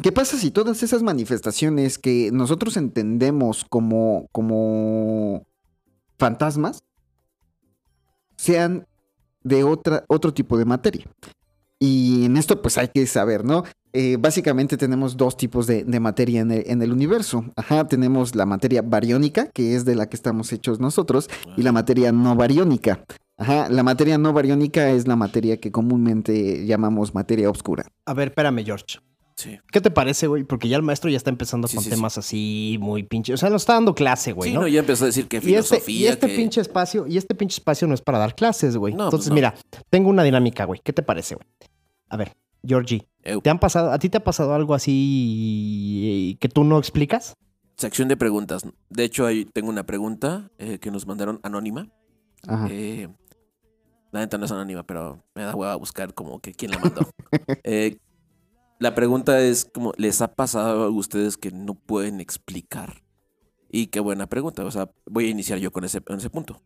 ¿Qué 0.02 0.12
pasa 0.12 0.36
si 0.36 0.50
todas 0.50 0.82
esas 0.82 1.02
manifestaciones 1.02 1.98
que 1.98 2.30
nosotros 2.32 2.76
entendemos 2.76 3.64
como, 3.68 4.28
como 4.30 5.46
fantasmas 6.18 6.82
sean 8.36 8.86
de 9.42 9.64
otra, 9.64 10.04
otro 10.08 10.34
tipo 10.34 10.58
de 10.58 10.66
materia? 10.66 11.06
Y 11.78 12.24
en 12.26 12.36
esto 12.36 12.60
pues 12.60 12.78
hay 12.78 12.88
que 12.88 13.06
saber, 13.06 13.44
¿no? 13.44 13.64
Eh, 13.92 14.18
básicamente 14.18 14.76
tenemos 14.76 15.16
dos 15.16 15.36
tipos 15.36 15.66
de, 15.66 15.84
de 15.84 16.00
materia 16.00 16.40
en 16.40 16.50
el, 16.50 16.64
en 16.66 16.82
el 16.82 16.92
universo. 16.92 17.44
Ajá, 17.56 17.86
tenemos 17.88 18.34
la 18.34 18.44
materia 18.44 18.82
bariónica, 18.82 19.48
que 19.48 19.74
es 19.74 19.86
de 19.86 19.94
la 19.94 20.08
que 20.08 20.16
estamos 20.16 20.52
hechos 20.52 20.80
nosotros, 20.80 21.30
y 21.56 21.62
la 21.62 21.72
materia 21.72 22.12
no 22.12 22.36
bariónica. 22.36 23.04
Ajá, 23.38 23.68
la 23.70 23.82
materia 23.82 24.18
no 24.18 24.32
bariónica 24.34 24.90
es 24.90 25.06
la 25.06 25.16
materia 25.16 25.58
que 25.58 25.72
comúnmente 25.72 26.66
llamamos 26.66 27.14
materia 27.14 27.50
oscura. 27.50 27.86
A 28.04 28.14
ver, 28.14 28.28
espérame, 28.28 28.64
George. 28.64 28.98
Sí. 29.36 29.58
¿Qué 29.70 29.82
te 29.82 29.90
parece, 29.90 30.26
güey? 30.28 30.44
Porque 30.44 30.66
ya 30.68 30.76
el 30.78 30.82
maestro 30.82 31.10
ya 31.10 31.18
está 31.18 31.28
empezando 31.28 31.68
Sí, 31.68 31.76
con 31.76 31.84
sí, 31.84 31.90
temas 31.90 32.16
así 32.16 32.78
muy 32.80 33.02
pinche. 33.02 33.34
O 33.34 33.36
sea, 33.36 33.50
nos 33.50 33.62
está 33.62 33.74
dando 33.74 33.94
clase, 33.94 34.32
güey, 34.32 34.48
Sí, 34.50 34.54
¿no? 34.54 34.62
no, 34.62 34.68
ya 34.68 34.80
empezó 34.80 35.04
a 35.04 35.08
decir 35.08 35.28
que 35.28 35.36
Y 35.36 35.38
este, 35.40 35.48
filosofía, 35.50 36.00
y 36.00 36.06
este 36.06 36.26
que- 36.28 36.36
pinche 36.36 36.60
espacio, 36.62 37.06
y 37.06 37.18
este 37.18 37.34
pinche 37.34 37.54
espacio 37.58 37.86
no 37.86 37.92
es 37.94 38.00
para 38.00 38.18
dar 38.18 38.34
clases, 38.34 38.76
güey. 38.78 38.94
No, 38.94 39.04
Entonces, 39.04 39.28
pues 39.28 39.28
no. 39.28 39.34
mira, 39.34 39.54
tengo 39.90 40.08
una 40.08 40.22
dinámica, 40.22 40.64
güey. 40.64 40.80
¿Qué 40.82 40.92
te 40.94 41.02
parece, 41.02 41.34
güey? 41.34 41.46
A 42.08 42.16
ver, 42.16 42.32
Georgie. 42.66 43.06
¿te 43.42 43.50
han 43.50 43.58
pasado, 43.58 43.90
a 43.92 43.98
ti 43.98 44.08
te 44.08 44.18
ha 44.18 44.24
pasado 44.24 44.54
algo 44.54 44.72
así 44.74 46.38
que 46.40 46.48
tú 46.48 46.64
no 46.64 46.78
explicas? 46.78 47.34
Sección 47.76 48.08
de 48.08 48.16
preguntas. 48.16 48.62
De 48.88 49.04
hecho, 49.04 49.26
ahí 49.26 49.44
tengo 49.44 49.68
una 49.68 49.84
pregunta 49.84 50.50
eh, 50.58 50.78
que 50.78 50.90
nos 50.90 51.06
mandaron 51.06 51.40
anónima. 51.42 51.88
Ajá. 52.46 52.68
Eh, 52.70 53.08
la 54.12 54.20
neta 54.20 54.38
no 54.38 54.46
es 54.46 54.52
anónima, 54.52 54.84
pero 54.84 55.22
me 55.34 55.42
da 55.42 55.54
hueva 55.54 55.74
buscar 55.76 56.14
como 56.14 56.40
que 56.40 56.54
quién 56.54 56.70
la 56.70 56.78
mandó. 56.78 57.02
Eh, 57.64 57.98
la 58.78 58.94
pregunta 58.94 59.40
es 59.40 59.64
como, 59.64 59.92
¿les 59.96 60.20
ha 60.20 60.34
pasado 60.34 60.84
a 60.84 60.90
ustedes 60.90 61.36
que 61.36 61.50
no 61.50 61.74
pueden 61.74 62.20
explicar? 62.20 63.02
Y 63.70 63.88
qué 63.88 64.00
buena 64.00 64.26
pregunta. 64.26 64.64
O 64.64 64.70
sea, 64.70 64.90
voy 65.06 65.26
a 65.26 65.30
iniciar 65.30 65.58
yo 65.58 65.70
con 65.70 65.84
ese, 65.84 66.00
con 66.00 66.18
ese 66.18 66.30
punto. 66.30 66.60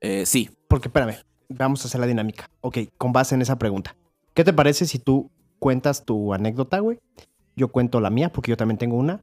Eh, 0.00 0.26
sí, 0.26 0.50
Porque, 0.68 0.88
espérame, 0.88 1.16
vamos 1.48 1.84
a 1.84 1.88
hacer 1.88 2.00
la 2.00 2.06
dinámica. 2.06 2.50
Ok, 2.60 2.78
con 2.98 3.12
base 3.12 3.34
en 3.34 3.42
esa 3.42 3.58
pregunta. 3.58 3.96
¿Qué 4.34 4.44
te 4.44 4.52
parece 4.52 4.86
si 4.86 4.98
tú 4.98 5.30
cuentas 5.58 6.04
tu 6.04 6.34
anécdota, 6.34 6.80
güey? 6.80 6.98
Yo 7.54 7.68
cuento 7.68 8.00
la 8.00 8.10
mía, 8.10 8.32
porque 8.32 8.50
yo 8.50 8.56
también 8.56 8.78
tengo 8.78 8.96
una. 8.96 9.22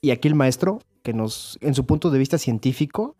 Y 0.00 0.10
aquí 0.10 0.26
el 0.26 0.34
maestro, 0.34 0.80
que 1.02 1.12
nos, 1.12 1.58
en 1.60 1.74
su 1.74 1.84
punto 1.84 2.10
de 2.10 2.18
vista 2.18 2.38
científico, 2.38 3.14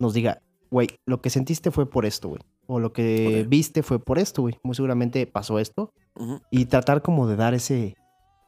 nos 0.00 0.12
diga, 0.12 0.42
güey, 0.70 0.88
lo 1.06 1.20
que 1.20 1.30
sentiste 1.30 1.70
fue 1.70 1.88
por 1.88 2.04
esto, 2.04 2.30
güey. 2.30 2.40
O 2.66 2.80
lo 2.80 2.92
que 2.92 3.46
viste 3.48 3.84
fue 3.84 4.00
por 4.00 4.18
esto, 4.18 4.42
güey. 4.42 4.58
Muy 4.64 4.74
seguramente 4.74 5.26
pasó 5.26 5.60
esto. 5.60 5.92
Y 6.50 6.66
tratar 6.66 7.02
como 7.02 7.28
de 7.28 7.36
dar 7.36 7.54
ese, 7.54 7.96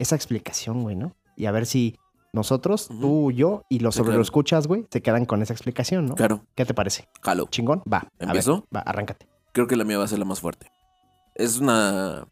esa 0.03 0.17
explicación, 0.17 0.83
güey, 0.83 0.97
¿no? 0.97 1.15
Y 1.37 1.47
a 1.47 1.51
ver 1.53 1.67
si 1.67 1.97
nosotros, 2.33 2.89
Ujú. 2.91 3.01
tú, 3.01 3.33
yo 3.33 3.63
y 3.69 3.79
los 3.81 3.95
Sí, 3.95 3.99
sobre 3.99 4.09
claro. 4.09 4.19
lo 4.19 4.23
escuchas, 4.23 4.67
güey, 4.67 4.87
se 4.91 5.03
quedan 5.03 5.25
con 5.27 5.43
esa 5.43 5.53
explicación, 5.53 6.07
¿no? 6.07 6.15
claro, 6.15 6.45
¿Qué 6.55 6.65
te 6.65 6.75
parece? 6.75 7.09
jalo. 7.23 7.47
¿Chingón? 7.51 7.83
Va. 7.91 7.99
a 7.99 8.03
ver, 8.19 8.29
¿Empiezo? 8.29 8.67
va, 8.75 8.81
arráncate. 8.81 9.27
Creo 9.53 9.67
que 9.67 9.77
la 9.77 9.85
mía 9.85 9.99
va 9.99 10.05
a 10.05 10.09
ser 10.09 10.19
la 10.19 10.25
más 10.25 10.41
fuerte. 10.41 10.71
Es 11.35 11.59
una 11.59 12.27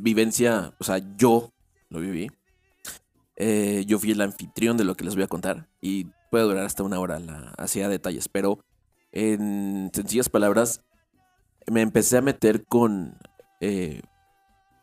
vivencia, 0.00 0.74
o 0.78 0.84
sea, 0.84 0.98
yo 1.16 1.50
lo 1.88 2.00
viví. 2.00 2.30
Eh, 3.36 3.84
yo 3.86 3.98
fui 3.98 4.10
el 4.12 4.20
anfitrión 4.20 4.76
de 4.76 4.84
lo 4.84 4.94
que 4.94 5.04
les 5.04 5.14
voy 5.14 5.24
a 5.24 5.28
contar 5.28 5.68
y 5.80 6.06
puede 6.30 6.44
durar 6.44 6.64
hasta 6.64 6.82
una 6.82 7.00
hora 7.00 7.18
la, 7.18 7.54
hacia 7.58 7.88
detalles, 7.88 8.28
pero 8.28 8.60
en 9.12 9.90
sencillas 9.92 10.28
palabras, 10.28 10.82
me 11.66 11.80
empecé 11.80 12.18
a 12.18 12.22
meter 12.22 12.64
con 12.66 13.16
eh, 13.60 14.02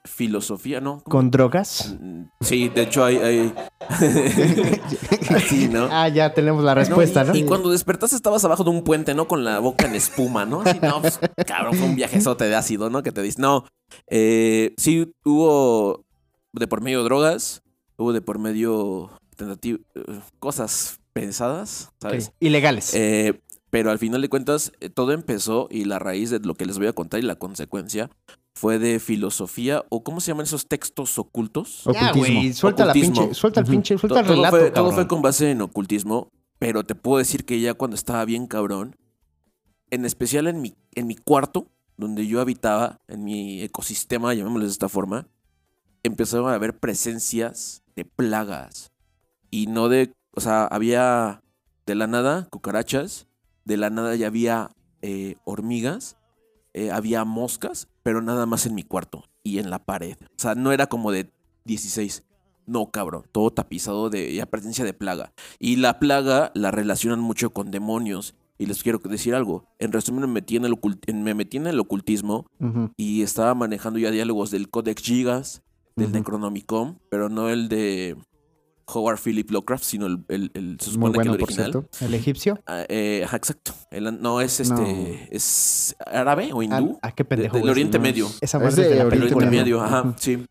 filosofía, 0.08 0.82
¿no? 0.82 1.02
¿Con 1.04 1.30
drogas? 1.30 1.96
Sí, 2.42 2.70
de 2.70 2.84
hecho 2.84 3.04
hay... 3.04 3.18
hay... 3.18 3.54
Así, 5.36 5.68
¿no? 5.68 5.88
Ah, 5.92 6.08
ya 6.08 6.34
tenemos 6.34 6.64
la 6.64 6.74
respuesta, 6.74 7.24
¿no? 7.24 7.36
Y 7.36 7.44
cuando 7.44 7.70
despertaste 7.70 8.16
estabas 8.16 8.44
abajo 8.46 8.64
de 8.64 8.70
un 8.70 8.84
puente, 8.84 9.14
¿no? 9.14 9.28
Con 9.28 9.44
la 9.44 9.60
boca 9.60 9.86
en 9.86 9.96
espuma, 9.96 10.46
¿no? 10.46 10.62
Así, 10.62 10.80
no, 10.82 11.02
pues, 11.02 11.20
cabrón, 11.46 11.76
fue 11.76 11.88
un 11.88 11.96
viajezote 11.96 12.46
de 12.46 12.56
ácido, 12.56 12.90
¿no? 12.90 13.04
Que 13.04 13.12
te 13.12 13.22
dices, 13.22 13.40
no. 13.40 13.66
Eh, 14.08 14.74
sí, 14.78 15.14
hubo 15.24 16.06
de 16.54 16.68
por 16.68 16.82
medio 16.82 17.04
drogas, 17.04 17.62
hubo 17.98 18.14
de 18.14 18.22
por 18.22 18.40
medio 18.40 19.12
tentativa, 19.36 19.80
cosas 20.40 21.00
pensadas, 21.14 21.92
¿sabes? 22.02 22.32
Ilegales. 22.40 22.94
Eh, 22.94 23.42
pero 23.70 23.92
al 23.92 24.00
final 24.00 24.22
de 24.22 24.30
cuentas, 24.30 24.72
eh, 24.80 24.90
todo 24.90 25.12
empezó 25.12 25.68
y 25.70 25.86
la 25.86 26.00
raíz 26.00 26.30
de 26.30 26.40
lo 26.40 26.56
que 26.56 26.66
les 26.66 26.78
voy 26.78 26.88
a 26.88 26.94
contar 26.94 27.20
y 27.20 27.24
la 27.24 27.36
consecuencia 27.36 28.10
fue 28.58 28.80
de 28.80 29.00
filosofía 29.00 29.86
o 29.90 30.04
¿cómo 30.04 30.20
se 30.20 30.32
llaman 30.32 30.46
esos 30.46 30.68
textos 30.68 31.20
ocultos? 31.20 31.84
ya, 31.94 32.10
ocultismo. 32.10 32.40
güey, 32.40 32.54
suelta 32.54 32.86
la 32.86 32.94
pinche, 32.94 33.34
suelta 33.34 33.60
el 33.60 33.68
pinche, 33.68 33.98
suelta 33.98 34.22
el 34.22 34.26
todo, 34.26 34.36
relato, 34.36 34.58
fue, 34.58 34.72
todo 34.72 34.92
fue 34.92 35.08
con 35.08 35.22
base 35.22 35.52
en 35.52 35.62
ocultismo, 35.62 36.32
pero 36.58 36.84
te 36.84 36.96
puedo 36.96 37.20
decir 37.20 37.46
que 37.46 37.62
ya 37.62 37.76
cuando 37.76 37.96
estaba 37.96 38.26
bien 38.26 38.48
cabrón, 38.48 38.96
en 39.92 40.06
especial 40.06 40.48
en 40.48 40.62
mi, 40.62 40.74
en 40.96 41.06
mi 41.06 41.16
cuarto, 41.16 41.68
donde 41.98 42.26
yo 42.26 42.42
habitaba, 42.42 43.00
en 43.08 43.24
mi 43.24 43.62
ecosistema, 43.62 44.34
llamémoslo 44.34 44.66
de 44.66 44.72
esta 44.72 44.90
forma, 44.90 45.28
empezaron 46.04 46.50
a 46.50 46.56
haber 46.56 46.80
presencias 46.80 47.84
de 47.96 48.06
plagas. 48.06 48.92
Y 49.52 49.68
no 49.68 49.88
de, 49.88 50.14
o 50.32 50.42
sea, 50.42 50.66
había 50.66 51.42
de 51.86 51.96
la 51.96 52.08
nada 52.08 52.48
cucarachas, 52.50 53.28
de 53.66 53.78
la 53.78 53.90
nada 53.90 54.16
ya 54.16 54.28
había 54.28 54.72
eh, 55.02 55.36
hormigas, 55.46 56.18
eh, 56.86 56.92
había 56.92 57.24
moscas, 57.26 57.88
pero 58.04 58.22
nada 58.22 58.46
más 58.46 58.66
en 58.66 58.76
mi 58.76 58.84
cuarto 58.84 59.24
y 59.44 59.60
en 59.60 59.70
la 59.70 59.80
pared. 59.86 60.18
O 60.22 60.40
sea, 60.40 60.56
no 60.56 60.72
era 60.72 60.88
como 60.88 61.12
de 61.12 61.30
16, 61.66 62.24
No, 62.66 62.92
cabrón, 62.92 63.24
todo 63.32 63.50
tapizado 63.52 64.10
de 64.10 64.34
ya 64.34 64.46
presencia 64.46 64.84
de 64.84 64.94
plaga. 64.94 65.32
Y 65.60 65.78
la 65.78 66.00
plaga 66.00 66.52
la 66.54 66.70
relacionan 66.72 67.20
mucho 67.22 67.52
con 67.52 67.72
demonios. 67.72 68.36
Y 68.60 68.66
les 68.66 68.82
quiero 68.84 68.98
decir 69.00 69.36
algo. 69.36 69.66
En 69.80 69.92
resumen, 69.94 70.22
me 70.22 70.28
metí 70.28 70.56
en 70.58 70.66
el, 70.66 70.74
ocult- 70.74 71.14
me 71.14 71.34
metí 71.34 71.58
en 71.58 71.68
el 71.68 71.80
ocultismo 71.80 72.46
y 72.98 73.22
estaba 73.22 73.54
manejando 73.54 74.00
ya 74.00 74.10
diálogos 74.12 74.50
del 74.52 74.70
Codex 74.70 75.02
Gigas, 75.02 75.62
del. 75.96 76.12
Necronomicon, 76.12 77.00
pero 77.10 77.30
no 77.30 77.50
el 77.50 77.70
de 77.70 78.18
Howard 78.94 79.20
Philip 79.24 79.50
Lovecraft, 79.52 79.84
sino 79.84 80.06
el, 80.06 80.24
el- 80.30 80.52
el- 80.54 80.78
se 80.80 80.92
Muy 80.98 81.10
supone 81.10 81.14
que 81.14 81.30
el 81.30 81.38
por 81.38 81.44
original. 81.44 81.72
cierto. 81.72 81.90
¿El 82.06 82.14
egipcio? 82.14 82.60
Ah, 82.68 82.86
eh, 82.88 83.22
ajá, 83.26 83.36
exacto. 83.38 83.74
El- 83.92 84.22
no 84.22 84.40
es 84.42 84.60
este, 84.60 84.74
No. 84.82 84.88
es 85.30 85.96
árabe 86.06 86.52
o 86.54 86.62
Ah, 86.62 86.64
hindú. 86.64 87.00
ah, 87.02 87.12
qué 87.12 87.24
De- 87.24 87.28
pendejo. 87.30 87.54
del 87.56 87.62
güey. 87.64 87.72
Oriente 87.72 87.98
no. 87.98 88.04
Medio. 88.04 88.28
Esa 88.42 88.58
Es 88.58 88.64
madre 88.64 88.70
es 88.70 88.76
de 88.76 88.84
de 88.84 88.96
la 88.96 89.02
El 89.02 89.08
Oriente. 89.08 89.36
Medio, 89.46 89.50
Medio. 89.52 89.82
ajá, 89.82 90.16
sí. 90.18 90.46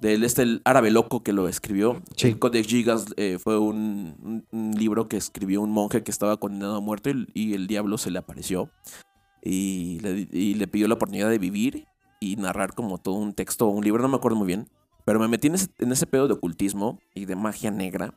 Del 0.00 0.24
este, 0.24 0.42
el 0.42 0.62
árabe 0.64 0.90
loco 0.90 1.22
que 1.22 1.32
lo 1.32 1.46
escribió. 1.48 2.02
Sí. 2.16 2.28
El 2.28 2.38
Codex 2.38 2.66
Gigas 2.66 3.04
eh, 3.16 3.38
fue 3.38 3.58
un, 3.58 4.16
un- 4.22 4.46
un 4.50 4.70
libro 4.72 5.06
que 5.06 5.16
escribió 5.16 5.60
un 5.60 5.70
monje 5.70 6.02
que 6.02 6.10
estaba 6.10 6.38
condenado 6.38 6.76
a 6.76 6.80
muerte 6.80 7.14
y, 7.34 7.50
y 7.50 7.54
el 7.54 7.66
diablo 7.68 7.98
se 7.98 8.10
le 8.10 8.18
apareció. 8.18 8.68
Y 9.44 9.98
le, 10.00 10.28
y 10.32 10.54
le 10.54 10.66
pidió 10.66 10.88
la 10.88 10.94
oportunidad 10.94 11.28
de 11.30 11.38
vivir 11.38 11.86
y 12.20 12.36
narrar 12.36 12.74
como 12.74 12.98
todo 12.98 13.16
un 13.16 13.32
texto 13.34 13.66
o 13.66 13.70
un 13.70 13.84
libro, 13.84 14.02
no 14.02 14.08
me 14.08 14.16
acuerdo 14.16 14.36
muy 14.38 14.46
bien. 14.46 14.68
Pero 15.04 15.18
me 15.20 15.28
metí 15.28 15.48
en 15.48 15.54
ese, 15.56 15.68
en 15.78 15.92
ese 15.92 16.06
pedo 16.06 16.28
de 16.28 16.34
ocultismo 16.34 16.98
y 17.14 17.24
de 17.24 17.36
magia 17.36 17.70
negra, 17.70 18.14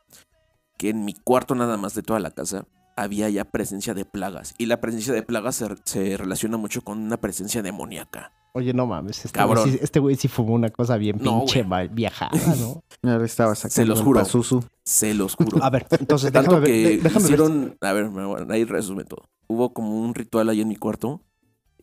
que 0.78 0.90
en 0.90 1.06
mi 1.06 1.14
cuarto 1.14 1.56
nada 1.56 1.78
más 1.78 1.96
de 1.96 2.04
toda 2.04 2.20
la 2.20 2.32
casa 2.32 2.66
había 2.98 3.30
ya 3.30 3.44
presencia 3.46 3.94
de 3.94 4.06
plagas. 4.06 4.54
Y 4.58 4.68
la 4.68 4.80
presencia 4.82 5.14
de 5.14 5.24
plagas 5.24 5.56
se, 5.56 5.68
se 5.84 6.18
relaciona 6.18 6.58
mucho 6.58 6.82
con 6.82 7.00
una 7.00 7.18
presencia 7.18 7.62
demoníaca. 7.62 8.32
Oye, 8.54 8.74
no 8.74 8.86
mames. 8.88 9.18
Este 9.26 9.38
Cabrón. 9.38 9.64
Güey 9.66 9.74
sí, 9.78 9.80
este 9.84 10.00
güey 10.00 10.16
sí 10.16 10.30
fumó 10.30 10.54
una 10.54 10.70
cosa 10.70 10.96
bien 10.96 11.18
No, 11.22 11.40
pinche 11.40 11.64
güey. 11.64 11.88
va- 11.88 11.94
viajada, 11.94 12.32
¿no? 12.60 12.84
Ahora 13.12 13.26
estaba 13.26 13.54
sacando 13.54 13.90
los 13.90 14.00
el 14.00 14.06
juro. 14.06 14.20
Pazuzu. 14.22 14.64
Se 14.86 15.14
los 15.14 15.36
juro. 15.36 15.62
A 15.62 15.70
ver, 15.70 15.86
entonces 16.00 16.32
Tanto 16.32 16.62
ver. 16.62 16.64
que 16.70 16.72
de- 16.72 16.98
déjame 17.00 17.14
ver. 17.16 17.22
hicieron, 17.24 17.78
a 17.82 17.92
ver, 17.94 18.10
me- 18.10 18.26
bueno, 18.26 18.54
ahí 18.54 18.64
resumen 18.64 19.06
todo. 19.08 19.28
Hubo 19.48 19.74
como 19.74 20.00
un 20.00 20.16
ritual 20.16 20.48
ahí 20.48 20.62
en 20.62 20.70
mi 20.70 20.78
cuarto 20.78 21.22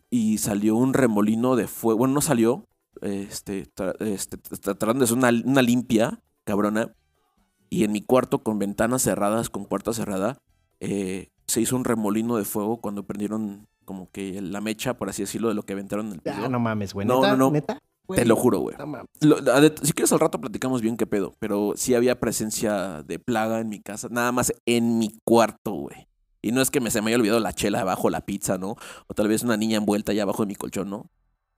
y 0.09 0.38
salió 0.38 0.77
un 0.77 0.95
remolino 0.95 1.57
de 1.57 1.67
fuego. 1.67 1.99
Bueno, 1.99 2.15
no 2.15 2.21
salió, 2.23 2.65
este, 3.00 3.66
tra- 3.74 3.96
este, 4.00 4.37
tra- 4.38 4.59
tratando 4.76 4.98
de 5.00 5.05
hacer 5.05 5.16
una, 5.16 5.31
una 5.44 5.62
limpia, 5.62 6.20
cabrona. 6.44 6.94
Y 7.70 7.85
en 7.85 7.92
mi 7.92 8.02
cuarto 8.02 8.42
con 8.42 8.59
ventanas 8.59 9.02
cerradas, 9.02 9.48
con 9.48 9.64
puerta 9.66 9.92
cerrada, 9.92 10.38
eh, 10.81 11.31
se 11.46 11.61
hizo 11.61 11.74
un 11.76 11.85
remolino 11.85 12.37
de 12.37 12.44
fuego 12.44 12.81
cuando 12.81 13.05
prendieron 13.07 13.66
como 13.85 14.11
que 14.11 14.40
la 14.42 14.61
mecha, 14.61 14.94
por 14.94 15.09
así 15.09 15.22
decirlo, 15.22 15.48
de 15.48 15.55
lo 15.55 15.62
que 15.62 15.72
aventaron 15.72 16.07
en 16.09 16.12
el 16.12 16.20
piso. 16.20 16.37
Ah, 16.44 16.48
no 16.48 16.61
mames, 16.61 16.92
güey. 16.94 17.07
No, 17.07 17.16
¿Neta? 17.22 17.31
no, 17.31 17.37
no. 17.37 17.50
¿Neta? 17.50 17.78
Te 18.14 18.24
lo 18.26 18.37
juro, 18.37 18.59
güey. 18.59 18.76
No 18.78 18.87
mames. 18.87 19.07
Lo- 19.20 19.38
si 19.83 19.92
quieres 19.94 20.12
al 20.12 20.20
rato 20.20 20.38
platicamos 20.40 20.83
bien 20.83 20.96
qué 20.98 21.07
pedo, 21.07 21.35
pero 21.38 21.72
sí 21.76 21.94
había 21.94 22.20
presencia 22.20 23.02
de 23.05 23.18
plaga 23.18 23.61
en 23.61 23.68
mi 23.70 23.81
casa, 23.81 24.09
nada 24.11 24.33
más 24.33 24.52
en 24.66 24.98
mi 24.98 25.18
cuarto, 25.24 25.72
güey. 25.72 26.09
Y 26.42 26.52
no 26.52 26.61
es 26.61 26.70
que 26.70 26.81
me, 26.81 26.90
se 26.90 27.00
me 27.00 27.09
haya 27.09 27.16
olvidado 27.16 27.40
la 27.40 27.52
chela 27.55 27.81
abajo, 27.81 28.11
la 28.11 28.20
pizza, 28.20 28.59
¿no? 28.59 28.76
O 29.07 29.14
tal 29.14 29.28
vez 29.28 29.44
una 29.44 29.57
niña 29.57 29.78
envuelta 29.78 30.12
allá 30.12 30.24
abajo 30.24 30.42
de 30.42 30.48
mi 30.48 30.57
colchón, 30.57 30.90
¿no? 30.90 31.09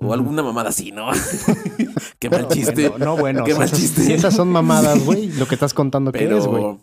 O 0.05 0.13
alguna 0.13 0.43
mamada 0.43 0.71
así, 0.71 0.93
¿no? 0.93 1.09
qué 2.19 2.31
mal 2.31 2.49
chiste. 2.49 2.89
bueno, 2.89 3.05
no, 3.05 3.17
bueno. 3.17 3.45
Qué 3.45 3.53
o 3.53 3.57
sea, 3.57 3.59
mal 3.61 3.69
esas- 3.69 3.79
chiste. 3.81 4.15
Esas 4.15 4.35
son 4.35 4.49
mamadas, 4.49 5.05
güey, 5.05 5.29
lo 5.39 5.47
que 5.47 5.55
estás 5.55 5.75
contando 5.75 6.13
que 6.13 6.25
es, 6.25 6.47
güey. 6.47 6.77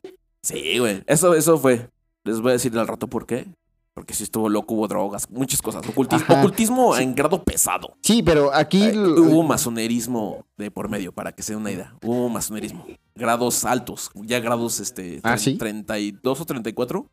Sí, 0.43 0.79
güey. 0.79 1.03
Eso, 1.07 1.34
eso 1.36 1.57
fue. 1.57 1.89
Les 2.23 2.39
voy 2.41 2.49
a 2.49 2.53
decir 2.53 2.77
al 2.77 2.88
rato 2.88 3.07
por 3.07 3.25
qué. 3.25 3.47
Porque 3.93 4.13
si 4.13 4.23
estuvo 4.23 4.47
loco, 4.47 4.73
hubo 4.75 4.88
drogas, 4.88 5.29
muchas 5.29 5.62
cosas. 5.62 5.86
Ocultismo, 5.88 6.25
Ajá. 6.29 6.39
ocultismo 6.39 6.95
en 6.95 7.13
grado 7.13 7.43
pesado. 7.43 7.97
Sí, 8.01 8.23
pero 8.23 8.53
aquí... 8.53 8.81
Eh, 8.84 8.97
hubo 8.97 9.43
masonerismo 9.43 10.45
de 10.57 10.71
por 10.71 10.88
medio, 10.88 11.12
para 11.12 11.34
que 11.34 11.43
se 11.43 11.51
den 11.51 11.62
una 11.62 11.71
idea. 11.71 11.93
Hubo 12.01 12.29
masonerismo. 12.29 12.86
Grados 13.15 13.65
altos, 13.65 14.10
ya 14.15 14.39
grados 14.39 14.79
este, 14.79 15.19
¿Ah, 15.23 15.38
sí? 15.38 15.57
32 15.57 16.39
o 16.39 16.45
34. 16.45 17.05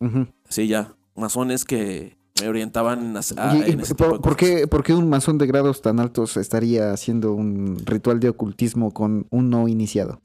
Ujú. 0.00 0.26
Sí, 0.48 0.68
ya. 0.68 0.94
Masones 1.14 1.66
que 1.66 2.16
me 2.42 2.48
orientaban 2.48 3.16
a, 3.16 3.20
a- 3.36 3.52
Oye, 3.52 3.68
¿y 3.68 3.72
en 3.72 3.80
ese 3.80 3.94
tipo 3.94 4.04
por, 4.04 4.12
de 4.14 4.20
por 4.22 4.36
cosas. 4.36 4.36
qué, 4.60 4.66
por 4.66 4.82
qué 4.82 4.94
un 4.94 5.08
masón 5.08 5.38
de 5.38 5.46
grados 5.46 5.80
tan 5.82 6.00
altos 6.00 6.36
estaría 6.36 6.92
haciendo 6.92 7.32
un 7.32 7.78
ritual 7.84 8.20
de 8.20 8.28
ocultismo 8.28 8.92
con 8.92 9.26
un 9.30 9.50
no 9.50 9.68
iniciado? 9.68 10.20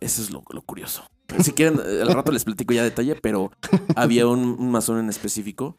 Eso 0.00 0.22
es 0.22 0.30
lo, 0.30 0.42
lo 0.50 0.62
curioso. 0.62 1.04
Si 1.40 1.52
quieren, 1.52 1.80
eh, 1.86 2.02
al 2.02 2.12
rato 2.12 2.32
les 2.32 2.44
platico 2.44 2.74
ya 2.74 2.82
detalle, 2.82 3.14
pero 3.22 3.50
había 3.96 4.26
un, 4.26 4.40
un 4.58 4.70
masón 4.70 4.98
en 4.98 5.08
específico. 5.08 5.76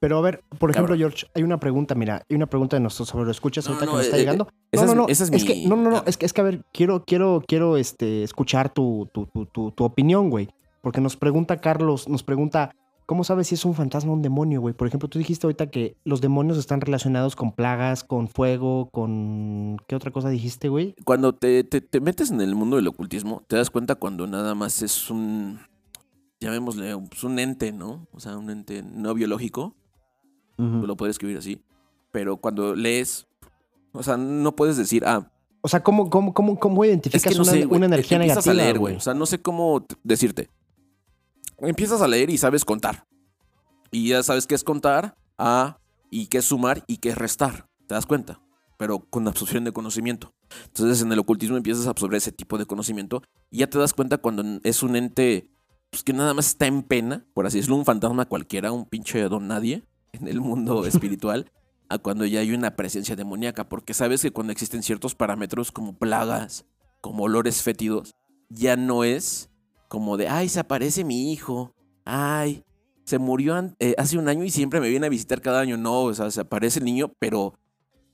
Pero 0.00 0.18
a 0.18 0.20
ver, 0.20 0.42
por 0.58 0.70
ejemplo, 0.70 0.94
Cabrón. 0.94 0.98
George, 0.98 1.26
hay 1.34 1.42
una 1.42 1.58
pregunta, 1.58 1.94
mira, 1.94 2.22
hay 2.28 2.36
una 2.36 2.46
pregunta 2.46 2.76
de 2.76 2.80
nuestros 2.80 3.08
sobre 3.08 3.30
escuchas 3.30 3.64
No, 3.66 3.72
ahorita 3.74 3.86
no, 3.86 3.92
que 3.92 3.96
nos 3.96 4.04
está 4.06 4.16
eh, 4.16 4.20
llegando. 4.20 4.48
esa 4.70 4.84
no, 4.84 4.90
es- 4.90 4.96
no, 4.96 5.02
no, 5.02 5.08
esa 5.08 5.24
es 5.24 5.30
es, 5.32 5.42
mi- 5.42 5.46
que, 5.62 5.68
no, 5.68 5.76
no, 5.76 5.90
no, 5.90 6.04
es 6.06 6.16
que, 6.16 6.26
es 6.26 6.32
que 6.32 6.40
a 6.40 6.44
ver, 6.44 6.64
quiero, 6.72 7.04
quiero, 7.04 7.42
quiero 7.46 7.76
este, 7.76 8.22
escuchar 8.22 8.72
tu, 8.72 9.08
tu, 9.12 9.26
tu, 9.26 9.46
tu, 9.46 9.70
tu 9.72 9.84
opinión, 9.84 10.30
güey. 10.30 10.48
Porque 10.82 11.00
nos 11.00 11.16
pregunta 11.16 11.60
Carlos, 11.60 12.08
nos 12.08 12.22
pregunta, 12.22 12.74
¿cómo 13.06 13.24
sabes 13.24 13.48
si 13.48 13.54
es 13.54 13.64
un 13.64 13.74
fantasma 13.74 14.12
o 14.12 14.14
un 14.14 14.22
demonio, 14.22 14.60
güey? 14.60 14.74
Por 14.74 14.86
ejemplo, 14.88 15.08
tú 15.08 15.18
dijiste 15.18 15.46
ahorita 15.46 15.66
que 15.70 15.96
los 16.04 16.20
demonios 16.20 16.58
están 16.58 16.80
relacionados 16.80 17.36
con 17.36 17.52
plagas, 17.52 18.04
con 18.04 18.28
fuego, 18.28 18.88
con... 18.90 19.76
¿Qué 19.86 19.94
otra 19.96 20.10
cosa 20.10 20.28
dijiste, 20.28 20.68
güey? 20.68 20.94
Cuando 21.04 21.34
te, 21.34 21.64
te- 21.64 21.80
te 21.80 22.00
metes 22.00 22.30
en 22.30 22.40
el 22.40 22.54
mundo 22.54 22.76
del 22.76 22.86
ocultismo, 22.88 23.42
te 23.46 23.56
das 23.56 23.70
cuenta 23.70 23.94
cuando 23.96 24.26
nada 24.26 24.54
más 24.54 24.82
es 24.82 25.10
un, 25.10 25.58
llamémosle, 26.40 26.96
pues 27.08 27.24
un 27.24 27.38
ente, 27.38 27.72
¿no? 27.72 28.06
O 28.12 28.20
sea, 28.20 28.36
un 28.36 28.50
ente 28.50 28.82
no 28.82 29.14
biológico, 29.14 29.74
lo 30.56 30.96
puedes 30.96 31.14
escribir 31.14 31.36
así, 31.38 31.60
pero 32.12 32.36
cuando 32.36 32.76
lees, 32.76 33.26
o 33.92 34.02
sea, 34.02 34.16
no 34.16 34.54
puedes 34.54 34.76
decir, 34.76 35.02
ah, 35.04 35.30
O 35.62 35.68
sea, 35.68 35.82
¿cómo, 35.82 36.08
cómo, 36.10 36.32
cómo, 36.32 36.58
cómo 36.60 36.84
es 36.84 36.90
identificas 36.90 37.32
que 37.32 37.36
no 37.36 37.42
una, 37.42 37.52
sé, 37.52 37.66
una 37.66 37.86
energía 37.86 38.18
negativa, 38.18 38.52
a 38.52 38.54
leer, 38.54 38.78
güey? 38.78 38.94
O 38.96 39.00
sea, 39.00 39.14
no 39.14 39.26
sé 39.26 39.40
cómo 39.42 39.84
decirte. 40.04 40.50
Empiezas 41.66 42.02
a 42.02 42.08
leer 42.08 42.30
y 42.30 42.38
sabes 42.38 42.64
contar. 42.64 43.06
Y 43.90 44.08
ya 44.08 44.22
sabes 44.22 44.46
qué 44.46 44.54
es 44.54 44.64
contar, 44.64 45.16
a, 45.38 45.78
y 46.10 46.26
qué 46.26 46.38
es 46.38 46.46
sumar 46.46 46.84
y 46.86 46.98
qué 46.98 47.10
es 47.10 47.18
restar. 47.18 47.68
¿Te 47.86 47.94
das 47.94 48.06
cuenta? 48.06 48.40
Pero 48.76 49.00
con 49.00 49.26
absorción 49.28 49.64
de 49.64 49.72
conocimiento. 49.72 50.34
Entonces 50.66 51.02
en 51.02 51.12
el 51.12 51.18
ocultismo 51.18 51.56
empiezas 51.56 51.86
a 51.86 51.90
absorber 51.90 52.18
ese 52.18 52.32
tipo 52.32 52.58
de 52.58 52.66
conocimiento 52.66 53.22
y 53.50 53.58
ya 53.58 53.68
te 53.68 53.78
das 53.78 53.92
cuenta 53.92 54.18
cuando 54.18 54.60
es 54.62 54.82
un 54.82 54.96
ente 54.96 55.48
pues, 55.90 56.02
que 56.02 56.12
nada 56.12 56.34
más 56.34 56.48
está 56.48 56.66
en 56.66 56.82
pena, 56.82 57.24
por 57.34 57.46
así 57.46 57.58
decirlo, 57.58 57.76
un 57.76 57.84
fantasma 57.84 58.26
cualquiera, 58.26 58.72
un 58.72 58.84
pinche 58.84 59.20
don 59.22 59.46
nadie 59.46 59.84
en 60.12 60.28
el 60.28 60.40
mundo 60.40 60.86
espiritual, 60.86 61.50
a 61.88 61.98
cuando 61.98 62.24
ya 62.26 62.40
hay 62.40 62.52
una 62.52 62.74
presencia 62.74 63.14
demoníaca, 63.14 63.68
porque 63.68 63.94
sabes 63.94 64.22
que 64.22 64.32
cuando 64.32 64.52
existen 64.52 64.82
ciertos 64.82 65.14
parámetros 65.14 65.70
como 65.70 65.96
plagas, 65.96 66.64
como 67.00 67.24
olores 67.24 67.62
fétidos, 67.62 68.14
ya 68.48 68.76
no 68.76 69.04
es 69.04 69.50
como 69.94 70.16
de, 70.16 70.26
ay, 70.26 70.48
se 70.48 70.58
aparece 70.58 71.04
mi 71.04 71.32
hijo, 71.32 71.72
ay, 72.04 72.64
se 73.04 73.20
murió 73.20 73.56
eh, 73.78 73.94
hace 73.96 74.18
un 74.18 74.26
año 74.26 74.42
y 74.42 74.50
siempre 74.50 74.80
me 74.80 74.88
viene 74.88 75.06
a 75.06 75.08
visitar 75.08 75.40
cada 75.40 75.60
año. 75.60 75.76
No, 75.76 76.02
o 76.02 76.14
sea, 76.14 76.32
se 76.32 76.40
aparece 76.40 76.80
el 76.80 76.84
niño, 76.84 77.12
pero 77.20 77.54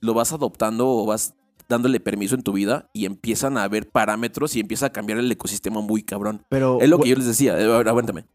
lo 0.01 0.13
vas 0.13 0.31
adoptando 0.35 0.87
o 0.87 1.07
vas 1.07 1.35
dándole 1.71 1.99
permiso 1.99 2.35
en 2.35 2.43
tu 2.43 2.53
vida 2.53 2.91
y 2.93 3.07
empiezan 3.07 3.57
a 3.57 3.63
haber 3.63 3.89
parámetros 3.89 4.57
y 4.57 4.61
empieza 4.61 4.87
a 4.87 4.91
cambiar 4.91 5.21
el 5.21 5.33
ecosistema 5.33 5.81
muy 5.81 6.03
cabrón. 6.03 6.45
Pero, 6.51 6.83
Es 6.83 6.91
lo 6.91 6.99
que 6.99 7.09
yo 7.09 7.17
les 7.17 7.25
decía, 7.25 7.59
eh, 7.59 7.65
aguántame. 7.65 8.27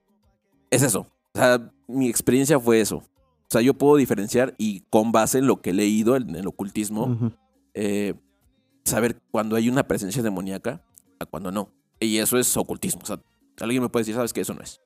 Es 0.71 0.81
eso. 0.81 1.01
O 1.36 1.38
sea, 1.38 1.71
mi 1.88 2.10
experiencia 2.10 2.60
fue 2.60 2.81
eso. 2.81 2.97
O 2.97 3.47
sea, 3.47 3.62
yo 3.62 3.75
puedo 3.75 3.95
diferenciar 3.97 4.55
y 4.58 4.79
con 4.89 5.12
base 5.12 5.38
en 5.38 5.45
lo 5.45 5.62
que 5.62 5.69
he 5.69 5.73
leído 5.73 6.15
en 6.15 6.36
el 6.36 6.47
ocultismo, 6.47 7.31
eh, 7.75 8.15
saber 8.86 9.21
cuando 9.29 9.55
hay 9.55 9.69
una 9.69 9.84
presencia 9.84 10.23
demoníaca 10.23 10.81
a 11.19 11.27
cuando 11.27 11.51
no. 11.51 11.69
Y 11.99 12.17
eso 12.17 12.39
es 12.39 12.58
ocultismo. 12.58 13.01
O 13.03 13.05
sea, 13.05 13.19
alguien 13.62 13.82
me 13.84 13.89
puede 13.89 14.02
decir, 14.02 14.15
sabes 14.15 14.34
que 14.34 14.41
eso 14.41 14.54
no 14.54 14.62
es. 14.62 14.80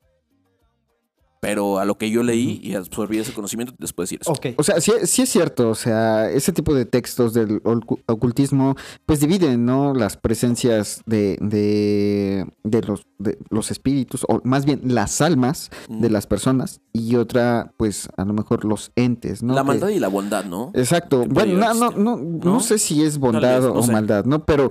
Pero 1.42 1.78
a 1.78 1.86
lo 1.86 1.96
que 1.96 2.10
yo 2.10 2.22
leí 2.22 2.60
y 2.62 2.74
absorbí 2.74 3.16
ese 3.18 3.32
conocimiento, 3.32 3.72
les 3.78 3.94
puedo 3.94 4.04
decir 4.04 4.18
eso. 4.20 4.30
Ok. 4.30 4.48
O 4.58 4.62
sea, 4.62 4.78
sí, 4.78 4.92
sí 5.04 5.22
es 5.22 5.30
cierto, 5.30 5.70
o 5.70 5.74
sea, 5.74 6.30
ese 6.30 6.52
tipo 6.52 6.74
de 6.74 6.84
textos 6.84 7.32
del 7.32 7.62
ocu- 7.62 7.98
ocultismo, 8.08 8.74
pues 9.06 9.20
dividen, 9.20 9.64
¿no? 9.64 9.94
Las 9.94 10.18
presencias 10.18 11.00
de, 11.06 11.38
de, 11.40 12.44
de 12.62 12.82
los, 12.82 13.06
de 13.18 13.38
los 13.48 13.70
espíritus, 13.70 14.26
o 14.28 14.42
más 14.44 14.66
bien 14.66 14.82
las 14.84 15.22
almas 15.22 15.70
de 15.88 16.10
las 16.10 16.26
personas, 16.26 16.82
y 16.92 17.16
otra, 17.16 17.72
pues 17.78 18.10
a 18.18 18.26
lo 18.26 18.34
mejor 18.34 18.66
los 18.66 18.92
entes, 18.94 19.42
¿no? 19.42 19.54
la 19.54 19.62
Que- 19.62 19.66
maldad 19.68 19.88
y 19.88 19.98
la 19.98 20.08
bondad, 20.08 20.44
¿no? 20.44 20.72
Exacto. 20.74 21.24
Bueno, 21.26 21.54
no, 21.54 21.72
no, 21.72 21.86
existir. 21.86 22.04
no, 22.04 22.16
no 22.18 22.38
¿No? 22.52 22.60
sé 22.60 22.76
si 22.78 23.02
es 23.02 23.16
bondad 23.16 23.62
no 23.62 23.72
o 23.72 23.82
sé. 23.82 23.92
maldad, 23.92 24.26
¿no? 24.26 24.44
Pero 24.44 24.68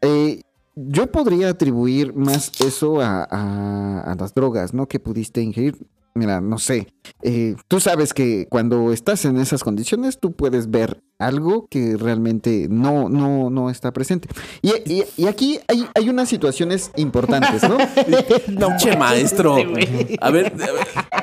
eh, 0.00 0.40
yo 0.76 1.06
podría 1.10 1.48
atribuir 1.48 2.14
más 2.14 2.52
eso 2.60 3.00
a, 3.00 3.26
a- 3.30 4.00
a 4.12 4.14
las 4.14 4.34
drogas, 4.34 4.74
¿no? 4.74 4.86
Que 4.86 5.00
pudiste 5.00 5.40
ingerir. 5.42 5.76
Mira, 6.14 6.40
no 6.40 6.56
sé. 6.56 6.88
eh, 7.22 7.56
tú 7.68 7.78
sabes 7.78 8.14
que 8.14 8.46
cuando 8.48 8.90
estás 8.90 9.26
en 9.26 9.36
esas 9.36 9.62
condiciones, 9.62 10.18
tú 10.18 10.32
puedes 10.32 10.70
ver 10.70 11.02
algo 11.18 11.66
que 11.68 11.96
realmente 11.98 12.68
no, 12.70 13.10
no, 13.10 13.50
no 13.50 13.68
está 13.68 13.92
presente. 13.92 14.26
Y, 14.62 14.70
y- 14.90 15.04
y 15.18 15.26
aquí 15.26 15.58
hay, 15.68 15.86
hay 15.94 16.08
unas 16.08 16.30
situaciones 16.30 16.90
importantes, 16.96 17.62
¿no? 17.68 17.76
no 18.58 18.68
Pinche 18.68 18.96
maestro. 18.96 19.56
A 19.56 19.58
ver, 19.58 20.16
a 20.22 20.30
ver, 20.30 20.54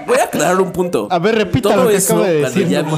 voy 0.06 0.18
a 0.20 0.26
aclarar 0.26 0.62
un 0.62 0.72
punto. 0.72 1.08
A 1.10 1.18
ver, 1.18 1.36
repita 1.36 1.70
Todo 1.74 1.86
lo 1.86 1.90
que 1.90 1.96
eso, 1.96 2.14
acabo 2.14 2.28
de 2.28 2.42
cuando 2.42 2.60
decir. 2.60 2.72
ya 2.72 2.82
vi 2.84 2.94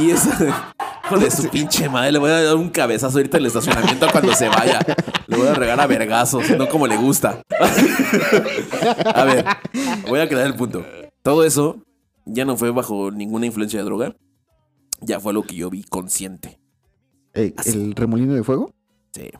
y 0.00 0.04
vi 0.04 0.10
esa... 0.10 0.74
Hijo 1.12 1.24
de 1.24 1.30
su 1.30 1.48
pinche 1.50 1.88
madre, 1.88 2.12
le 2.12 2.18
voy 2.18 2.30
a 2.30 2.42
dar 2.42 2.56
un 2.56 2.70
cabezazo 2.70 3.18
ahorita 3.18 3.36
en 3.36 3.42
el 3.42 3.46
estacionamiento 3.48 4.06
cuando 4.10 4.34
se 4.34 4.48
vaya. 4.48 4.80
Le 5.26 5.36
voy 5.36 5.46
a 5.46 5.54
regar 5.54 5.78
a 5.80 5.86
vergazos, 5.86 6.48
no 6.56 6.68
como 6.68 6.86
le 6.86 6.96
gusta. 6.96 7.42
a 9.14 9.24
ver, 9.24 9.44
voy 10.08 10.20
a 10.20 10.28
crear 10.28 10.46
el 10.46 10.54
punto. 10.54 10.84
Todo 11.22 11.44
eso 11.44 11.76
ya 12.24 12.44
no 12.44 12.56
fue 12.56 12.70
bajo 12.70 13.10
ninguna 13.10 13.46
influencia 13.46 13.78
de 13.80 13.84
droga. 13.84 14.16
Ya 15.00 15.20
fue 15.20 15.32
lo 15.32 15.42
que 15.42 15.54
yo 15.56 15.68
vi 15.68 15.82
consciente. 15.82 16.60
Eh, 17.34 17.54
Así. 17.56 17.70
¿El 17.70 17.94
remolino 17.94 18.34
de 18.34 18.42
fuego? 18.44 18.72
Sí. 19.12 19.30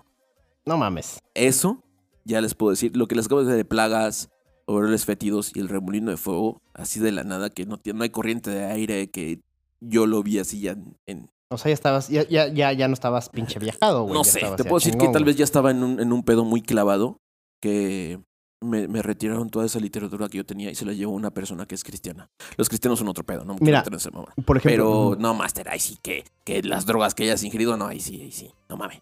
No 0.66 0.76
mames. 0.76 1.20
Eso, 1.34 1.82
ya 2.24 2.40
les 2.40 2.54
puedo 2.54 2.70
decir. 2.70 2.96
Lo 2.96 3.06
que 3.06 3.14
les 3.14 3.26
acabo 3.26 3.40
de 3.40 3.46
decir 3.46 3.56
de 3.58 3.64
plagas, 3.64 4.28
olores 4.66 5.04
fétidos 5.04 5.52
y 5.54 5.60
el 5.60 5.68
remolino 5.68 6.10
de 6.10 6.16
fuego, 6.16 6.60
así 6.74 7.00
de 7.00 7.12
la 7.12 7.24
nada, 7.24 7.50
que 7.50 7.64
no, 7.64 7.78
tiene, 7.78 7.98
no 7.98 8.02
hay 8.04 8.10
corriente 8.10 8.50
de 8.50 8.64
aire, 8.64 9.10
que 9.10 9.40
yo 9.80 10.06
lo 10.06 10.22
vi 10.22 10.38
así 10.38 10.60
ya 10.60 10.72
en, 10.72 10.96
en- 11.06 11.30
O 11.52 11.58
sea, 11.58 11.70
ya 11.70 11.74
estabas, 11.74 12.08
ya, 12.08 12.26
ya, 12.28 12.48
ya, 12.48 12.72
ya 12.72 12.88
no 12.88 12.94
estabas 12.94 13.28
pinche 13.28 13.58
viajado, 13.58 14.02
güey. 14.04 14.14
No 14.14 14.22
ya 14.24 14.30
sé, 14.32 14.40
te 14.56 14.64
puedo 14.64 14.76
decir 14.78 14.92
que 14.94 15.06
tal 15.06 15.12
güey. 15.22 15.24
vez 15.24 15.36
ya 15.36 15.44
estaba 15.44 15.70
en 15.70 15.82
un, 15.82 16.00
en 16.00 16.12
un 16.12 16.22
pedo 16.24 16.44
muy 16.44 16.62
clavado, 16.62 17.18
que 17.60 18.18
me, 18.60 18.86
me 18.88 19.02
retiraron 19.02 19.50
toda 19.50 19.66
esa 19.66 19.78
literatura 19.80 20.28
que 20.28 20.38
yo 20.38 20.46
tenía 20.46 20.70
y 20.70 20.74
se 20.74 20.84
la 20.84 20.92
llevó 20.92 21.12
una 21.12 21.30
persona 21.32 21.66
que 21.66 21.74
es 21.74 21.84
cristiana. 21.84 22.28
Los 22.56 22.68
cristianos 22.68 22.98
son 22.98 23.08
otro 23.08 23.24
pedo, 23.24 23.44
no 23.44 23.56
Mira, 23.60 23.82
en 23.86 23.94
ese. 23.94 24.10
Por 24.10 24.56
ejemplo, 24.56 24.62
Pero 24.62 25.16
no, 25.18 25.34
Master, 25.34 25.68
ahí 25.68 25.78
sí 25.80 25.98
que, 26.02 26.24
que 26.44 26.62
las 26.62 26.86
drogas 26.86 27.14
que 27.14 27.24
hayas 27.24 27.42
ingerido, 27.44 27.76
no, 27.76 27.86
ahí 27.86 28.00
sí, 28.00 28.20
ahí 28.22 28.32
sí, 28.32 28.52
no 28.68 28.76
mames. 28.76 29.00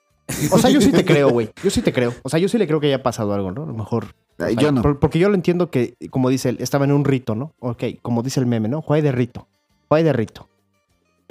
o 0.52 0.58
sea, 0.58 0.70
yo 0.70 0.80
sí 0.80 0.92
te 0.92 1.04
creo, 1.04 1.30
güey. 1.30 1.50
Yo 1.62 1.70
sí 1.70 1.82
te 1.82 1.92
creo. 1.92 2.14
O 2.22 2.28
sea, 2.28 2.38
yo 2.38 2.48
sí 2.48 2.56
le 2.58 2.66
creo 2.66 2.80
que 2.80 2.86
haya 2.86 3.02
pasado 3.02 3.32
algo, 3.34 3.50
¿no? 3.52 3.64
A 3.64 3.66
lo 3.66 3.74
mejor. 3.74 4.14
Ay, 4.38 4.56
yo 4.56 4.72
no. 4.72 4.80
por- 4.80 4.98
porque 4.98 5.18
yo 5.18 5.28
lo 5.28 5.34
entiendo 5.34 5.70
que, 5.70 5.94
como 6.10 6.30
dice 6.30 6.48
él, 6.50 6.56
estaba 6.60 6.86
en 6.86 6.92
un 6.92 7.04
rito, 7.04 7.34
¿no? 7.34 7.52
Ok, 7.60 7.84
como 8.00 8.22
dice 8.22 8.40
el 8.40 8.46
meme, 8.46 8.68
¿no? 8.68 8.80
Juega 8.80 9.04
de 9.04 9.12
rito. 9.12 9.46
Juega 9.88 10.04
de 10.06 10.12
rito. 10.14 10.48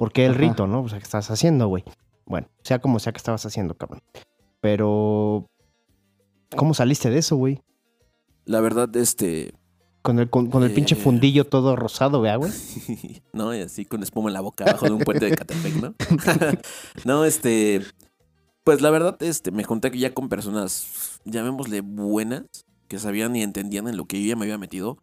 ¿Por 0.00 0.12
qué 0.12 0.24
el 0.24 0.32
Ajá. 0.32 0.40
rito, 0.40 0.66
no? 0.66 0.80
O 0.82 0.88
sea, 0.88 0.98
¿qué 0.98 1.04
estás 1.04 1.30
haciendo, 1.30 1.68
güey? 1.68 1.84
Bueno, 2.24 2.48
sea 2.64 2.78
como 2.78 2.98
sea 2.98 3.12
que 3.12 3.18
estabas 3.18 3.44
haciendo, 3.44 3.74
cabrón. 3.76 4.00
Pero. 4.62 5.46
¿Cómo 6.56 6.72
saliste 6.72 7.10
de 7.10 7.18
eso, 7.18 7.36
güey? 7.36 7.60
La 8.46 8.60
verdad, 8.60 8.96
este, 8.96 9.52
Con 10.00 10.18
el, 10.18 10.30
con, 10.30 10.48
con 10.50 10.62
el 10.62 10.72
pinche 10.72 10.94
Eh. 10.94 10.98
fundillo 10.98 11.44
todo 11.46 11.76
rosado, 11.76 12.22
¿vea, 12.22 12.36
güey? 12.36 12.50
¿no? 13.34 13.54
Y 13.54 13.60
así 13.60 13.84
con 13.84 14.02
espuma 14.02 14.30
en 14.30 14.32
la 14.34 14.40
boca 14.40 14.64
abajo 14.64 14.86
de 14.86 14.92
un 14.92 15.00
puente 15.00 15.26
de 15.26 15.36
Catepec, 15.36 15.74
¿no? 15.74 15.94
no, 17.04 17.26
este, 17.26 17.82
pues 18.64 18.80
la 18.80 18.88
verdad, 18.88 19.22
este, 19.22 19.50
me 19.50 19.64
junté 19.64 19.96
ya 19.98 20.14
con 20.14 20.30
personas, 20.30 21.20
llamémosle 21.26 21.82
buenas, 21.82 22.46
que 22.88 22.98
sabían 22.98 23.36
y 23.36 23.42
entendían 23.42 23.86
en 23.86 23.98
lo 23.98 24.06
que 24.06 24.18
yo 24.22 24.28
ya 24.30 24.36
me 24.36 24.46
había 24.46 24.56
metido 24.56 24.96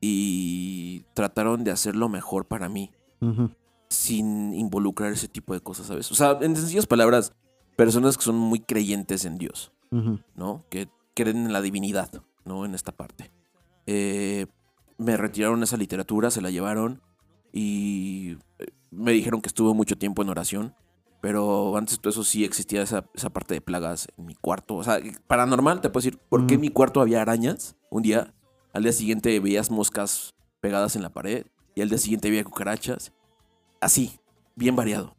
y 0.00 1.04
trataron 1.14 1.62
de 1.62 1.70
hacerlo 1.72 2.08
mejor 2.08 2.46
para 2.46 2.68
mí, 2.70 2.90
Ujú. 3.20 3.50
Sin 3.90 4.54
involucrar 4.54 5.12
ese 5.12 5.28
tipo 5.28 5.52
de 5.52 5.60
cosas, 5.60 5.86
¿sabes? 5.86 6.10
O 6.10 6.14
sea, 6.14 6.38
en 6.40 6.56
sencillas 6.56 6.86
palabras, 6.86 7.32
personas 7.76 8.16
que 8.16 8.24
son 8.24 8.36
muy 8.36 8.60
creyentes 8.60 9.24
en 9.24 9.36
Dios. 9.36 9.72
¿no? 9.90 10.64
Que 10.70 10.88
creen 11.14 11.46
en 11.46 11.52
la 11.52 11.60
divinidad, 11.60 12.10
¿no? 12.44 12.64
En 12.64 12.74
esta 12.74 12.92
parte. 12.92 13.30
Eh, 13.86 14.46
me 14.98 15.16
retiraron 15.16 15.62
esa 15.62 15.76
literatura, 15.76 16.30
se 16.30 16.40
la 16.40 16.50
llevaron 16.50 17.02
y 17.52 18.36
eh, 18.58 18.66
me 18.90 19.12
dijeron 19.12 19.40
que 19.40 19.48
estuve 19.48 19.74
mucho 19.74 19.96
tiempo 19.96 20.22
en 20.22 20.28
oración, 20.28 20.74
pero 21.20 21.76
antes 21.76 21.96
de 21.96 22.02
todo 22.02 22.10
eso 22.10 22.24
sí 22.24 22.44
existía 22.44 22.82
esa, 22.82 23.04
esa 23.14 23.30
parte 23.30 23.54
de 23.54 23.60
plagas 23.60 24.08
en 24.16 24.26
mi 24.26 24.34
cuarto. 24.34 24.76
O 24.76 24.84
sea, 24.84 25.00
paranormal, 25.26 25.80
te 25.80 25.90
puedo 25.90 26.04
decir, 26.04 26.18
¿por 26.28 26.46
qué 26.46 26.54
en 26.54 26.60
mi 26.60 26.70
cuarto 26.70 27.00
había 27.00 27.20
arañas? 27.20 27.76
Un 27.90 28.02
día, 28.02 28.34
al 28.72 28.84
día 28.84 28.92
siguiente 28.92 29.38
veías 29.40 29.70
moscas 29.70 30.34
pegadas 30.60 30.96
en 30.96 31.02
la 31.02 31.10
pared 31.10 31.46
y 31.74 31.82
al 31.82 31.88
día 31.88 31.98
siguiente 31.98 32.28
había 32.28 32.44
cucarachas. 32.44 33.12
Así, 33.80 34.18
bien 34.56 34.76
variado. 34.76 35.14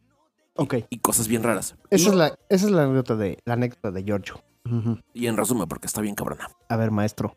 Ok. 0.55 0.76
Y 0.89 0.99
cosas 0.99 1.28
bien 1.28 1.43
raras. 1.43 1.76
Esa 1.89 2.07
y, 2.07 2.09
es 2.12 2.16
la, 2.16 2.28
esa 2.49 2.66
es 2.66 2.72
la 2.72 2.84
anécdota 2.84 3.16
de, 3.16 3.39
la 3.45 3.53
anécdota 3.53 3.91
de 3.91 4.03
Giorgio. 4.03 4.41
Y 5.14 5.28
en 5.28 5.38
resumen, 5.38 5.68
porque 5.68 5.88
está 5.88 6.01
bien 6.01 6.14
cabrona. 6.16 6.49
A 6.70 6.76
ver, 6.78 6.91
maestro. 6.91 7.36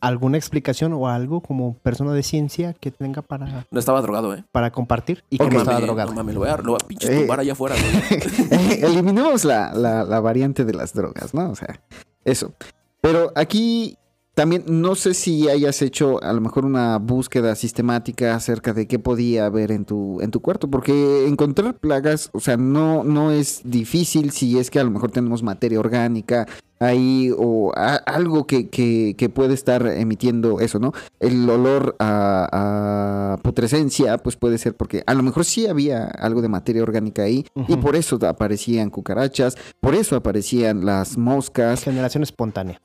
¿Alguna 0.00 0.36
explicación 0.36 0.92
o 0.92 1.08
algo 1.08 1.40
como 1.40 1.78
persona 1.78 2.12
de 2.12 2.22
ciencia 2.22 2.74
que 2.74 2.90
tenga 2.90 3.22
para, 3.22 3.66
No 3.70 3.78
estaba 3.80 4.02
drogado, 4.02 4.34
¿eh? 4.34 4.44
para 4.52 4.70
compartir? 4.70 5.24
Y 5.30 5.38
que 5.38 5.44
Ok. 5.44 5.52
no 5.54 5.58
estaba 5.60 5.80
drogado. 5.80 6.10
No 6.10 6.16
mames, 6.16 6.34
lo 6.34 6.40
voy 6.42 6.50
a, 6.50 6.56
lo 6.58 6.72
voy 6.72 6.78
a 6.82 6.86
pinche 6.86 7.12
Eh. 7.14 7.20
tumbar 7.20 7.40
allá 7.40 7.52
afuera, 7.54 7.74
güey. 7.74 8.20
Eliminemos 8.82 9.44
la, 9.46 9.72
la- 9.72 10.04
la 10.04 10.20
variante 10.20 10.64
de 10.66 10.74
las 10.74 10.92
drogas, 10.92 11.32
¿no? 11.32 11.48
O 11.50 11.54
sea, 11.54 11.80
eso. 12.24 12.52
Pero 13.00 13.32
aquí 13.34 13.96
también 14.34 14.64
no 14.66 14.94
sé 14.96 15.14
si 15.14 15.48
hayas 15.48 15.80
hecho 15.82 16.22
a 16.22 16.32
lo 16.32 16.40
mejor 16.40 16.64
una 16.64 16.98
búsqueda 16.98 17.54
sistemática 17.54 18.34
acerca 18.34 18.72
de 18.72 18.86
qué 18.88 18.98
podía 18.98 19.46
haber 19.46 19.70
en 19.70 19.84
tu, 19.84 20.20
en 20.20 20.30
tu 20.30 20.40
cuarto, 20.40 20.68
porque 20.68 21.26
encontrar 21.28 21.78
plagas, 21.78 22.30
o 22.32 22.40
sea, 22.40 22.56
no, 22.56 23.04
no 23.04 23.30
es 23.30 23.60
difícil 23.64 24.30
si 24.32 24.58
es 24.58 24.70
que 24.70 24.80
a 24.80 24.84
lo 24.84 24.90
mejor 24.90 25.10
tenemos 25.12 25.42
materia 25.42 25.78
orgánica 25.78 26.46
ahí 26.80 27.30
o 27.38 27.72
a- 27.76 27.94
algo 27.94 28.46
que, 28.46 28.68
que- 28.68 29.14
que 29.16 29.28
puede 29.28 29.54
estar 29.54 29.86
emitiendo 29.86 30.58
eso, 30.60 30.78
¿no? 30.80 30.92
El 31.20 31.48
olor 31.48 31.94
a, 32.00 33.34
a 33.34 33.36
putrescencia, 33.42 34.18
pues 34.18 34.36
puede 34.36 34.58
ser 34.58 34.74
porque 34.76 35.02
a 35.06 35.14
lo 35.14 35.22
mejor 35.22 35.44
sí 35.44 35.66
había 35.66 36.04
algo 36.06 36.42
de 36.42 36.48
materia 36.48 36.82
orgánica 36.82 37.22
ahí 37.22 37.46
y 37.68 37.76
por 37.76 37.94
eso 37.96 38.18
aparecían 38.26 38.90
cucarachas, 38.90 39.56
por 39.80 39.94
eso 39.94 40.16
aparecían 40.16 40.84
las 40.84 41.16
moscas. 41.16 41.84
Generación 41.84 42.22
espontánea. 42.24 42.80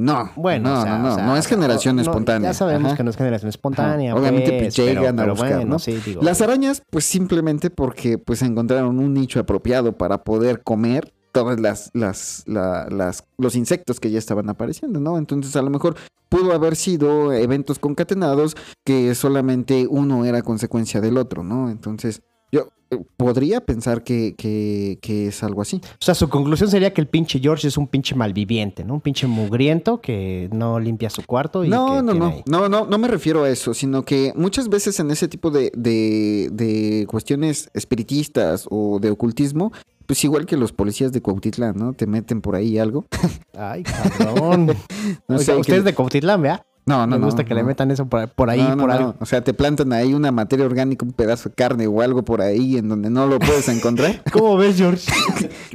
No, 0.00 0.30
Bueno, 0.36 0.70
no, 0.70 0.78
o 0.78 0.82
sea, 0.84 0.96
no, 0.98 1.02
no, 1.02 1.12
o 1.12 1.14
sea, 1.16 1.26
no 1.26 1.36
es 1.36 1.46
generación 1.48 1.96
no, 1.96 2.02
espontánea. 2.02 2.50
Ya 2.50 2.54
sabemos 2.54 2.86
Ajá. 2.86 2.96
que 2.96 3.02
no 3.02 3.10
es 3.10 3.16
generación 3.16 3.48
espontánea. 3.48 4.14
Obviamente, 4.14 4.50
pues, 4.52 4.76
pues, 4.76 4.76
llegan 4.76 4.94
pero, 4.94 5.08
a 5.08 5.24
pero 5.24 5.32
buscar, 5.34 5.54
bueno, 5.56 5.70
¿no? 5.72 5.78
sí, 5.80 6.00
digo. 6.06 6.22
Las 6.22 6.40
arañas, 6.40 6.82
pues 6.90 7.04
simplemente 7.04 7.68
porque 7.70 8.16
pues 8.16 8.42
encontraron 8.42 9.00
un 9.00 9.12
nicho 9.12 9.40
apropiado 9.40 9.98
para 9.98 10.22
poder 10.22 10.62
comer 10.62 11.12
todas 11.32 11.58
las, 11.58 11.90
las, 11.94 12.44
la- 12.46 12.86
las, 12.90 13.24
los 13.38 13.56
insectos 13.56 13.98
que 13.98 14.10
ya 14.12 14.18
estaban 14.20 14.48
apareciendo, 14.48 15.00
¿no? 15.00 15.18
Entonces 15.18 15.56
a 15.56 15.62
lo 15.62 15.70
mejor 15.70 15.96
pudo 16.28 16.52
haber 16.52 16.76
sido 16.76 17.32
eventos 17.32 17.78
concatenados 17.80 18.56
que 18.84 19.14
solamente 19.16 19.86
uno 19.90 20.24
era 20.24 20.42
consecuencia 20.42 21.00
del 21.00 21.18
otro, 21.18 21.42
¿no? 21.42 21.70
Entonces 21.70 22.22
yo 22.52 22.68
eh, 22.90 22.98
podría 23.16 23.60
pensar 23.60 24.02
que, 24.02 24.34
que, 24.36 24.98
que 25.02 25.26
es 25.28 25.42
algo 25.42 25.60
así. 25.62 25.80
O 25.84 26.04
sea, 26.04 26.14
su 26.14 26.28
conclusión 26.28 26.70
sería 26.70 26.94
que 26.94 27.00
el 27.02 27.06
pinche 27.06 27.38
George 27.38 27.68
es 27.68 27.76
un 27.76 27.86
pinche 27.86 28.14
malviviente, 28.14 28.84
¿no? 28.84 28.94
Un 28.94 29.00
pinche 29.02 29.26
mugriento 29.26 30.00
que 30.00 30.48
no 30.52 30.80
limpia 30.80 31.10
su 31.10 31.22
cuarto 31.24 31.64
y 31.64 31.68
No, 31.68 31.96
que 31.96 32.02
no, 32.02 32.14
no, 32.14 32.26
ahí. 32.28 32.42
no, 32.46 32.68
no, 32.68 32.86
no 32.86 32.98
me 32.98 33.08
refiero 33.08 33.44
a 33.44 33.50
eso, 33.50 33.74
sino 33.74 34.04
que 34.04 34.32
muchas 34.36 34.68
veces 34.68 34.98
en 35.00 35.10
ese 35.10 35.28
tipo 35.28 35.50
de, 35.50 35.70
de, 35.76 36.48
de 36.52 37.06
cuestiones 37.08 37.68
espiritistas 37.74 38.66
o 38.70 38.98
de 39.00 39.10
ocultismo, 39.10 39.72
pues 40.06 40.24
igual 40.24 40.46
que 40.46 40.56
los 40.56 40.72
policías 40.72 41.12
de 41.12 41.20
Cuautitlán, 41.20 41.76
¿no? 41.76 41.92
Te 41.92 42.06
meten 42.06 42.40
por 42.40 42.56
ahí 42.56 42.78
algo. 42.78 43.04
Ay, 43.54 43.82
cabrón. 43.82 44.74
No 45.28 45.38
sé, 45.38 45.52
que- 45.52 45.58
ustedes 45.60 45.84
de 45.84 45.94
Cotitlán, 45.94 46.40
¿verdad? 46.42 46.62
No, 46.88 47.06
no, 47.06 47.16
Me 47.16 47.18
no. 47.18 47.26
gusta 47.26 47.44
que 47.44 47.54
le 47.54 47.62
metan 47.62 47.90
eso 47.90 48.06
por, 48.06 48.28
por 48.30 48.50
ahí, 48.50 48.60
No, 48.62 48.70
no, 48.70 48.76
por 48.78 48.88
no. 48.88 48.94
algo. 48.94 49.14
O 49.20 49.26
sea, 49.26 49.42
te 49.44 49.54
plantan 49.54 49.92
ahí 49.92 50.14
una 50.14 50.32
materia 50.32 50.64
orgánica, 50.66 51.04
un 51.04 51.12
pedazo 51.12 51.50
de 51.50 51.54
carne 51.54 51.86
o 51.86 52.00
algo 52.00 52.24
por 52.24 52.40
ahí 52.40 52.76
en 52.78 52.88
donde 52.88 53.10
no 53.10 53.26
lo 53.26 53.38
puedes 53.38 53.68
encontrar. 53.68 54.22
¿Cómo 54.32 54.56
ves, 54.56 54.76
George? 54.76 55.10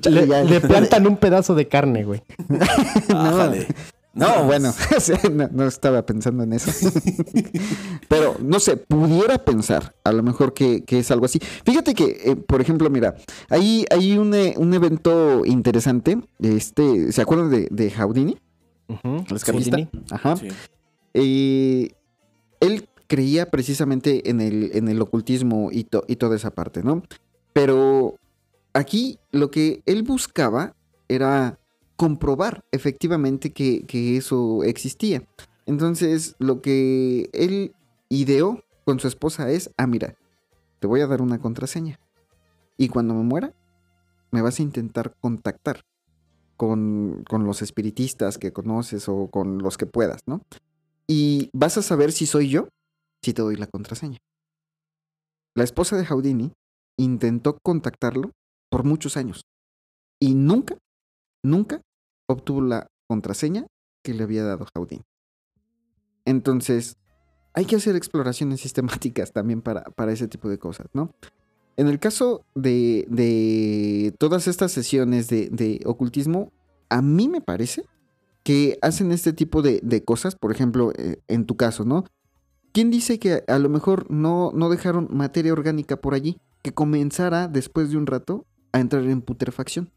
Chale, 0.01 0.21
le, 0.25 0.27
ya. 0.27 0.43
le 0.43 0.59
plantan 0.61 1.05
un 1.07 1.17
pedazo 1.17 1.55
de 1.55 1.67
carne, 1.67 2.03
güey. 2.03 2.21
No, 4.15 4.43
bueno, 4.43 4.71
no, 5.33 5.49
no 5.51 5.65
estaba 5.67 6.05
pensando 6.05 6.43
en 6.43 6.53
eso. 6.53 6.69
Pero, 8.07 8.35
no 8.43 8.59
sé, 8.59 8.77
pudiera 8.77 9.39
pensar 9.43 9.95
a 10.03 10.11
lo 10.11 10.21
mejor 10.21 10.53
que, 10.53 10.83
que 10.83 10.99
es 10.99 11.09
algo 11.09 11.25
así. 11.25 11.39
Fíjate 11.65 11.95
que, 11.95 12.21
eh, 12.23 12.35
por 12.35 12.61
ejemplo, 12.61 12.91
mira, 12.91 13.15
hay, 13.49 13.85
hay 13.89 14.15
un, 14.19 14.35
eh, 14.35 14.53
un 14.57 14.71
evento 14.75 15.43
interesante. 15.45 16.19
Este, 16.39 17.11
¿Se 17.11 17.23
acuerdan 17.23 17.49
de, 17.49 17.67
de 17.71 17.89
Houdini? 17.89 18.37
Ujú. 18.87 19.25
El 19.29 19.35
escapista. 19.35 19.77
Houdini. 19.77 19.89
Ajá. 20.11 20.35
Sí. 20.35 20.47
Eh, 21.13 21.89
él 22.59 22.87
creía 23.07 23.51
precisamente 23.51 24.29
en 24.29 24.41
el, 24.41 24.71
en 24.73 24.87
el 24.87 25.01
ocultismo 25.01 25.69
y, 25.71 25.83
to- 25.83 26.05
y 26.07 26.15
toda 26.15 26.35
esa 26.35 26.51
parte, 26.51 26.83
¿no? 26.83 27.03
Pero 27.53 28.15
aquí 28.73 29.19
lo 29.31 29.51
que 29.51 29.81
él 29.85 30.03
buscaba 30.03 30.75
era 31.07 31.59
comprobar 31.95 32.63
efectivamente 32.71 33.51
que, 33.51 33.85
que 33.85 34.17
eso 34.17 34.63
existía. 34.63 35.23
Entonces, 35.65 36.35
lo 36.39 36.61
que 36.61 37.29
él 37.33 37.73
ideó 38.09 38.63
con 38.85 38.99
su 38.99 39.07
esposa 39.07 39.51
es, 39.51 39.69
ah, 39.77 39.87
mira, 39.87 40.15
te 40.79 40.87
voy 40.87 41.01
a 41.01 41.07
dar 41.07 41.21
una 41.21 41.39
contraseña. 41.39 41.99
Y 42.77 42.89
cuando 42.89 43.13
me 43.13 43.23
muera, 43.23 43.53
me 44.31 44.41
vas 44.41 44.59
a 44.59 44.63
intentar 44.63 45.15
contactar 45.21 45.85
con, 46.57 47.23
con 47.29 47.45
los 47.45 47.61
espiritistas 47.61 48.37
que 48.37 48.51
conoces 48.51 49.07
o 49.07 49.27
con 49.29 49.59
los 49.59 49.77
que 49.77 49.85
puedas, 49.85 50.21
¿no? 50.25 50.41
Y 51.07 51.49
vas 51.53 51.77
a 51.77 51.81
saber 51.81 52.11
si 52.11 52.25
soy 52.25 52.49
yo 52.49 52.69
si 53.23 53.33
te 53.33 53.41
doy 53.41 53.55
la 53.55 53.67
contraseña. 53.67 54.19
La 55.55 55.63
esposa 55.63 55.95
de 55.97 56.05
Houdini 56.05 56.51
intentó 56.97 57.57
contactarlo 57.63 58.31
por 58.69 58.83
muchos 58.83 59.17
años 59.17 59.41
y 60.19 60.35
nunca, 60.35 60.77
nunca 61.43 61.81
obtuvo 62.27 62.61
la 62.61 62.87
contraseña 63.07 63.67
que 64.03 64.13
le 64.13 64.23
había 64.23 64.43
dado 64.43 64.65
Houdini. 64.75 65.03
Entonces, 66.25 66.97
hay 67.53 67.65
que 67.65 67.75
hacer 67.75 67.95
exploraciones 67.95 68.61
sistemáticas 68.61 69.31
también 69.31 69.61
para, 69.61 69.83
para 69.83 70.11
ese 70.11 70.27
tipo 70.27 70.49
de 70.49 70.57
cosas, 70.57 70.87
¿no? 70.93 71.13
En 71.75 71.87
el 71.87 71.99
caso 71.99 72.45
de, 72.55 73.05
de 73.09 74.13
todas 74.19 74.47
estas 74.47 74.71
sesiones 74.71 75.27
de, 75.27 75.49
de 75.49 75.81
ocultismo, 75.85 76.51
a 76.89 77.01
mí 77.01 77.27
me 77.27 77.41
parece 77.41 77.83
que 78.43 78.77
hacen 78.81 79.11
este 79.11 79.33
tipo 79.33 79.61
de, 79.61 79.79
de 79.83 80.03
cosas, 80.03 80.35
por 80.35 80.51
ejemplo, 80.51 80.91
eh, 80.97 81.21
en 81.27 81.45
tu 81.45 81.55
caso, 81.55 81.85
¿no? 81.85 82.03
¿Quién 82.73 82.91
dice 82.91 83.19
que 83.19 83.43
a 83.47 83.59
lo 83.59 83.69
mejor 83.69 84.09
no, 84.11 84.51
no 84.53 84.69
dejaron 84.69 85.07
materia 85.11 85.53
orgánica 85.53 85.97
por 86.01 86.13
allí 86.13 86.37
que 86.61 86.73
comenzara 86.73 87.47
después 87.47 87.89
de 87.91 87.97
un 87.97 88.05
rato 88.07 88.45
a 88.71 88.79
entrar 88.79 89.03
en 89.03 89.21
putrefacción? 89.21 89.91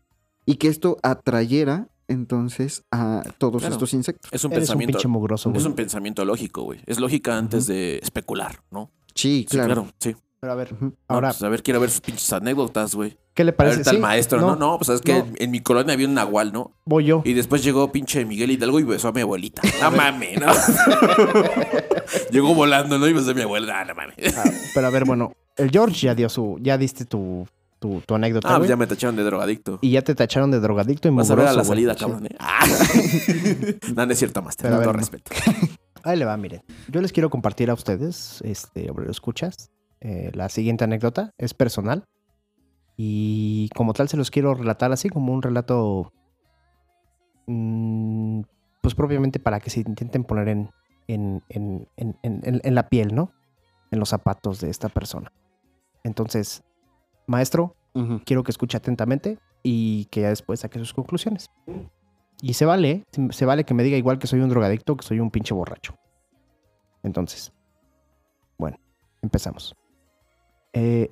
Y 0.45 0.57
que 0.57 0.69
esto 0.69 0.99
atrayera 1.03 1.89
entonces 2.09 2.85
a 2.93 3.23
todos 3.39 3.63
Claro. 3.63 3.75
estos 3.75 3.93
insectos. 3.95 4.31
Es 4.33 4.45
un 4.45 4.53
Eres 4.53 4.63
un 4.69 4.75
pensamiento. 4.75 4.99
pinche 4.99 5.09
mugroso, 5.09 5.51
güey. 5.51 5.61
es 5.61 5.67
un 5.67 5.75
pensamiento 5.75 6.25
lógico, 6.25 6.63
güey. 6.63 6.81
Es 6.87 7.01
lógica 7.01 7.37
antes 7.37 7.67
de 7.67 7.99
especular, 8.01 8.63
¿no? 8.71 8.91
Sí, 9.15 9.41
Sí, 9.41 9.57
claro. 9.57 9.67
claro, 9.83 9.93
sí. 9.99 10.15
Pero 10.39 10.53
a 10.53 10.57
ver, 10.57 10.77
Ahora, 11.09 11.31
pues, 11.31 11.43
a 11.43 11.49
ver, 11.49 11.63
quiero 11.65 11.81
ver 11.81 11.91
sus 11.91 12.01
pinches 12.03 12.33
anécdotas, 12.33 12.95
güey. 12.95 13.17
¿Qué 13.37 13.45
le 13.45 13.53
parece? 13.53 13.85
tal 13.85 13.95
Sí, 13.97 14.01
maestro, 14.03 14.41
no, 14.41 14.57
no, 14.57 14.79
pues 14.79 14.89
es 14.89 15.01
que 15.01 15.15
no. 15.15 15.27
en 15.37 15.51
mi 15.53 15.61
colonia 15.61 15.95
había 15.95 16.09
un 16.09 16.15
nahual, 16.15 16.53
¿no? 16.53 16.73
Voy 16.85 17.05
yo. 17.05 17.23
Y 17.25 17.35
después 17.35 17.63
llegó 17.63 17.93
pinche 17.93 18.25
Miguel 18.25 18.51
Hidalgo 18.51 18.81
y 18.81 18.83
besó 18.83 19.09
a 19.09 19.13
mi 19.13 19.21
abuelita. 19.21 19.63
No 19.81 19.91
mames, 19.93 20.41
¿no? 20.41 20.53
llegó 22.31 22.55
volando, 22.55 22.99
¿no? 22.99 23.07
Y 23.09 23.13
besó 23.13 23.31
a 23.31 23.35
mi 23.35 23.43
abuela. 23.43 23.81
Ah, 23.81 23.85
no 23.85 23.95
mames. 23.95 24.17
Ah, 24.37 24.45
pero 24.75 24.87
a 24.87 24.91
ver, 24.91 25.05
bueno, 25.05 25.33
el 25.57 25.71
George 25.71 26.01
ya 26.07 26.15
dio 26.15 26.29
su, 26.29 26.59
ya 26.61 26.79
diste 26.79 27.05
tu, 27.05 27.47
tu, 27.79 28.01
tu 28.07 28.15
anécdota, 28.15 28.55
Ah, 28.55 28.59
pues 28.59 28.69
ya 28.69 28.77
me 28.77 28.87
tacharon 28.87 29.17
de 29.17 29.23
drogadicto. 29.23 29.79
Y 29.83 29.91
ya 29.91 30.03
te 30.03 30.15
tacharon 30.15 30.51
de 30.51 30.61
drogadicto 30.61 31.09
y 31.09 31.11
Vas 31.13 31.31
a 31.31 31.35
ver 31.35 31.47
a 31.47 31.53
la 31.53 31.63
mugroso, 31.63 31.69
salida, 31.71 31.95
cabrón, 31.95 32.27
¿eh? 32.27 32.37
Ah. 32.41 32.65
no, 33.95 34.07
no 34.07 34.13
es 34.13 34.19
cierto, 34.19 34.41
a 34.41 34.43
Con 34.45 34.53
todo 34.57 34.83
no. 34.85 34.93
respeto. 34.93 35.31
Ahí 36.03 36.17
le 36.17 36.25
va, 36.25 36.37
miren. 36.37 36.63
Yo 36.89 37.01
les 37.01 37.13
quiero 37.13 37.31
compartir 37.31 37.69
a 37.71 37.75
ustedes, 37.75 38.41
este, 38.45 38.91
obrero 38.91 39.11
escuchas, 39.11 39.71
eh, 40.01 40.31
la 40.35 40.49
siguiente 40.49 40.85
anécdota. 40.85 41.33
Es 41.39 41.53
personal. 41.55 42.05
Y 42.97 43.69
como 43.75 43.93
tal 43.93 44.09
se 44.09 44.17
los 44.17 44.31
quiero 44.31 44.55
relatar 44.55 44.93
así, 44.93 45.09
como 45.09 45.33
un 45.33 45.43
relato, 45.43 46.13
mm, 47.47 48.41
pues 48.83 48.95
propiamente 48.95 49.39
para 49.39 49.61
que 49.61 49.71
se 49.71 49.81
intenten 49.81 50.25
poner 50.25 50.49
en, 50.49 50.71
en, 51.09 51.43
en, 51.49 52.19
en, 52.23 52.75
la 52.75 52.89
piel, 52.89 53.15
¿no? 53.15 53.33
En 53.91 53.99
los 53.99 54.09
zapatos 54.09 54.61
de 54.61 54.71
esta 54.71 54.89
persona. 54.89 55.33
Entonces, 56.05 56.63
maestro, 57.27 57.77
quiero 58.25 58.43
que 58.43 58.51
escuche 58.51 58.77
atentamente 58.77 59.39
y 59.63 60.07
que 60.07 60.23
ya 60.23 60.29
después 60.29 60.61
saque 60.61 60.79
sus 60.79 60.95
conclusiones. 60.95 61.51
Y 62.41 62.55
se 62.55 62.67
vale, 62.67 63.05
se 63.31 63.45
vale 63.47 63.65
que 63.65 63.75
me 63.75 63.83
diga 63.83 63.97
igual 63.97 64.19
que 64.19 64.27
soy 64.27 64.41
un 64.41 64.49
drogadicto, 64.51 64.97
que 64.97 65.05
soy 65.05 65.21
un 65.21 65.31
pinche 65.31 65.55
borracho. 65.55 65.95
Entonces, 67.03 67.53
bueno, 68.59 68.79
empezamos. 69.23 69.75
Eh, 70.73 71.11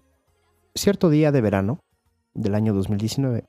cierto 0.75 1.09
día 1.09 1.33
de 1.33 1.41
verano 1.41 1.81
del 2.35 2.55
año 2.55 2.75
2019, 2.75 3.45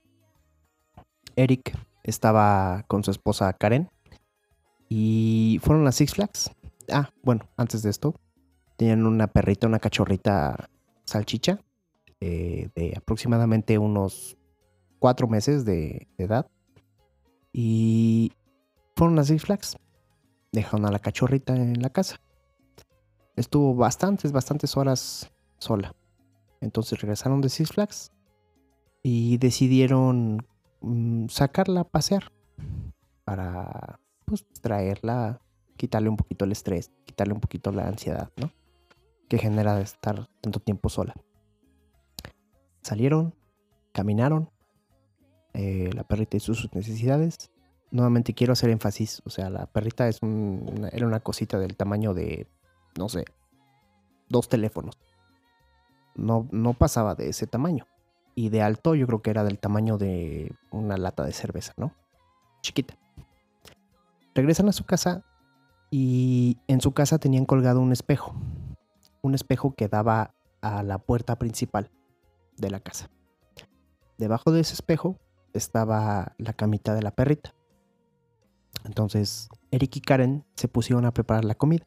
Eric 1.35 1.77
estaba 2.03 2.83
con 2.87 3.03
su 3.03 3.11
esposa 3.11 3.51
Karen 3.53 3.89
y 4.89 5.59
fueron 5.63 5.87
a 5.87 5.91
Six 5.91 6.13
Flags. 6.13 6.51
Ah, 6.91 7.09
bueno, 7.23 7.49
antes 7.57 7.81
de 7.81 7.89
esto, 7.89 8.15
tenían 8.77 9.05
una 9.05 9.27
perrita, 9.27 9.67
una 9.67 9.79
cachorrita 9.79 10.69
salchicha 11.03 11.59
eh, 12.21 12.69
de 12.75 12.93
aproximadamente 12.95 13.77
unos 13.77 14.37
cuatro 14.99 15.27
meses 15.27 15.65
de, 15.65 16.07
de 16.17 16.23
edad. 16.23 16.47
Y 17.51 18.33
fueron 18.95 19.17
a 19.17 19.23
Six 19.23 19.43
Flags. 19.43 19.77
Dejaron 20.51 20.85
a 20.85 20.91
la 20.91 20.99
cachorrita 20.99 21.55
en 21.55 21.81
la 21.81 21.89
casa. 21.89 22.21
Estuvo 23.35 23.75
bastantes, 23.75 24.31
bastantes 24.31 24.77
horas 24.77 25.31
sola. 25.57 25.93
Entonces 26.61 26.99
regresaron 27.01 27.41
de 27.41 27.49
Six 27.49 27.71
Flags 27.71 28.11
y 29.03 29.37
decidieron 29.37 30.45
mm, 30.81 31.27
sacarla 31.27 31.81
a 31.81 31.87
pasear 31.89 32.31
para 33.23 33.99
pues 34.25 34.45
traerla, 34.61 35.41
quitarle 35.77 36.09
un 36.09 36.17
poquito 36.17 36.45
el 36.45 36.51
estrés, 36.51 36.91
quitarle 37.05 37.33
un 37.33 37.39
poquito 37.41 37.71
la 37.71 37.87
ansiedad, 37.87 38.31
¿no? 38.37 38.51
Que 39.29 39.37
genera 39.37 39.79
estar 39.81 40.27
tanto 40.41 40.59
tiempo 40.59 40.89
sola. 40.89 41.13
Salieron, 42.81 43.33
caminaron, 43.91 44.49
eh, 45.53 45.89
la 45.93 46.03
perrita 46.03 46.37
hizo 46.37 46.53
sus 46.53 46.73
necesidades. 46.73 47.51
Nuevamente 47.91 48.33
quiero 48.33 48.53
hacer 48.53 48.69
énfasis, 48.69 49.21
o 49.25 49.29
sea, 49.29 49.49
la 49.49 49.67
perrita 49.67 50.07
es 50.07 50.21
un- 50.21 50.87
era 50.91 51.07
una 51.07 51.19
cosita 51.19 51.59
del 51.59 51.75
tamaño 51.77 52.13
de, 52.13 52.47
no 52.97 53.09
sé, 53.09 53.25
dos 54.27 54.49
teléfonos. 54.49 54.97
No, 56.15 56.47
no 56.51 56.73
pasaba 56.73 57.15
de 57.15 57.29
ese 57.29 57.47
tamaño. 57.47 57.87
Y 58.35 58.49
de 58.49 58.61
alto 58.61 58.95
yo 58.95 59.07
creo 59.07 59.21
que 59.21 59.29
era 59.29 59.43
del 59.43 59.59
tamaño 59.59 59.97
de 59.97 60.53
una 60.71 60.97
lata 60.97 61.23
de 61.23 61.31
cerveza, 61.31 61.73
¿no? 61.77 61.93
Chiquita. 62.61 62.95
Regresan 64.33 64.67
a 64.67 64.73
su 64.73 64.83
casa 64.83 65.23
y 65.89 66.57
en 66.67 66.81
su 66.81 66.93
casa 66.93 67.19
tenían 67.19 67.45
colgado 67.45 67.79
un 67.79 67.91
espejo. 67.91 68.35
Un 69.21 69.33
espejo 69.33 69.73
que 69.75 69.87
daba 69.87 70.33
a 70.61 70.83
la 70.83 70.97
puerta 70.97 71.37
principal 71.37 71.91
de 72.57 72.69
la 72.69 72.79
casa. 72.79 73.09
Debajo 74.17 74.51
de 74.51 74.61
ese 74.61 74.73
espejo 74.73 75.17
estaba 75.53 76.33
la 76.37 76.53
camita 76.53 76.93
de 76.93 77.01
la 77.01 77.11
perrita. 77.11 77.53
Entonces, 78.83 79.49
Eric 79.71 79.95
y 79.97 80.01
Karen 80.01 80.45
se 80.55 80.67
pusieron 80.67 81.05
a 81.05 81.13
preparar 81.13 81.45
la 81.45 81.55
comida. 81.55 81.85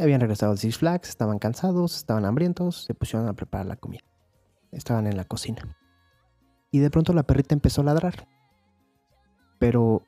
Habían 0.00 0.20
regresado 0.20 0.52
de 0.52 0.58
Six 0.58 0.78
Flags, 0.78 1.08
estaban 1.10 1.38
cansados, 1.38 1.96
estaban 1.96 2.24
hambrientos, 2.24 2.84
se 2.84 2.94
pusieron 2.94 3.28
a 3.28 3.34
preparar 3.34 3.66
la 3.66 3.76
comida. 3.76 4.02
Estaban 4.70 5.06
en 5.06 5.16
la 5.16 5.24
cocina. 5.24 5.76
Y 6.70 6.78
de 6.78 6.90
pronto 6.90 7.12
la 7.12 7.24
perrita 7.24 7.54
empezó 7.54 7.82
a 7.82 7.84
ladrar. 7.84 8.26
Pero 9.58 10.02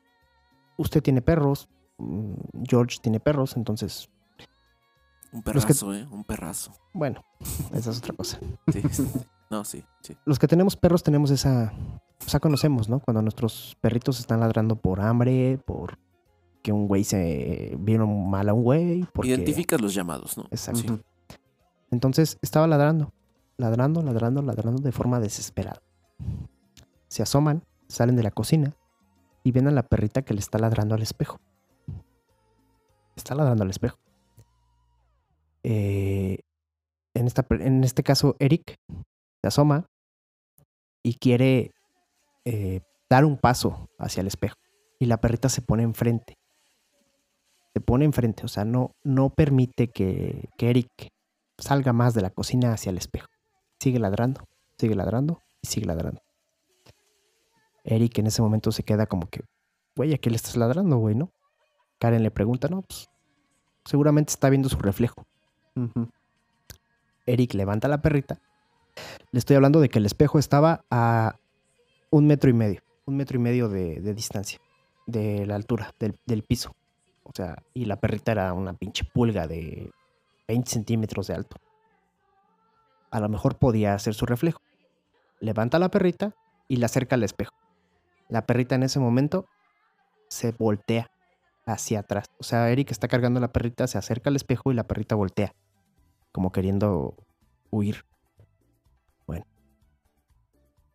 usted 0.77 1.01
tiene 1.03 1.21
perros, 1.21 1.69
mm, 1.97 2.33
George 2.67 2.97
tiene 3.01 3.19
perros, 3.19 3.55
entonces, 3.57 4.09
Un 5.31 5.41
que- 5.43 5.51
perrazo, 5.51 5.93
¿eh? 5.93 6.07
Un 6.09 6.23
perrazo. 6.23 6.73
bueno, 6.93 7.23
esa 7.73 7.91
es 7.91 7.97
otra 7.99 8.13
cosa. 8.15 8.39
Sí. 8.71 8.81
no, 9.51 9.63
sí, 9.63 9.83
sí. 10.01 10.17
los 10.25 10.39
que 10.39 10.47
tenemos 10.47 10.75
perros 10.75 11.03
tenemos 11.03 11.29
esa. 11.31 11.71
O 12.25 12.29
sea, 12.29 12.39
conocemos, 12.39 12.89
¿no? 12.89 12.99
Cuando 13.01 13.21
nuestros 13.21 13.77
perritos 13.81 14.19
están 14.19 14.39
ladrando 14.39 14.75
por 14.77 14.99
hambre, 15.01 15.59
por 15.65 15.99
que 16.65 16.71
un 16.71 16.87
güey 16.87 17.03
se 17.03 17.75
vieron 17.77 18.27
mal 18.27 18.49
a 18.49 18.53
un 18.55 18.63
güey. 18.63 19.05
Porque... 19.13 19.29
Identificas 19.29 19.79
los 19.79 19.93
llamados, 19.93 20.35
¿no? 20.35 20.45
Exacto. 20.49 20.97
Sí. 20.97 21.37
Entonces 21.91 22.39
estaba 22.41 22.65
ladrando, 22.65 23.13
ladrando, 23.55 24.01
ladrando, 24.01 24.41
ladrando 24.41 24.81
de 24.81 24.91
forma 24.91 25.19
desesperada. 25.19 25.83
Se 27.07 27.21
asoman, 27.21 27.63
salen 27.87 28.15
de 28.15 28.23
la 28.23 28.31
cocina 28.31 28.75
y 29.43 29.51
ven 29.51 29.67
a 29.67 29.71
la 29.71 29.83
perrita 29.83 30.23
que 30.23 30.33
le 30.33 30.39
está 30.39 30.57
ladrando 30.57 30.95
al 30.95 31.03
espejo. 31.03 31.39
Está 33.15 33.35
ladrando 33.35 33.63
al 33.63 33.69
espejo. 33.69 33.99
Eh, 35.61 36.39
en, 37.13 37.27
esta, 37.27 37.45
en 37.51 37.83
este 37.83 38.01
caso, 38.01 38.35
Eric 38.39 38.79
se 38.89 39.47
asoma 39.47 39.85
y 41.03 41.13
quiere 41.19 41.75
eh, 42.43 42.81
dar 43.07 43.23
un 43.23 43.37
paso 43.37 43.87
hacia 43.99 44.21
el 44.21 44.27
espejo. 44.27 44.55
Y 44.99 45.05
la 45.05 45.21
perrita 45.21 45.47
se 45.47 45.61
pone 45.61 45.83
enfrente. 45.83 46.39
Se 47.75 47.81
pone 47.81 48.05
enfrente, 48.05 48.45
o 48.45 48.47
sea, 48.47 48.63
no, 48.63 48.95
no 49.03 49.31
permite 49.31 49.89
que, 49.89 50.47
que 50.57 50.69
Eric 50.69 51.09
salga 51.57 51.91
más 51.91 52.13
de 52.13 52.21
la 52.21 52.29
cocina 52.29 52.71
hacia 52.71 52.89
el 52.89 52.97
espejo. 52.97 53.27
Sigue 53.81 53.99
ladrando, 53.99 54.47
sigue 54.77 54.95
ladrando 54.95 55.41
y 55.61 55.67
sigue 55.67 55.85
ladrando. 55.85 56.21
Eric 57.83 58.17
en 58.19 58.27
ese 58.27 58.41
momento 58.41 58.71
se 58.71 58.83
queda 58.83 59.07
como 59.07 59.27
que, 59.27 59.41
güey, 59.93 60.13
¿a 60.13 60.17
qué 60.17 60.29
le 60.29 60.37
estás 60.37 60.55
ladrando, 60.55 60.95
güey, 60.95 61.15
no? 61.15 61.33
Karen 61.99 62.23
le 62.23 62.31
pregunta, 62.31 62.69
no, 62.69 62.81
pues 62.81 63.09
seguramente 63.83 64.31
está 64.31 64.49
viendo 64.49 64.69
su 64.69 64.77
reflejo. 64.77 65.25
Eric 67.25 67.55
levanta 67.55 67.89
la 67.89 68.01
perrita. 68.01 68.39
Le 69.31 69.39
estoy 69.39 69.57
hablando 69.57 69.81
de 69.81 69.89
que 69.89 69.99
el 69.99 70.05
espejo 70.05 70.39
estaba 70.39 70.85
a 70.89 71.35
un 72.09 72.25
metro 72.25 72.49
y 72.49 72.53
medio, 72.53 72.81
un 73.03 73.17
metro 73.17 73.35
y 73.35 73.41
medio 73.41 73.67
de, 73.67 73.99
de 73.99 74.13
distancia, 74.13 74.61
de 75.07 75.45
la 75.45 75.55
altura 75.55 75.93
del, 75.99 76.17
del 76.25 76.43
piso. 76.43 76.73
O 77.25 77.31
sea, 77.33 77.63
y 77.73 77.85
la 77.85 77.99
perrita 77.99 78.31
era 78.31 78.53
una 78.53 78.73
pinche 78.73 79.03
pulga 79.03 79.47
de 79.47 79.91
20 80.47 80.69
centímetros 80.69 81.27
de 81.27 81.33
alto. 81.33 81.57
A 83.11 83.19
lo 83.19 83.29
mejor 83.29 83.57
podía 83.57 83.93
hacer 83.93 84.13
su 84.13 84.25
reflejo. 84.25 84.61
Levanta 85.39 85.79
la 85.79 85.89
perrita 85.89 86.35
y 86.67 86.77
la 86.77 86.85
acerca 86.85 87.15
al 87.15 87.23
espejo. 87.23 87.53
La 88.29 88.45
perrita 88.45 88.75
en 88.75 88.83
ese 88.83 88.99
momento 88.99 89.47
se 90.29 90.51
voltea 90.51 91.09
hacia 91.65 91.99
atrás. 91.99 92.27
O 92.39 92.43
sea, 92.43 92.69
Eric 92.69 92.91
está 92.91 93.07
cargando 93.07 93.39
a 93.39 93.41
la 93.41 93.51
perrita, 93.51 93.87
se 93.87 93.97
acerca 93.97 94.29
al 94.29 94.35
espejo 94.35 94.71
y 94.71 94.75
la 94.75 94.87
perrita 94.87 95.15
voltea. 95.15 95.53
Como 96.31 96.51
queriendo 96.51 97.15
huir. 97.71 98.05
Bueno. 99.25 99.45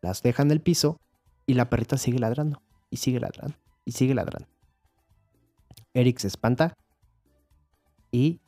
Las 0.00 0.22
dejan 0.22 0.48
en 0.48 0.52
el 0.52 0.60
piso 0.60 1.00
y 1.46 1.54
la 1.54 1.68
perrita 1.70 1.96
sigue 1.98 2.20
ladrando. 2.20 2.62
Y 2.88 2.98
sigue 2.98 3.18
ladrando. 3.18 3.56
Y 3.84 3.92
sigue 3.92 4.14
ladrando. 4.14 4.48
Eric 5.94 6.18
se 6.18 6.28
espanta 6.28 6.76
y 8.10 8.40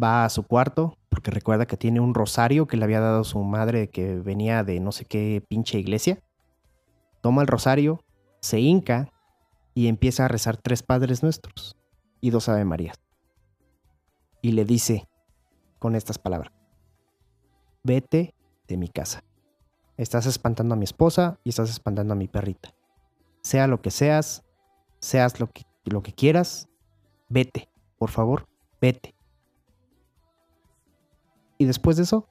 va 0.00 0.24
a 0.24 0.28
su 0.28 0.44
cuarto 0.44 0.96
porque 1.08 1.30
recuerda 1.30 1.66
que 1.66 1.76
tiene 1.76 2.00
un 2.00 2.14
rosario 2.14 2.66
que 2.66 2.76
le 2.76 2.84
había 2.84 3.00
dado 3.00 3.24
su 3.24 3.40
madre 3.40 3.90
que 3.90 4.14
venía 4.16 4.62
de 4.64 4.80
no 4.80 4.92
sé 4.92 5.04
qué 5.04 5.44
pinche 5.48 5.78
iglesia. 5.78 6.22
Toma 7.20 7.42
el 7.42 7.48
rosario, 7.48 8.04
se 8.40 8.60
hinca 8.60 9.10
y 9.74 9.88
empieza 9.88 10.24
a 10.24 10.28
rezar 10.28 10.56
tres 10.56 10.82
Padres 10.82 11.22
Nuestros 11.22 11.76
y 12.20 12.30
dos 12.30 12.48
Ave 12.48 12.64
Marías. 12.64 12.96
Y 14.42 14.52
le 14.52 14.64
dice 14.64 15.08
con 15.78 15.96
estas 15.96 16.18
palabras, 16.18 16.52
vete 17.82 18.34
de 18.66 18.76
mi 18.76 18.88
casa. 18.88 19.24
Estás 19.96 20.26
espantando 20.26 20.74
a 20.74 20.76
mi 20.76 20.84
esposa 20.84 21.40
y 21.42 21.48
estás 21.48 21.70
espantando 21.70 22.12
a 22.12 22.16
mi 22.16 22.28
perrita. 22.28 22.72
Sea 23.42 23.66
lo 23.66 23.80
que 23.82 23.90
seas, 23.90 24.44
seas 25.00 25.40
lo 25.40 25.48
que, 25.48 25.62
lo 25.90 26.02
que 26.02 26.12
quieras, 26.12 26.68
vete, 27.28 27.68
por 27.98 28.10
favor, 28.10 28.46
vete. 28.80 29.14
Y 31.58 31.64
después 31.64 31.96
de 31.96 32.04
eso, 32.04 32.28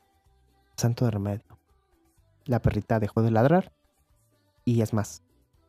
santo 0.75 1.05
de 1.05 1.11
remedio. 1.11 1.57
La 2.45 2.61
perrita 2.61 2.99
dejó 2.99 3.21
de 3.21 3.31
ladrar 3.31 3.73
y 4.63 4.81
es 4.81 4.93
más, 4.93 5.23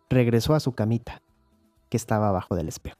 regresó 0.08 0.54
a 0.54 0.60
su 0.60 0.72
camita 0.72 1.22
que 1.88 1.96
estaba 1.96 2.28
abajo 2.28 2.54
del 2.54 2.68
espejo. 2.68 2.98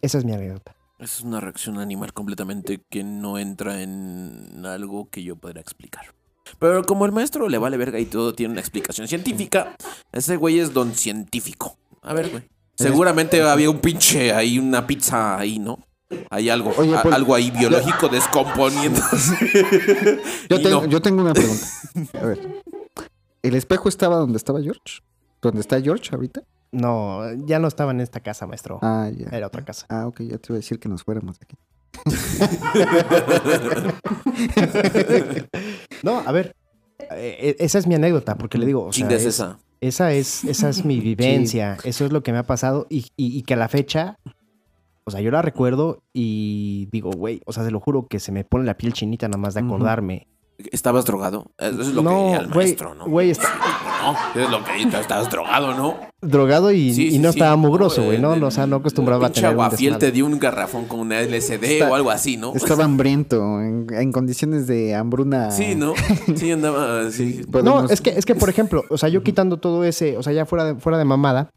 Esa 0.00 0.18
es 0.18 0.24
mi 0.24 0.32
anécdota. 0.32 0.74
Es 0.98 1.20
una 1.20 1.40
reacción 1.40 1.78
animal 1.78 2.12
completamente 2.12 2.80
que 2.88 3.04
no 3.04 3.38
entra 3.38 3.82
en 3.82 4.64
algo 4.64 5.10
que 5.10 5.22
yo 5.22 5.36
podría 5.36 5.60
explicar. 5.60 6.14
Pero 6.58 6.84
como 6.84 7.06
el 7.06 7.12
maestro 7.12 7.48
le 7.48 7.58
vale 7.58 7.76
verga 7.76 7.98
y 7.98 8.06
todo 8.06 8.34
tiene 8.34 8.52
una 8.52 8.60
explicación 8.60 9.08
científica, 9.08 9.74
ese 10.12 10.36
güey 10.36 10.58
es 10.60 10.72
don 10.72 10.94
científico. 10.94 11.76
A 12.02 12.14
ver, 12.14 12.30
güey. 12.30 12.44
Seguramente 12.74 13.42
había 13.42 13.70
un 13.70 13.80
pinche 13.80 14.32
ahí, 14.32 14.58
una 14.58 14.86
pizza 14.86 15.38
ahí, 15.38 15.58
¿no? 15.58 15.78
Hay 16.30 16.50
algo, 16.50 16.72
Oye, 16.76 16.94
a- 16.96 17.02
Paul- 17.02 17.14
algo 17.14 17.34
ahí 17.34 17.50
biológico 17.50 18.08
descomponiéndose. 18.08 19.36
Yo, 20.50 20.56
Y 20.58 20.62
tengo, 20.62 20.82
no. 20.82 20.86
yo 20.86 21.00
tengo 21.00 21.22
una 21.22 21.32
pregunta. 21.32 21.66
A 22.20 22.26
ver. 22.26 22.62
¿El 23.42 23.54
espejo 23.54 23.88
estaba 23.88 24.16
donde 24.16 24.36
estaba 24.36 24.60
George? 24.60 25.00
¿Dónde 25.40 25.60
está 25.60 25.80
George 25.80 26.10
ahorita? 26.14 26.42
No, 26.70 27.20
ya 27.46 27.58
no 27.58 27.68
estaba 27.68 27.90
en 27.92 28.00
esta 28.00 28.20
casa, 28.20 28.46
maestro. 28.46 28.78
Ah, 28.82 29.10
ya. 29.14 29.28
Era 29.36 29.46
otra 29.48 29.64
casa. 29.64 29.86
Ah, 29.88 30.06
ok, 30.06 30.20
ya 30.22 30.38
te 30.38 30.48
iba 30.52 30.56
a 30.56 30.60
decir 30.60 30.78
que 30.78 30.88
nos 30.88 31.02
fuéramos 31.02 31.38
de 31.38 31.46
aquí. 31.46 31.56
No, 36.02 36.18
a 36.24 36.32
ver. 36.32 36.54
eh, 37.10 37.56
esa 37.58 37.78
es 37.78 37.86
mi 37.86 37.94
anécdota, 37.94 38.36
porque 38.36 38.58
le 38.58 38.66
digo, 38.66 38.84
o 38.86 38.92
sea, 38.92 39.08
es- 39.10 39.24
esa. 39.26 39.58
esa 39.80 40.12
es, 40.12 40.44
esa 40.44 40.68
es 40.68 40.84
mi 40.84 41.00
vivencia, 41.00 41.76
eso 41.84 42.04
es 42.04 42.12
lo 42.12 42.22
que 42.22 42.32
me 42.32 42.38
ha 42.38 42.42
pasado 42.46 42.86
y, 42.90 43.06
y- 43.16 43.36
y 43.38 43.42
que 43.42 43.54
a 43.54 43.56
la 43.56 43.68
fecha, 43.68 44.18
o 45.04 45.10
sea, 45.10 45.20
yo 45.20 45.30
la 45.32 45.42
recuerdo 45.42 46.02
y 46.12 46.88
digo, 46.92 47.10
güey, 47.10 47.40
o 47.46 47.52
sea, 47.52 47.64
se 47.64 47.70
lo 47.72 47.80
juro 47.80 48.06
que 48.06 48.20
se 48.20 48.30
me 48.32 48.44
pone 48.44 48.64
la 48.64 48.76
piel 48.76 48.92
chinita 48.92 49.26
nada 49.28 49.38
más 49.38 49.54
de 49.54 49.60
acordarme. 49.60 50.28
¿Estabas 50.70 51.04
drogado? 51.04 51.50
Eso 51.58 51.80
es 51.82 51.88
lo 51.88 52.02
No, 52.02 52.10
que 52.10 52.16
diría 52.24 52.38
el 52.40 52.48
maestro, 52.50 52.94
¿no? 52.94 53.06
güey, 53.08 53.30
está- 53.30 53.48
No, 54.02 54.40
es 54.42 54.50
lo 54.50 54.64
que 54.64 54.82
estabas 55.00 55.30
drogado, 55.30 55.74
¿no? 55.74 55.96
Drogado 56.20 56.70
y, 56.72 56.92
Sí, 56.94 57.06
y 57.06 57.10
sí, 57.12 57.18
no 57.18 57.32
sí. 57.32 57.38
estaba 57.38 57.56
mugroso, 57.56 58.02
güey, 58.04 58.18
¿no? 58.18 58.34
el- 58.34 58.42
O 58.44 58.50
sea, 58.50 58.66
no 58.66 58.76
acostumbraba 58.76 59.26
a 59.26 59.30
tener 59.32 59.50
un 59.50 59.54
aguafiel 59.60 59.98
te 59.98 60.12
dio 60.12 60.26
un 60.26 60.38
garrafón 60.38 60.84
con 60.86 61.00
una 61.00 61.20
LSD 61.20 61.64
Está- 61.64 61.90
o 61.90 61.94
algo 61.94 62.10
así, 62.10 62.36
¿no? 62.36 62.52
Estaba 62.54 62.84
hambriento, 62.84 63.60
en, 63.60 63.86
en 63.90 64.12
condiciones 64.12 64.66
de 64.66 64.94
hambruna. 64.94 65.50
Sí, 65.50 65.74
¿no? 65.74 65.94
Sí, 66.36 66.50
andaba 66.52 67.00
así. 67.06 67.40
No, 67.46 67.50
Podemos- 67.52 67.90
es 67.90 68.00
que, 68.00 68.10
es 68.10 68.24
que, 68.26 68.34
por 68.34 68.48
ejemplo, 68.50 68.84
o 68.90 68.98
sea, 68.98 69.08
yo 69.08 69.22
quitando 69.22 69.58
todo 69.58 69.84
ese, 69.84 70.16
o 70.18 70.22
sea, 70.22 70.32
ya 70.32 70.46
fuera 70.46 70.64
de, 70.64 70.74
fuera 70.76 70.98
de 70.98 71.04
mamada, 71.04 71.50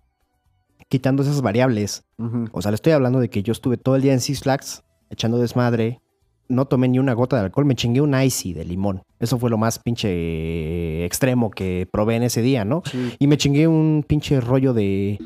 quitando 0.90 1.24
esas 1.24 1.42
variables, 1.42 2.04
o 2.52 2.62
sea, 2.62 2.72
le 2.72 2.76
estoy 2.76 2.94
hablando 2.94 3.20
de 3.20 3.30
que 3.30 3.44
yo 3.44 3.52
estuve 3.52 3.78
todo 3.78 3.96
el 3.96 4.02
día 4.02 4.14
en 4.14 4.20
Six 4.22 4.42
Flags 4.42 4.84
echando 5.10 5.38
desmadre, 5.40 6.00
no 6.48 6.66
tomé 6.66 6.88
ni 6.88 7.00
una 7.00 7.14
gota 7.14 7.38
de 7.38 7.44
alcohol, 7.44 7.66
me 7.66 7.76
chingué 7.76 8.02
un 8.02 8.20
icy 8.20 8.54
de 8.54 8.66
limón. 8.66 9.02
Eso 9.20 9.38
fue 9.40 9.50
lo 9.50 9.58
más 9.58 9.80
pinche 9.80 11.06
extremo 11.06 11.50
que 11.52 11.88
probé 11.92 12.16
en 12.16 12.24
ese 12.24 12.42
día, 12.42 12.66
¿no? 12.66 12.84
Sí. 12.90 13.16
Y 13.20 13.28
me 13.28 13.38
chingué 13.38 13.68
un 13.68 14.04
pinche 14.08 14.40
rollo 14.42 14.74
de, 14.74 15.20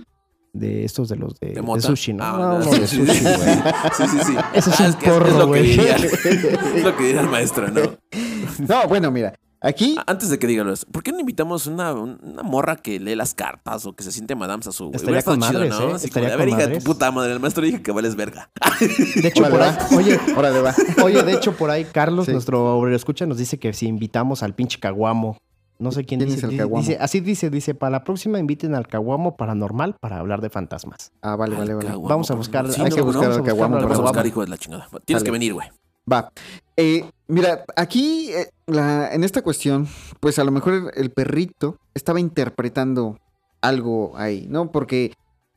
de 0.54 0.86
estos 0.86 1.10
de 1.10 1.16
los 1.18 1.40
de, 1.40 1.54
¿De 1.54 1.82
sushi, 1.82 2.14
¿no? 2.14 2.24
Ah, 2.24 2.60
no, 2.64 2.72
de 2.72 2.88
sushi, 2.88 3.02
güey. 3.02 3.14
Sí, 3.98 4.04
sí, 4.08 4.18
sí. 4.26 4.36
Eso 4.54 4.70
es 4.70 4.80
Ah, 4.80 4.88
un 4.88 4.94
porro, 4.94 5.28
es 5.28 5.34
que 5.36 5.46
güey. 5.46 5.64
diría, 5.64 5.96
es 6.76 6.84
lo 6.84 6.96
que 6.96 7.04
diría 7.04 7.22
el 7.22 7.30
maestro, 7.30 7.68
¿no? 7.70 7.82
No, 8.68 8.88
bueno, 8.88 9.12
mira, 9.12 9.34
aquí 9.62 9.96
Antes 10.08 10.30
de 10.30 10.40
que 10.40 10.48
digan 10.48 10.70
eso, 10.70 10.86
¿por 10.92 11.04
qué 11.04 11.12
no 11.12 11.20
invitamos 11.20 11.68
una, 11.68 11.94
una 11.94 12.44
morra 12.44 12.76
que 12.78 13.00
lee 13.00 13.16
las 13.16 13.34
cartas 13.34 13.86
o 13.86 13.94
que 13.94 14.04
se 14.04 14.12
siente 14.12 14.36
madame 14.36 14.64
a 14.68 14.72
su 14.72 14.92
Estaría 14.94 15.22
con 15.22 15.40
madres, 15.40 15.74
¿eh? 15.80 15.92
Así 15.94 16.08
Estaría 16.08 16.30
como, 16.30 16.42
a 16.42 16.46
ver, 16.46 16.50
hija 16.50 16.68
de 16.68 16.78
tu 16.80 16.84
puta 16.84 17.12
madre, 17.12 17.34
el 17.34 17.40
maestro 17.40 17.64
dije 17.64 17.82
que 17.82 17.92
vales 17.92 18.16
verga. 18.16 18.50
De 19.16 19.28
hecho, 19.28 19.44
Órale, 19.44 19.58
por 19.58 19.62
ahí, 19.64 19.98
oye, 19.98 20.20
Órale, 20.38 20.62
va. 20.62 20.76
Oye, 21.04 21.24
de 21.24 21.34
hecho, 21.34 21.54
por 21.56 21.70
ahí 21.70 21.86
Carlos, 21.86 22.26
Sí. 22.26 22.32
nuestro 22.32 22.78
obrero 22.78 22.96
escucha, 22.96 23.26
nos 23.26 23.38
dice 23.38 23.60
que 23.60 23.74
si 23.74 23.88
invitamos 23.88 24.44
al 24.44 24.54
pinche 24.56 24.80
caguamo. 24.80 25.38
No 25.82 25.94
sé 25.94 26.04
quién, 26.04 26.20
¿Quién 26.20 26.30
dice, 26.32 26.46
es 26.46 26.52
el 26.52 26.58
caguamo? 26.58 26.86
dice- 26.86 26.98
Así 27.00 27.22
dice, 27.22 27.50
dice, 27.50 27.74
para 27.74 27.92
la 27.92 28.04
próxima 28.04 28.38
inviten 28.38 28.76
al 28.76 28.86
caguamo 28.88 29.38
paranormal 29.38 29.96
para 30.02 30.20
hablar 30.20 30.42
de 30.42 30.50
fantasmas. 30.50 31.14
Ah, 31.22 31.38
vale, 31.38 31.56
vale, 31.56 31.74
vale. 31.74 31.88
Caguamo, 31.88 32.10
Vamos 32.10 32.30
a 32.32 32.36
buscar-. 32.36 32.70
Sí, 32.70 32.82
hay 32.82 32.90
no, 32.90 32.96
que 32.96 33.00
no, 33.02 33.06
buscar 33.08 33.22
vamos 33.30 33.38
al 33.38 33.44
caguamo, 33.46 33.76
vas 33.88 33.98
a 33.98 34.02
buscar, 34.02 34.28
hijo 34.28 34.42
de 34.42 34.48
la 34.48 34.58
chingada. 34.58 34.90
Tienes 35.06 35.24
que 35.24 35.32
venir, 35.32 35.54
güey. 35.54 35.70
Va. 36.12 36.32
Eh, 36.78 37.10
mira, 37.28 37.66
aquí 37.76 38.32
eh, 38.32 38.50
la- 38.68 39.14
en 39.14 39.24
esta 39.24 39.42
cuestión, 39.42 39.88
pues 40.20 40.40
a 40.40 40.44
lo 40.44 40.52
mejor 40.52 40.92
el, 40.96 41.12
perrito 41.12 41.78
estaba 41.94 42.20
interpretando 42.20 43.18
algo 43.62 44.14
ahí, 44.18 44.48
¿no? 44.50 44.72
Porque 44.72 45.14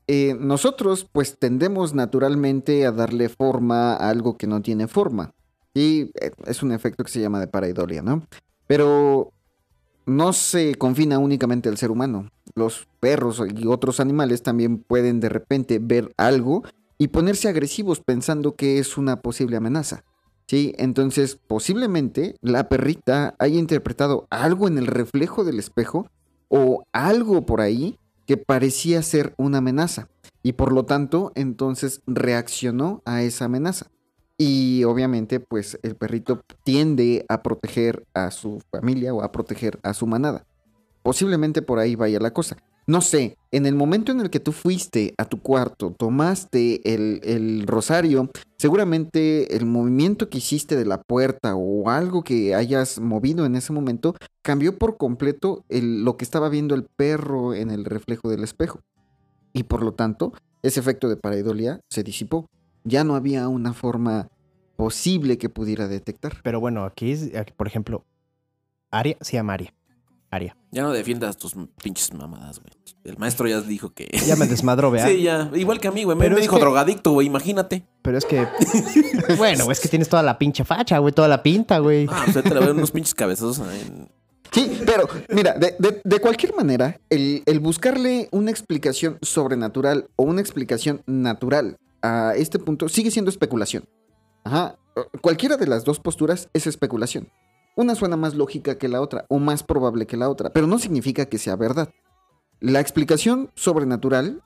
eh, 0.08 0.34
nosotros 0.38 1.06
pues 1.10 1.38
tendemos 1.38 1.94
naturalmente 1.94 2.84
a 2.86 2.92
darle 2.92 3.28
forma 3.28 3.94
a 3.94 4.10
algo 4.10 4.36
que 4.36 4.46
no 4.46 4.60
tiene 4.62 4.88
forma. 4.88 5.32
Y 5.74 6.10
eh, 6.20 6.32
es 6.46 6.62
un 6.62 6.72
efecto 6.72 7.04
que 7.04 7.10
se 7.10 7.20
llama 7.20 7.40
de 7.40 7.46
pareidolia, 7.46 8.02
¿no? 8.02 8.26
Pero 8.66 9.32
no 10.06 10.32
se 10.32 10.74
confina 10.74 11.18
únicamente 11.18 11.68
al 11.68 11.78
ser 11.78 11.90
humano. 11.90 12.28
Los 12.54 12.88
perros 13.00 13.42
y 13.56 13.66
otros 13.66 14.00
animales 14.00 14.42
también 14.42 14.78
pueden 14.78 15.20
de 15.20 15.28
repente 15.28 15.78
ver 15.80 16.12
algo 16.16 16.62
y 16.98 17.08
ponerse 17.08 17.48
agresivos 17.48 18.00
pensando 18.00 18.54
que 18.56 18.78
es 18.78 18.98
una 18.98 19.20
posible 19.22 19.56
amenaza. 19.56 20.04
Sí, 20.46 20.74
entonces 20.76 21.38
posiblemente 21.46 22.36
la 22.40 22.68
perrita 22.68 23.34
haya 23.38 23.58
interpretado 23.58 24.26
algo 24.30 24.68
en 24.68 24.78
el 24.78 24.86
reflejo 24.86 25.44
del 25.44 25.58
espejo 25.58 26.08
o 26.48 26.84
algo 26.92 27.46
por 27.46 27.60
ahí 27.60 27.98
que 28.26 28.36
parecía 28.36 29.02
ser 29.02 29.34
una 29.38 29.58
amenaza 29.58 30.08
y 30.42 30.52
por 30.52 30.72
lo 30.72 30.84
tanto 30.84 31.32
entonces 31.34 32.02
reaccionó 32.06 33.02
a 33.04 33.22
esa 33.22 33.46
amenaza. 33.46 33.86
Y 34.36 34.84
obviamente 34.84 35.40
pues 35.40 35.78
el 35.82 35.94
perrito 35.94 36.42
tiende 36.64 37.24
a 37.28 37.42
proteger 37.42 38.04
a 38.12 38.30
su 38.30 38.60
familia 38.70 39.14
o 39.14 39.22
a 39.22 39.32
proteger 39.32 39.78
a 39.82 39.94
su 39.94 40.06
manada. 40.06 40.44
Posiblemente 41.02 41.62
por 41.62 41.78
ahí 41.78 41.94
vaya 41.94 42.18
la 42.20 42.32
cosa. 42.32 42.56
No 42.86 43.00
sé, 43.00 43.36
en 43.52 43.64
el 43.66 43.76
momento 43.76 44.10
en 44.10 44.20
el 44.20 44.28
que 44.30 44.40
tú 44.40 44.50
fuiste 44.50 45.14
a 45.16 45.24
tu 45.24 45.40
cuarto, 45.40 45.94
tomaste 45.96 46.80
el, 46.94 47.20
el 47.22 47.66
rosario, 47.66 48.28
seguramente 48.58 49.56
el 49.56 49.66
movimiento 49.66 50.28
que 50.28 50.38
hiciste 50.38 50.76
de 50.76 50.84
la 50.84 51.00
puerta 51.00 51.54
o 51.54 51.88
algo 51.90 52.24
que 52.24 52.54
hayas 52.56 52.98
movido 52.98 53.46
en 53.46 53.54
ese 53.54 53.72
momento 53.72 54.16
cambió 54.42 54.78
por 54.78 54.96
completo 54.96 55.64
lo 55.68 56.16
que 56.16 56.24
estaba 56.24 56.48
viendo 56.48 56.74
el 56.74 56.84
perro 56.84 57.54
en 57.54 57.70
el 57.70 57.84
reflejo 57.84 58.28
del 58.28 58.42
espejo. 58.42 58.80
Y 59.52 59.64
por 59.64 59.82
lo 59.82 59.92
tanto, 59.94 60.32
ese 60.62 60.80
efecto 60.80 61.08
de 61.08 61.16
pareidolia 61.16 61.80
se 61.88 62.02
disipó. 62.02 62.46
Ya 62.84 63.04
no 63.04 63.14
había 63.14 63.46
una 63.48 63.74
forma 63.74 64.28
posible 64.76 65.38
que 65.38 65.48
pudiera 65.48 65.86
detectar. 65.86 66.38
Pero 66.42 66.58
bueno, 66.58 66.84
aquí, 66.84 67.12
es- 67.12 67.30
por 67.56 67.68
ejemplo, 67.68 68.04
Aria 68.90 69.16
se 69.20 69.34
llama 69.34 69.54
Aria. 69.54 69.72
Ya 70.70 70.82
no 70.82 70.92
defiendas 70.92 71.36
tus 71.36 71.54
pinches 71.82 72.12
mamadas, 72.14 72.58
güey. 72.60 72.72
El 73.04 73.18
maestro 73.18 73.46
ya 73.48 73.60
dijo 73.60 73.90
que. 73.90 74.08
Ya 74.26 74.36
me 74.36 74.46
desmadró, 74.46 74.90
vea. 74.90 75.06
Sí, 75.06 75.22
ya. 75.22 75.50
Igual 75.54 75.78
que 75.80 75.88
a 75.88 75.90
mí, 75.90 76.04
güey. 76.04 76.16
Me, 76.16 76.28
dijo 76.30 76.56
que- 76.56 76.60
drogadicto, 76.62 77.12
güey. 77.12 77.26
Imagínate. 77.26 77.84
Pero 78.02 78.16
es 78.18 78.24
que. 78.24 78.46
bueno, 79.36 79.70
es 79.70 79.80
que 79.80 79.88
tienes 79.88 80.08
toda 80.08 80.22
la 80.22 80.38
pinche 80.38 80.64
facha, 80.64 80.98
güey, 80.98 81.12
toda 81.12 81.28
la 81.28 81.42
pinta, 81.42 81.78
güey. 81.78 82.06
Ah, 82.10 82.24
pues 82.32 82.42
te 82.44 82.54
la 82.54 82.60
veo 82.60 82.72
unos 82.72 82.90
pinches 82.90 83.14
cabezazos 83.14 83.58
en- 83.58 84.08
Sí, 84.52 84.80
pero 84.84 85.08
mira, 85.30 85.54
de, 85.54 85.74
de- 85.78 86.02
de 86.04 86.20
cualquier 86.20 86.54
manera, 86.54 87.00
el, 87.08 87.42
el 87.46 87.58
buscarle 87.60 88.28
una 88.32 88.50
explicación 88.50 89.16
sobrenatural 89.22 90.08
o 90.16 90.24
una 90.24 90.42
explicación 90.42 91.02
natural 91.06 91.76
a 92.02 92.34
este 92.36 92.58
punto 92.58 92.88
sigue 92.90 93.10
siendo 93.10 93.30
especulación. 93.30 93.84
Ajá. 94.44 94.76
Cualquiera 95.22 95.56
de 95.56 95.66
las 95.66 95.84
dos 95.84 96.00
posturas 96.00 96.50
es 96.52 96.66
especulación. 96.66 97.28
Una 97.74 97.94
suena 97.94 98.16
más 98.16 98.34
lógica 98.34 98.76
que 98.76 98.88
la 98.88 99.00
otra 99.00 99.24
o 99.28 99.38
más 99.38 99.62
probable 99.62 100.06
que 100.06 100.16
la 100.16 100.28
otra, 100.28 100.50
pero 100.50 100.66
no 100.66 100.78
significa 100.78 101.26
que 101.26 101.38
sea 101.38 101.56
verdad. 101.56 101.88
La 102.60 102.80
explicación 102.80 103.50
sobrenatural 103.54 104.42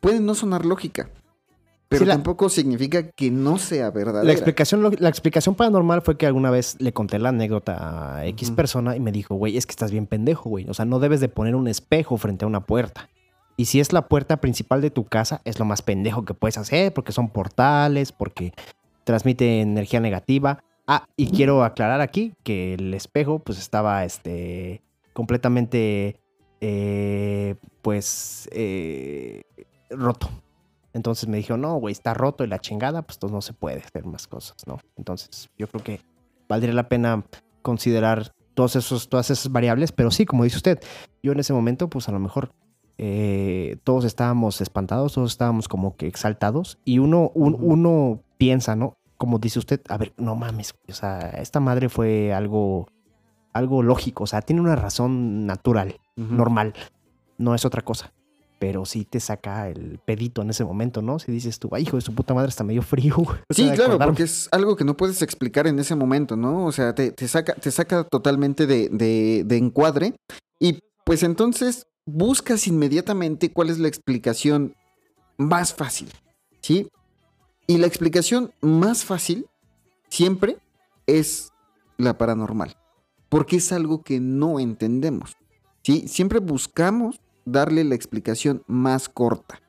puede 0.00 0.20
no 0.20 0.34
sonar 0.34 0.64
lógica, 0.64 1.10
pero 1.88 2.00
Sí, 2.00 2.06
la- 2.06 2.14
tampoco 2.14 2.48
significa 2.48 3.10
que 3.10 3.30
no 3.32 3.58
sea 3.58 3.90
verdadera. 3.90 4.24
La 4.24 4.32
explicación, 4.32 4.82
lo- 4.82 4.90
la 4.92 5.08
explicación 5.08 5.56
paranormal 5.56 6.02
fue 6.02 6.16
que 6.16 6.26
alguna 6.26 6.50
vez 6.50 6.76
le 6.78 6.92
conté 6.92 7.18
la 7.18 7.30
anécdota 7.30 8.16
a 8.18 8.26
X 8.26 8.52
persona 8.52 8.94
y 8.96 9.00
me 9.00 9.10
dijo, 9.12 9.34
güey, 9.34 9.56
es 9.56 9.66
que 9.66 9.72
estás 9.72 9.90
bien 9.90 10.06
pendejo, 10.06 10.48
güey. 10.48 10.66
O 10.70 10.74
sea, 10.74 10.84
no 10.84 11.00
debes 11.00 11.20
de 11.20 11.28
poner 11.28 11.56
un 11.56 11.66
espejo 11.68 12.16
frente 12.16 12.44
a 12.44 12.48
una 12.48 12.64
puerta. 12.66 13.08
Y 13.56 13.66
si 13.66 13.80
es 13.80 13.92
la 13.92 14.08
puerta 14.08 14.38
principal 14.40 14.80
de 14.80 14.90
tu 14.90 15.04
casa, 15.04 15.42
es 15.44 15.58
lo 15.58 15.64
más 15.66 15.82
pendejo 15.82 16.24
que 16.24 16.32
puedes 16.32 16.56
hacer, 16.56 16.94
porque 16.94 17.12
son 17.12 17.28
portales, 17.28 18.12
porque 18.12 18.54
transmite 19.04 19.60
energía 19.60 20.00
negativa. 20.00 20.62
Ah, 20.92 21.06
y 21.16 21.28
quiero 21.28 21.62
aclarar 21.62 22.00
aquí 22.00 22.32
que 22.42 22.74
el 22.74 22.92
espejo, 22.94 23.38
pues 23.38 23.60
estaba 23.60 24.04
este 24.04 24.82
completamente 25.12 26.18
eh, 26.60 27.54
pues, 27.80 28.48
eh, 28.50 29.42
roto. 29.88 30.28
Entonces 30.92 31.28
me 31.28 31.36
dijo, 31.36 31.56
no, 31.56 31.76
güey, 31.76 31.92
está 31.92 32.12
roto 32.12 32.42
y 32.42 32.48
la 32.48 32.58
chingada, 32.58 33.02
pues 33.02 33.18
entonces 33.18 33.34
no 33.34 33.40
se 33.40 33.52
puede 33.52 33.78
hacer 33.78 34.04
más 34.04 34.26
cosas, 34.26 34.56
¿no? 34.66 34.80
Entonces 34.96 35.48
yo 35.56 35.68
creo 35.68 35.84
que 35.84 36.00
valdría 36.48 36.74
la 36.74 36.88
pena 36.88 37.24
considerar 37.62 38.32
todos 38.54 38.74
esos, 38.74 39.08
todas 39.08 39.30
esas 39.30 39.52
variables, 39.52 39.92
pero 39.92 40.10
sí, 40.10 40.26
como 40.26 40.42
dice 40.42 40.56
usted, 40.56 40.80
yo 41.22 41.30
en 41.30 41.38
ese 41.38 41.52
momento, 41.52 41.88
pues 41.88 42.08
a 42.08 42.12
lo 42.12 42.18
mejor 42.18 42.50
eh, 42.98 43.76
todos 43.84 44.04
estábamos 44.04 44.60
espantados, 44.60 45.12
todos 45.14 45.30
estábamos 45.30 45.68
como 45.68 45.94
que 45.96 46.08
exaltados 46.08 46.78
y 46.84 46.98
uno, 46.98 47.30
un- 47.34 47.56
uno 47.60 48.24
piensa, 48.38 48.74
¿no? 48.74 48.96
Como 49.20 49.38
dice 49.38 49.58
usted, 49.58 49.82
a 49.90 49.98
ver, 49.98 50.14
no 50.16 50.34
mames, 50.34 50.72
o 50.88 50.92
sea, 50.94 51.18
esta 51.42 51.60
madre 51.60 51.90
fue 51.90 52.32
algo, 52.32 52.88
algo 53.52 53.82
lógico, 53.82 54.24
o 54.24 54.26
sea, 54.26 54.40
tiene 54.40 54.62
una 54.62 54.76
razón 54.76 55.44
natural, 55.44 55.96
normal, 56.16 56.72
no 57.36 57.54
es 57.54 57.66
otra 57.66 57.82
cosa. 57.82 58.12
Pero 58.58 58.84
sí 58.86 59.04
te 59.04 59.20
saca 59.20 59.68
el 59.68 59.98
pedito 60.04 60.40
en 60.42 60.48
ese 60.50 60.64
momento, 60.64 61.02
¿no? 61.02 61.18
Si 61.18 61.30
dices 61.32 61.58
tú, 61.58 61.68
ay, 61.72 61.82
hijo 61.82 61.96
de 61.96 62.02
su 62.02 62.14
puta 62.14 62.32
madre, 62.34 62.48
está 62.48 62.64
medio 62.64 62.80
frío. 62.82 63.14
güey". 63.16 63.38
O 63.48 63.54
Sí, 63.54 63.64
claro, 63.64 63.84
acordarme. 63.92 64.06
porque 64.12 64.22
es 64.22 64.48
algo 64.52 64.74
que 64.76 64.84
no 64.84 64.96
puedes 64.96 65.20
explicar 65.22 65.66
en 65.66 65.78
ese 65.78 65.94
momento, 65.94 66.36
¿no? 66.36 66.64
O 66.66 66.72
sea, 66.72 66.94
te, 66.94 67.10
te 67.12 67.26
saca, 67.28 67.54
te 67.54 67.70
saca 67.70 68.04
totalmente 68.04 68.66
de, 68.66 68.88
de- 68.90 69.44
de 69.46 69.56
encuadre 69.58 70.14
y 70.58 70.78
pues 71.04 71.22
entonces 71.22 71.86
buscas 72.06 72.66
inmediatamente 72.66 73.50
cuál 73.52 73.68
es 73.70 73.78
la 73.78 73.88
explicación 73.88 74.74
más 75.38 75.72
fácil, 75.74 76.08
¿sí? 76.60 76.88
Y 77.70 77.78
la 77.78 77.86
explicación 77.86 78.52
más 78.60 79.04
fácil 79.04 79.46
siempre 80.08 80.58
es 81.06 81.52
la 81.98 82.18
paranormal, 82.18 82.76
porque 83.28 83.58
es 83.58 83.70
algo 83.70 84.02
que 84.02 84.18
no 84.18 84.58
entendemos, 84.58 85.36
¿sí? 85.84 86.08
Siempre 86.08 86.40
buscamos 86.40 87.20
darle 87.44 87.84
la 87.84 87.94
explicación 87.94 88.64
más 88.66 89.08
corta. 89.08 89.60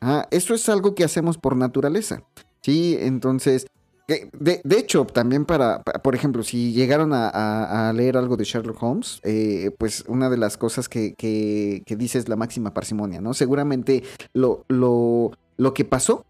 Ah, 0.00 0.26
eso 0.30 0.54
es 0.54 0.70
algo 0.70 0.94
que 0.94 1.04
hacemos 1.04 1.36
por 1.36 1.54
naturaleza. 1.54 2.22
Sí, 2.62 2.96
entonces, 2.98 3.66
de, 4.08 4.62
de 4.64 4.78
hecho, 4.78 5.04
también 5.04 5.44
para, 5.44 5.82
pa- 5.82 6.00
por 6.02 6.14
ejemplo, 6.14 6.42
si 6.42 6.72
llegaron 6.72 7.10
a 7.12 7.92
leer 7.94 8.16
algo 8.16 8.38
de 8.38 8.44
Sherlock 8.44 8.82
Holmes, 8.82 9.20
eh, 9.22 9.70
pues 9.76 10.04
una 10.08 10.30
de 10.30 10.38
las 10.38 10.56
cosas 10.56 10.88
que, 10.88 11.12
que, 11.14 11.82
que 11.84 11.94
dice 11.94 12.16
es 12.16 12.26
la 12.30 12.36
máxima 12.36 12.72
parsimonia, 12.72 13.20
¿no? 13.20 13.34
Seguramente 13.34 14.02
lo, 14.32 14.64
lo, 14.68 15.32
lo 15.58 15.74
que 15.74 15.84
pasó 15.84 16.24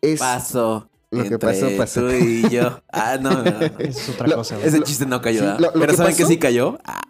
es... 0.00 0.20
Paso. 0.20 0.88
Lo 1.12 1.22
que 1.24 1.38
pasó, 1.38 1.68
pasó. 1.78 2.00
Tú 2.00 2.10
y 2.10 2.48
yo. 2.50 2.80
Ah, 2.92 3.16
no, 3.20 3.30
no, 3.30 3.44
no. 3.44 3.60
Esa 3.60 3.78
es 3.78 4.08
otra 4.08 4.26
Lo- 4.26 4.36
cosa. 4.36 4.58
Ese 4.62 4.82
chiste 4.82 5.06
no 5.06 5.22
cayó. 5.22 5.38
Sí, 5.40 5.44
¿verdad? 5.46 5.60
lo- 5.60 5.66
lo 5.68 5.72
Pero 5.80 5.86
que 5.92 5.96
¿saben 5.96 6.16
que 6.16 6.22
pasó- 6.24 6.28
sí 6.32 6.38
cayó? 6.38 6.78
Ah, 6.84 7.00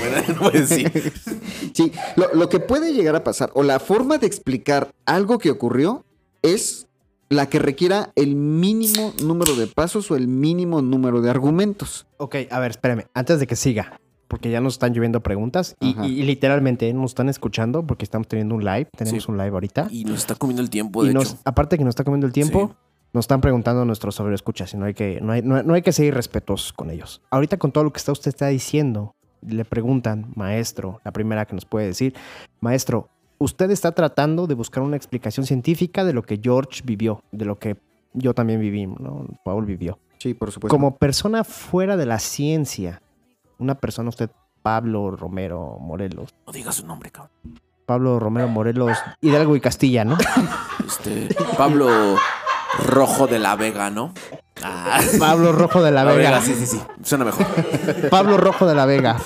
bueno, 0.00 0.24
no 0.28 0.34
puedo 0.50 0.50
decir. 0.66 1.12
Sí, 1.74 1.92
lo, 2.16 2.34
lo 2.34 2.48
que 2.48 2.60
puede 2.60 2.92
llegar 2.94 3.14
a 3.14 3.22
pasar, 3.22 3.50
o 3.54 3.62
la 3.62 3.78
forma 3.78 4.16
de 4.18 4.26
explicar 4.26 4.90
algo 5.04 5.38
que 5.38 5.50
ocurrió, 5.50 6.04
es 6.42 6.86
la 7.28 7.48
que 7.48 7.58
requiera 7.58 8.10
el 8.16 8.36
mínimo 8.36 9.12
número 9.22 9.54
de 9.54 9.66
pasos 9.66 10.10
o 10.10 10.16
el 10.16 10.28
mínimo 10.28 10.80
número 10.80 11.20
de 11.20 11.28
argumentos. 11.30 12.06
Ok, 12.16 12.36
a 12.50 12.58
ver, 12.58 12.70
espérame. 12.70 13.04
Antes 13.14 13.38
de 13.38 13.46
que 13.46 13.54
siga, 13.56 14.00
porque 14.28 14.50
ya 14.50 14.60
nos 14.60 14.74
están 14.74 14.92
lloviendo 14.92 15.20
preguntas 15.22 15.76
y, 15.80 15.96
y- 16.02 16.20
y 16.20 16.22
literalmente 16.24 16.92
nos 16.92 17.12
están 17.12 17.28
escuchando 17.28 17.86
porque 17.86 18.04
estamos 18.04 18.28
teniendo 18.28 18.54
un 18.54 18.64
live. 18.64 18.88
Tenemos 18.96 19.24
Sí. 19.24 19.30
un 19.30 19.36
live 19.38 19.50
ahorita. 19.50 19.88
Y 19.90 20.04
nos 20.04 20.18
está 20.18 20.34
comiendo 20.34 20.62
el 20.62 20.70
tiempo, 20.70 21.04
Y 21.04 21.08
de 21.08 21.14
nos, 21.14 21.32
hecho. 21.32 21.40
aparte 21.44 21.78
que 21.78 21.84
nos 21.84 21.92
está 21.92 22.04
comiendo 22.04 22.26
el 22.26 22.32
tiempo, 22.32 22.68
Sí. 22.72 22.74
nos 23.12 23.24
están 23.24 23.40
preguntando 23.40 23.84
nuestros 23.84 24.14
sobreescuchas 24.16 24.74
y 24.74 24.76
no 24.76 24.84
hay 24.86 24.94
que, 24.94 25.20
no 25.20 25.32
hay, 25.32 25.42
no, 25.42 25.62
no 25.62 25.74
hay 25.74 25.82
que 25.82 25.92
ser 25.92 26.06
irrespetuosos 26.06 26.72
con 26.72 26.90
ellos. 26.90 27.22
Ahorita 27.30 27.56
con 27.56 27.72
todo 27.72 27.84
lo 27.84 27.92
que 27.92 27.98
está 27.98 28.12
usted 28.12 28.28
está 28.30 28.48
diciendo, 28.48 29.14
le 29.46 29.64
preguntan, 29.64 30.32
maestro, 30.34 31.00
la 31.04 31.12
primera 31.12 31.44
que 31.46 31.54
nos 31.54 31.64
puede 31.64 31.86
decir, 31.86 32.14
maestro, 32.60 33.08
usted 33.38 33.70
está 33.70 33.92
tratando 33.92 34.46
de 34.46 34.54
buscar 34.54 34.82
una 34.82 34.96
explicación 34.96 35.46
científica 35.46 36.04
de 36.04 36.12
lo 36.12 36.22
que 36.22 36.40
George 36.42 36.82
vivió, 36.84 37.22
de 37.32 37.44
lo 37.44 37.58
que 37.58 37.76
yo 38.12 38.34
también 38.34 38.60
viví, 38.60 38.86
¿no? 38.86 39.26
Paul 39.44 39.66
vivió. 39.66 39.98
Sí, 40.18 40.32
por 40.34 40.50
supuesto. 40.50 40.74
Como 40.74 40.96
persona 40.96 41.44
fuera 41.44 41.96
de 41.98 42.06
la 42.06 42.18
ciencia, 42.18 43.02
una 43.58 43.76
persona, 43.76 44.08
usted, 44.08 44.30
Pablo 44.62 45.10
Romero 45.12 45.78
Morelos, 45.80 46.34
No 46.46 46.52
diga 46.52 46.72
su 46.72 46.86
nombre, 46.86 47.10
cabrón. 47.10 47.32
Pablo 47.86 48.18
Romero 48.18 48.48
Morelos, 48.48 48.98
Hidalgo 49.20 49.54
y 49.54 49.60
Castilla, 49.60 50.04
¿no? 50.04 50.18
Este, 50.84 51.28
Pablo 51.56 52.16
Rojo 52.84 53.26
de 53.28 53.38
la 53.38 53.54
Vega, 53.54 53.90
¿no? 53.90 54.12
Ah, 54.62 55.00
Pablo 55.18 55.52
Rojo 55.52 55.82
de 55.82 55.92
la 55.92 56.04
Vega. 56.04 56.40
sí, 56.40 56.54
sí, 56.54 56.66
sí. 56.66 56.80
Suena 57.02 57.24
mejor. 57.24 57.46
Pablo 58.10 58.36
Rojo 58.38 58.66
de 58.66 58.74
la 58.74 58.86
Vega. 58.86 59.18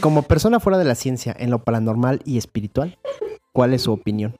Como 0.00 0.22
persona 0.22 0.58
fuera 0.58 0.78
de 0.78 0.84
la 0.84 0.94
ciencia, 0.94 1.34
en 1.38 1.50
lo 1.50 1.62
paranormal 1.62 2.22
y 2.24 2.38
espiritual, 2.38 2.98
¿cuál 3.52 3.74
es 3.74 3.82
su 3.82 3.92
opinión? 3.92 4.36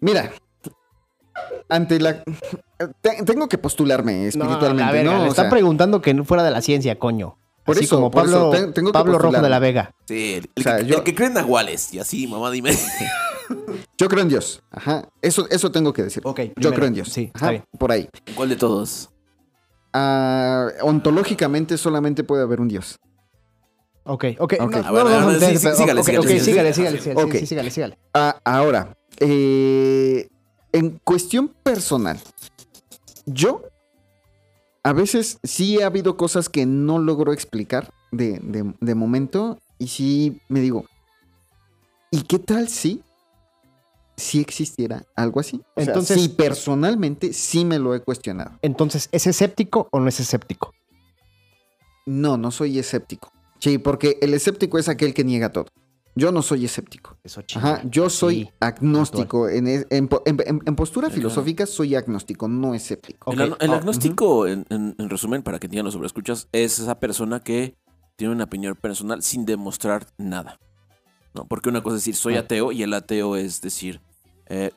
Mira, 0.00 0.32
ante 1.68 1.98
la... 1.98 2.22
te- 3.00 3.22
tengo 3.24 3.48
que 3.48 3.58
postularme 3.58 4.26
espiritualmente, 4.26 4.80
la 4.80 4.86
¿no? 4.86 4.92
verga, 4.92 5.18
le 5.18 5.24
O 5.24 5.30
están 5.30 5.44
sea, 5.44 5.50
preguntando 5.50 6.00
que 6.02 6.14
no 6.14 6.24
fuera 6.24 6.42
de 6.42 6.50
la 6.50 6.60
ciencia, 6.62 6.98
coño. 6.98 7.38
Por 7.64 7.76
Así 7.76 7.84
eso, 7.86 7.96
como 7.96 8.10
por 8.10 8.24
Pablo, 8.24 8.52
eso, 8.54 8.72
tengo 8.72 8.92
Pablo 8.92 9.18
Rojo 9.18 9.40
de 9.40 9.48
la 9.48 9.58
Vega. 9.58 9.94
Sí, 10.06 10.34
el, 10.34 10.50
O 10.58 10.62
sea, 10.62 10.76
que, 10.78 10.86
yo- 10.86 10.96
el 10.98 11.02
que 11.02 11.14
cree 11.14 11.28
en 11.28 11.34
Nahuales. 11.34 11.94
Y 11.94 11.98
así, 11.98 12.26
mamá, 12.26 12.50
dime. 12.50 12.76
Yo 13.98 14.08
creo 14.08 14.22
en 14.22 14.28
Dios. 14.28 14.62
Ajá. 14.70 15.08
Eso, 15.22 15.46
eso 15.50 15.70
tengo 15.70 15.92
que 15.92 16.02
decir. 16.02 16.22
Ok, 16.26 16.40
Yo 16.40 16.52
primero. 16.54 16.74
creo 16.74 16.86
en 16.88 16.94
Dios. 16.94 17.08
Sí, 17.10 17.24
está 17.32 17.38
Ajá, 17.38 17.50
bien. 17.50 17.64
Por 17.78 17.92
ahí. 17.92 18.08
¿Cuál 18.34 18.48
de 18.48 18.56
todos? 18.56 19.10
Ah, 19.92 20.68
ontológicamente 20.82 21.78
solamente 21.78 22.24
puede 22.24 22.42
haber 22.42 22.60
un 22.60 22.68
Dios. 22.68 22.98
Ok, 24.04 24.24
ok. 24.38 24.54
No, 24.58 24.66
no, 24.66 24.82
no, 25.04 25.20
no, 25.20 25.30
sígale, 25.32 25.58
sígale, 25.58 26.02
sígale. 26.02 26.40
sígale, 26.40 26.72
sígale, 26.74 27.00
sígale, 27.00 27.22
Ok. 27.22 27.32
sí, 27.36 27.46
sígale, 27.46 27.70
sígale. 27.70 27.98
Ah, 28.12 28.38
ahora, 28.44 28.96
eh, 29.20 30.28
en 30.72 30.98
cuestión 31.04 31.48
personal, 31.62 32.18
yo 33.26 33.62
a 34.82 34.92
veces 34.92 35.38
sí 35.42 35.80
ha 35.80 35.86
habido 35.86 36.16
cosas 36.16 36.48
que 36.48 36.66
no 36.66 36.98
logro 36.98 37.32
explicar 37.32 37.90
de, 38.12 38.38
de- 38.40 38.74
de 38.80 38.94
momento 38.94 39.58
y 39.78 39.88
sí 39.88 40.40
me 40.48 40.60
digo, 40.60 40.84
¿y 42.10 42.22
qué 42.22 42.38
tal 42.38 42.68
si, 42.68 43.02
si 44.16 44.40
existiera 44.40 45.04
algo 45.16 45.40
así? 45.40 45.62
O 45.74 45.80
sea, 45.80 45.92
Entonces- 45.94 46.20
sí, 46.20 46.28
personalmente 46.28 47.32
sí 47.32 47.64
me 47.64 47.78
lo 47.78 47.94
he 47.94 48.00
cuestionado. 48.00 48.58
Entonces, 48.62 49.08
¿es 49.10 49.26
escéptico 49.26 49.88
o 49.90 50.00
no 50.00 50.08
es 50.08 50.20
escéptico? 50.20 50.72
No, 52.06 52.36
no 52.36 52.50
soy 52.50 52.78
escéptico. 52.78 53.32
Sí, 53.58 53.78
porque 53.78 54.18
el 54.20 54.34
escéptico 54.34 54.78
es 54.78 54.88
aquel 54.90 55.14
que 55.14 55.24
niega 55.24 55.50
todo. 55.50 55.66
Yo 56.16 56.30
no 56.30 56.42
soy 56.42 56.64
escéptico. 56.64 57.16
Eso. 57.24 57.42
Ajá, 57.56 57.82
yo 57.90 58.08
soy 58.08 58.44
Sí. 58.44 58.50
agnóstico. 58.60 59.48
En, 59.48 59.66
en 59.66 59.86
en- 59.90 60.08
en- 60.26 60.60
en 60.64 60.76
postura 60.76 61.10
filosófica 61.10 61.66
soy 61.66 61.94
agnóstico, 61.96 62.46
no 62.48 62.74
escéptico. 62.74 63.32
El, 63.32 63.40
ag- 63.40 63.56
el 63.60 63.70
oh, 63.70 63.74
agnóstico, 63.74 64.46
en, 64.46 64.64
en- 64.70 64.94
en 64.98 65.10
resumen, 65.10 65.42
para 65.42 65.58
que 65.58 65.66
entiendan 65.66 65.86
los 65.86 65.94
sobreescuchas, 65.94 66.48
es 66.52 66.78
esa 66.78 67.00
persona 67.00 67.40
que 67.40 67.74
tiene 68.16 68.32
una 68.32 68.44
opinión 68.44 68.76
personal 68.76 69.22
sin 69.22 69.44
demostrar 69.44 70.06
nada. 70.18 70.60
¿no? 71.34 71.46
Porque 71.46 71.68
una 71.68 71.82
cosa 71.82 71.96
es 71.96 72.02
decir, 72.02 72.14
soy 72.14 72.36
Ah. 72.36 72.40
ateo, 72.40 72.70
y 72.70 72.84
el 72.84 72.94
ateo 72.94 73.34
es 73.34 73.60
decir, 73.60 74.00
eh, 74.46 74.70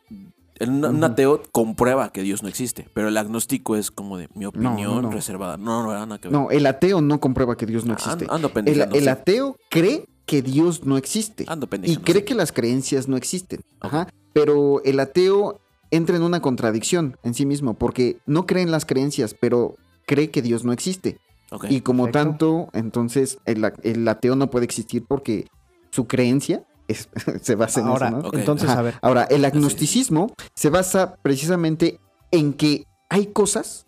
el- 0.55 0.71
un, 0.71 1.03
ateo 1.03 1.43
comprueba 1.51 2.09
que 2.11 2.23
Dios 2.23 2.41
no 2.41 2.49
existe, 2.49 2.89
pero 2.95 3.09
el 3.09 3.17
agnóstico 3.17 3.75
es 3.75 3.91
como 3.91 4.17
de 4.17 4.27
mi 4.33 4.45
no, 4.45 4.49
opinión 4.49 5.03
no. 5.03 5.11
reservada. 5.11 5.57
No, 5.57 5.83
no, 5.83 5.93
nada 5.93 6.17
que 6.17 6.29
ver. 6.29 6.33
No, 6.33 6.49
el 6.49 6.65
ateo 6.65 6.99
no 7.01 7.19
comprueba 7.19 7.55
que 7.57 7.67
Dios 7.67 7.85
no 7.85 7.93
Ah, 7.93 7.97
existe. 7.97 8.25
Ando, 8.27 8.51
ando 8.55 8.71
El, 8.71 8.81
el 8.95 9.07
ateo 9.07 9.55
cree 9.69 10.07
que 10.27 10.41
Dios 10.43 10.85
no 10.85 10.97
existe. 10.97 11.45
Ando 11.47 11.67
Y 11.83 11.97
cree 11.97 12.23
que 12.25 12.35
las 12.35 12.51
creencias 12.51 13.07
no 13.07 13.17
existen. 13.17 13.61
Ajá. 13.79 14.09
Pero 14.33 14.83
el 14.83 14.99
ateo 14.99 15.61
entra 15.89 16.17
en 16.17 16.21
una 16.21 16.41
contradicción 16.41 17.17
en 17.23 17.33
sí 17.33 17.45
mismo, 17.45 17.73
porque 17.75 18.19
no 18.27 18.45
cree 18.45 18.61
en 18.61 18.69
las 18.69 18.85
creencias, 18.85 19.33
pero 19.39 19.75
cree 20.05 20.29
que 20.29 20.41
Dios 20.41 20.65
no 20.65 20.73
existe. 20.73 21.17
Ok. 21.49 21.67
Y 21.69 21.79
como 21.79 22.03
perfecto. 22.03 22.29
tanto, 22.29 22.69
entonces 22.73 23.39
el, 23.45 24.07
ateo 24.07 24.35
no 24.35 24.51
puede 24.51 24.65
existir 24.65 25.05
porque 25.07 25.47
su 25.91 26.07
creencia 26.07 26.65
es- 26.89 27.07
se 27.41 27.55
basa 27.55 27.79
en 27.79 27.87
Ahora, 27.87 28.09
eso, 28.09 28.17
¿no? 28.17 28.37
Entonces, 28.37 28.69
a 28.69 28.81
ver. 28.81 28.95
Ahora, 29.01 29.23
el 29.23 29.45
agnosticismo 29.45 30.33
se 30.53 30.69
basa 30.69 31.15
precisamente 31.21 32.01
en 32.31 32.51
que 32.51 32.85
hay 33.07 33.27
cosas 33.27 33.85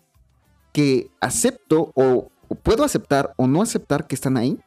que 0.72 1.10
acepto 1.20 1.92
o, 1.94 2.30
o 2.48 2.54
puedo 2.54 2.82
aceptar 2.82 3.34
o 3.36 3.46
no 3.46 3.60
aceptar 3.60 4.06
que 4.06 4.14
están 4.14 4.38
ahí, 4.38 4.58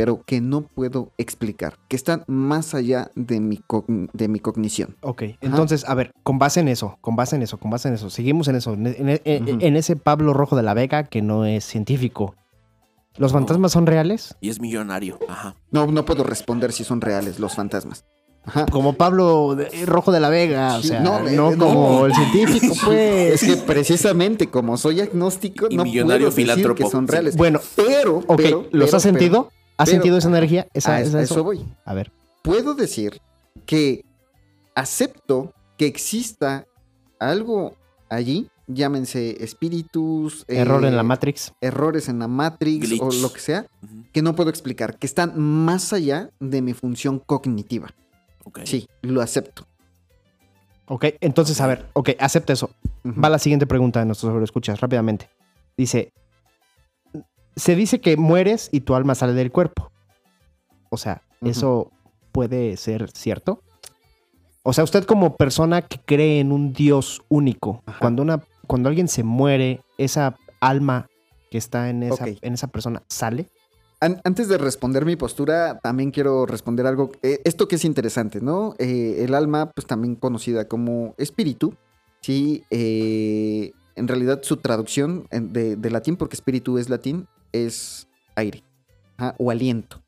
pero 0.00 0.22
que 0.24 0.40
no 0.40 0.62
puedo 0.62 1.12
explicar, 1.18 1.76
que 1.86 1.94
están 1.94 2.24
más 2.26 2.72
allá 2.72 3.10
de 3.16 3.38
mi, 3.38 3.58
cogn- 3.58 4.08
de 4.14 4.28
mi 4.28 4.38
cognición. 4.40 4.96
Ok, 5.02 5.24
entonces, 5.42 5.84
a 5.86 5.94
ver, 5.94 6.10
con 6.22 6.38
base 6.38 6.60
en 6.60 6.68
eso, 6.68 6.96
con 7.02 7.16
base 7.16 7.36
en 7.36 7.42
eso, 7.42 7.58
con 7.58 7.70
base 7.70 7.88
en 7.88 7.94
eso, 7.96 8.08
seguimos 8.08 8.48
en 8.48 8.54
eso, 8.56 8.72
en, 8.72 9.76
ese 9.76 9.96
Pablo 9.96 10.32
Rojo 10.32 10.56
de 10.56 10.62
la 10.62 10.72
Vega 10.72 11.04
que 11.04 11.20
no 11.20 11.44
es 11.44 11.64
científico. 11.66 12.34
¿Los 13.18 13.34
No. 13.34 13.40
fantasmas 13.40 13.72
son 13.72 13.84
reales? 13.84 14.34
Y 14.40 14.48
es 14.48 14.58
millonario. 14.58 15.18
Ajá. 15.28 15.54
No, 15.70 15.86
no 15.86 16.06
puedo 16.06 16.24
responder 16.24 16.72
si 16.72 16.82
son 16.82 17.02
reales 17.02 17.38
los 17.38 17.54
fantasmas. 17.54 18.06
Ajá. 18.42 18.64
Como 18.72 18.94
Pablo 18.94 19.54
de- 19.54 19.84
Rojo 19.84 20.12
de 20.12 20.20
la 20.20 20.30
Vega, 20.30 20.78
o 20.78 20.82
sea, 20.82 21.00
no, 21.00 21.20
no, 21.20 21.28
eh, 21.52 21.56
no. 21.58 21.66
como 21.66 22.06
el 22.06 22.14
científico, 22.14 22.74
pues. 22.86 23.42
Es 23.42 23.44
que 23.44 23.56
precisamente 23.62 24.46
como 24.46 24.78
soy 24.78 25.02
agnóstico, 25.02 25.66
Y 25.68 25.76
no 25.76 25.84
millonario 25.84 26.28
puedo 26.28 26.30
decir 26.30 26.44
filántropo. 26.46 26.84
que 26.84 26.90
son 26.90 27.06
Sí. 27.06 27.12
reales. 27.12 27.36
Bueno, 27.36 27.60
pero, 27.76 28.22
¿los 28.72 28.86
pero, 28.86 28.96
has 28.96 29.02
sentido? 29.02 29.50
¿Has 29.80 29.88
Pero- 29.88 29.96
sentido 30.02 30.18
esa 30.18 30.28
energía? 30.28 30.66
Esa, 30.74 30.96
a, 30.96 31.00
esa- 31.00 31.18
a 31.18 31.22
eso? 31.22 31.34
eso 31.34 31.44
voy. 31.44 31.64
A 31.84 31.94
ver. 31.94 32.12
Puedo 32.42 32.74
decir 32.74 33.20
que 33.66 34.04
acepto 34.74 35.52
que 35.76 35.86
exista 35.86 36.66
algo 37.18 37.74
allí, 38.08 38.48
llámense 38.66 39.42
espíritus, 39.42 40.44
Error 40.48 40.84
en 40.84 40.94
la 40.96 41.00
eh, 41.02 41.04
Matrix. 41.04 41.52
errores 41.60 42.08
en 42.08 42.18
la 42.18 42.28
Matrix 42.28 43.00
o 43.00 43.10
lo 43.12 43.32
que 43.32 43.40
sea, 43.40 43.66
que 44.12 44.22
no 44.22 44.34
puedo 44.34 44.50
explicar, 44.50 44.98
que 44.98 45.06
están 45.06 45.38
más 45.38 45.92
allá 45.92 46.30
de 46.40 46.62
mi 46.62 46.72
función 46.74 47.18
cognitiva. 47.18 47.88
Sí, 48.64 48.88
lo 49.02 49.20
acepto. 49.22 49.66
Ok, 50.86 51.06
entonces, 51.20 51.60
a 51.60 51.66
ver, 51.66 51.86
ok, 51.92 52.10
acepta 52.18 52.52
eso. 52.52 52.70
Va 53.06 53.28
la 53.30 53.38
siguiente 53.38 53.66
pregunta 53.66 54.00
de 54.00 54.06
nuestros 54.06 54.42
escuchas 54.42 54.80
rápidamente. 54.80 55.30
Dice, 55.76 56.12
se 57.60 57.76
dice 57.76 58.00
que 58.00 58.16
mueres 58.16 58.68
y 58.72 58.80
tu 58.80 58.94
alma 58.94 59.14
sale 59.14 59.34
del 59.34 59.52
cuerpo. 59.52 59.90
O 60.90 60.96
sea. 60.96 61.22
¿eso 61.42 61.90
puede 62.32 62.76
ser 62.76 63.10
cierto? 63.14 63.62
O 64.62 64.72
sea, 64.74 64.84
usted 64.84 65.04
como 65.04 65.36
persona 65.38 65.80
que 65.82 65.98
cree 66.04 66.40
en 66.40 66.52
un 66.52 66.74
Dios 66.74 67.22
único, 67.30 67.82
Ajá. 67.86 67.98
cuando, 67.98 68.22
una, 68.22 68.42
cuando 68.66 68.90
alguien 68.90 69.08
se 69.08 69.22
muere, 69.22 69.80
esa 69.96 70.36
alma 70.60 71.08
que 71.50 71.56
está 71.56 71.88
en 71.88 72.02
esa, 72.02 72.26
en 72.28 72.52
esa 72.54 72.66
persona 72.66 73.02
sale. 73.08 73.46
An- 74.00 74.20
Antes 74.24 74.48
de 74.48 74.58
responder 74.58 75.06
mi 75.06 75.16
postura, 75.16 75.78
también 75.82 76.10
quiero 76.10 76.44
responder 76.44 76.86
algo. 76.86 77.10
eh, 77.22 77.40
esto 77.44 77.68
que 77.68 77.76
es 77.76 77.84
interesante, 77.86 78.42
¿no? 78.42 78.74
Eh, 78.78 79.24
el 79.24 79.34
alma, 79.34 79.70
pues 79.74 79.86
también 79.86 80.14
conocida 80.14 80.68
como 80.68 81.14
espíritu, 81.16 81.74
sí, 82.20 82.64
eh, 82.70 83.72
en 83.96 84.08
realidad 84.08 84.40
su 84.42 84.58
traducción 84.58 85.26
de, 85.30 85.76
de 85.76 85.90
latín, 85.90 86.16
porque 86.16 86.36
espíritu 86.36 86.76
es 86.76 86.90
latín, 86.90 87.26
es 87.52 88.08
aire 88.36 88.62
o 89.38 89.50
aliento. 89.50 90.02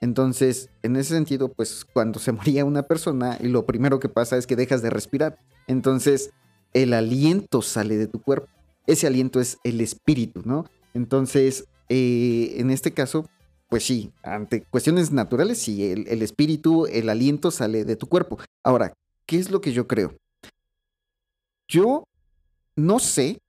Entonces, 0.00 0.70
en 0.82 0.96
ese 0.96 1.14
sentido, 1.14 1.48
pues 1.48 1.84
cuando 1.84 2.18
se 2.18 2.32
moría 2.32 2.64
una 2.64 2.82
persona, 2.82 3.38
y 3.40 3.48
lo 3.48 3.66
primero 3.66 4.00
que 4.00 4.08
pasa 4.08 4.36
es 4.36 4.46
que 4.46 4.56
dejas 4.56 4.82
de 4.82 4.90
respirar. 4.90 5.38
Entonces, 5.66 6.30
el 6.72 6.92
aliento 6.92 7.62
sale 7.62 7.96
de 7.96 8.06
tu 8.06 8.20
cuerpo. 8.20 8.48
Ese 8.86 9.06
aliento 9.06 9.40
es 9.40 9.58
el 9.64 9.80
espíritu, 9.80 10.42
¿no? 10.44 10.66
Entonces, 10.94 11.66
eh, 11.88 12.54
en 12.58 12.70
este 12.70 12.92
caso, 12.92 13.28
pues 13.68 13.84
sí, 13.84 14.12
ante 14.22 14.62
cuestiones 14.62 15.10
naturales, 15.10 15.58
sí, 15.58 15.90
el 15.90 16.22
espíritu, 16.22 16.86
el 16.86 17.08
aliento 17.08 17.50
sale 17.50 17.84
de 17.84 17.96
tu 17.96 18.06
cuerpo. 18.06 18.38
Ahora, 18.62 18.94
¿qué 19.26 19.38
es 19.38 19.50
lo 19.50 19.60
que 19.60 19.72
yo 19.72 19.88
creo? 19.88 20.14
Yo 21.68 22.04
no 22.76 23.00
sé 23.00 23.40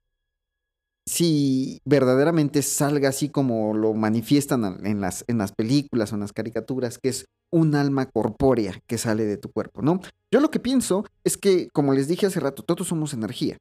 si 1.08 1.82
verdaderamente 1.86 2.62
salga 2.62 3.10
así 3.10 3.30
como 3.30 3.74
lo 3.74 3.94
manifiestan 3.94 4.86
en 4.86 5.00
las, 5.00 5.24
en 5.28 5.38
las 5.38 5.54
películas 5.54 6.12
o 6.12 6.16
en 6.16 6.22
las 6.22 6.34
caricaturas, 6.34 7.00
que 7.00 7.08
es 7.10 7.26
un 7.50 7.76
alma 7.76 8.08
corpórea 8.08 8.82
que 8.88 8.98
sale 8.98 9.24
de 9.24 9.38
tu 9.38 9.50
cuerpo, 9.50 9.82
¿no? 9.82 10.02
Yo 10.32 10.42
lo 10.42 10.52
que 10.52 10.60
pienso 10.60 11.06
es 11.24 11.38
que, 11.38 11.70
como 11.72 11.94
les 11.94 12.10
dije 12.10 12.26
hace 12.26 12.42
rato, 12.42 12.62
todos 12.62 12.90
somos 12.90 13.14
energía. 13.14 13.58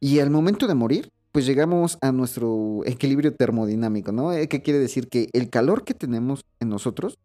Y 0.00 0.18
al 0.18 0.28
momento 0.28 0.66
de 0.66 0.74
morir, 0.74 1.10
pues 1.32 1.46
llegamos 1.46 1.96
a 2.02 2.12
nuestro 2.12 2.82
equilibrio 2.84 3.34
termodinámico, 3.34 4.12
¿no? 4.12 4.34
Eh, 4.34 4.48
¿Qué 4.48 4.60
quiere 4.60 4.78
decir? 4.78 5.08
Que 5.08 5.30
el 5.32 5.48
calor 5.48 5.84
que 5.84 5.94
tenemos 5.94 6.44
en 6.60 6.68
nosotros 6.68 7.16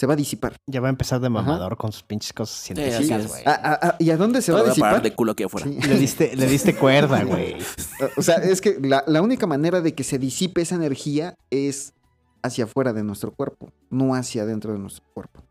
se 0.00 0.06
va 0.06 0.14
a 0.14 0.16
disipar. 0.16 0.56
Ya 0.66 0.80
va 0.80 0.86
a 0.86 0.90
empezar 0.90 1.20
de 1.20 1.26
Ajá. 1.26 1.34
mamador 1.34 1.76
con 1.76 1.92
sus 1.92 2.02
pinches 2.04 2.32
cosas 2.32 2.56
científicas, 2.56 3.28
güey. 3.28 3.42
¿A- 3.44 3.50
a- 3.50 3.88
a- 3.90 3.96
¿Y 3.98 4.08
a 4.10 4.16
dónde 4.16 4.40
se 4.40 4.50
va 4.50 4.60
a 4.60 4.62
va 4.62 4.68
a 4.70 4.74
parar 4.74 4.94
disipar? 4.94 5.02
de 5.02 5.14
culo 5.14 5.32
aquí 5.32 5.42
afuera. 5.42 5.66
Sí. 5.66 5.78
Le 5.78 5.98
diste, 5.98 6.34
le 6.36 6.46
diste 6.46 6.74
cuerda, 6.74 7.22
güey. 7.24 7.56
O 8.16 8.22
sea, 8.22 8.36
es 8.36 8.62
que 8.62 8.78
la, 8.80 9.04
la 9.06 9.20
única 9.20 9.46
manera 9.46 9.82
de 9.82 9.94
que 9.94 10.02
se 10.02 10.18
disipe 10.18 10.62
esa 10.62 10.74
energía 10.76 11.34
es 11.50 11.92
hacia 12.42 12.64
afuera 12.64 12.94
de 12.94 13.04
nuestro 13.04 13.30
cuerpo, 13.34 13.70
no 13.90 14.14
hacia 14.14 14.44
adentro 14.44 14.72
de 14.72 14.78
nuestro 14.78 15.04
cuerpo. 15.12 15.42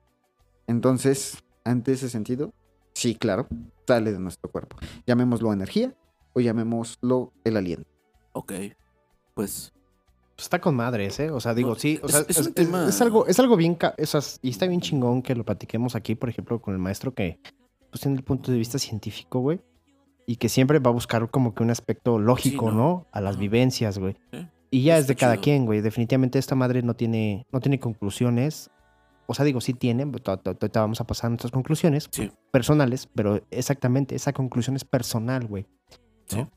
Entonces, 0.66 1.38
ante 1.64 1.91
ese 1.93 2.10
sentido, 2.10 2.52
sí, 2.93 3.14
claro, 3.14 3.47
sale 3.88 4.12
de 4.12 4.20
nuestro 4.20 4.50
cuerpo. 4.52 4.78
Llamémoslo 5.06 5.54
energía 5.54 5.93
o 6.34 6.39
llamémoslo 6.39 7.34
el 7.43 7.56
aliento. 7.58 7.88
Ok. 8.34 8.54
Pues. 9.36 9.72
Pues 10.40 10.46
está 10.46 10.62
con 10.62 10.74
madres, 10.74 11.20
¿eh? 11.20 11.32
O 11.32 11.42
sea, 11.42 11.54
digo, 11.54 11.76
sí, 11.76 12.00
o 12.02 12.06
es- 12.06 12.12
sea, 12.14 12.22
es 12.30 12.38
es, 12.38 12.54
tema- 12.54 12.88
es 12.88 13.02
algo, 13.02 13.28
es 13.28 13.38
algo 13.42 13.58
bien, 13.58 13.76
ca- 13.76 13.94
o 14.02 14.06
sea, 14.06 14.22
y 14.42 14.52
está 14.52 14.68
bien 14.68 14.80
chingón 14.80 15.22
que 15.22 15.36
lo 15.36 15.44
platiquemos 15.44 15.96
aquí, 15.96 16.16
por 16.16 16.30
ejemplo, 16.30 16.62
con 16.62 16.74
el 16.74 16.80
maestro 16.80 17.14
que, 17.14 17.42
pues, 17.92 18.00
tiene 18.02 18.16
el 18.16 18.24
punto 18.24 18.50
de 18.50 18.58
vista 18.58 18.80
científico, 18.80 19.42
güey, 19.42 19.60
y 20.26 20.38
que 20.38 20.48
siempre 20.48 20.80
va 20.80 20.92
a 20.92 20.94
buscar 20.94 21.30
como 21.30 21.54
que 21.54 21.62
un 21.62 21.72
aspecto 21.72 22.20
lógico, 22.20 22.70
Sí, 22.70 22.76
¿no? 22.78 22.82
¿no? 22.82 23.08
A 23.12 23.20
las 23.20 23.38
vivencias, 23.38 24.00
güey. 24.00 24.16
Y 24.72 24.84
ya 24.84 24.98
es 24.98 25.08
de 25.08 25.16
cada 25.18 25.34
chido. 25.34 25.44
quien, 25.44 25.66
güey. 25.66 25.82
Definitivamente 25.82 26.40
esta 26.40 26.56
madre 26.56 26.84
no 26.84 26.94
tiene, 26.94 27.46
no 27.52 27.60
tiene 27.60 27.78
conclusiones. 27.82 28.70
O 29.26 29.34
sea, 29.34 29.44
digo, 29.44 29.60
sí 29.60 29.74
tiene, 29.74 30.06
to- 30.06 30.40
ahorita 30.46 30.80
vamos 30.80 31.02
a 31.02 31.04
pasar 31.06 31.26
a 31.26 31.30
nuestras 31.32 31.52
conclusiones 31.52 32.08
Sí. 32.12 32.32
personales, 32.52 33.10
pero 33.14 33.42
exactamente, 33.52 34.16
esa 34.16 34.32
conclusión 34.32 34.78
es 34.78 34.86
personal, 34.86 35.48
güey. 35.48 35.66
¿no? 36.32 36.44
Sí. 36.46 36.48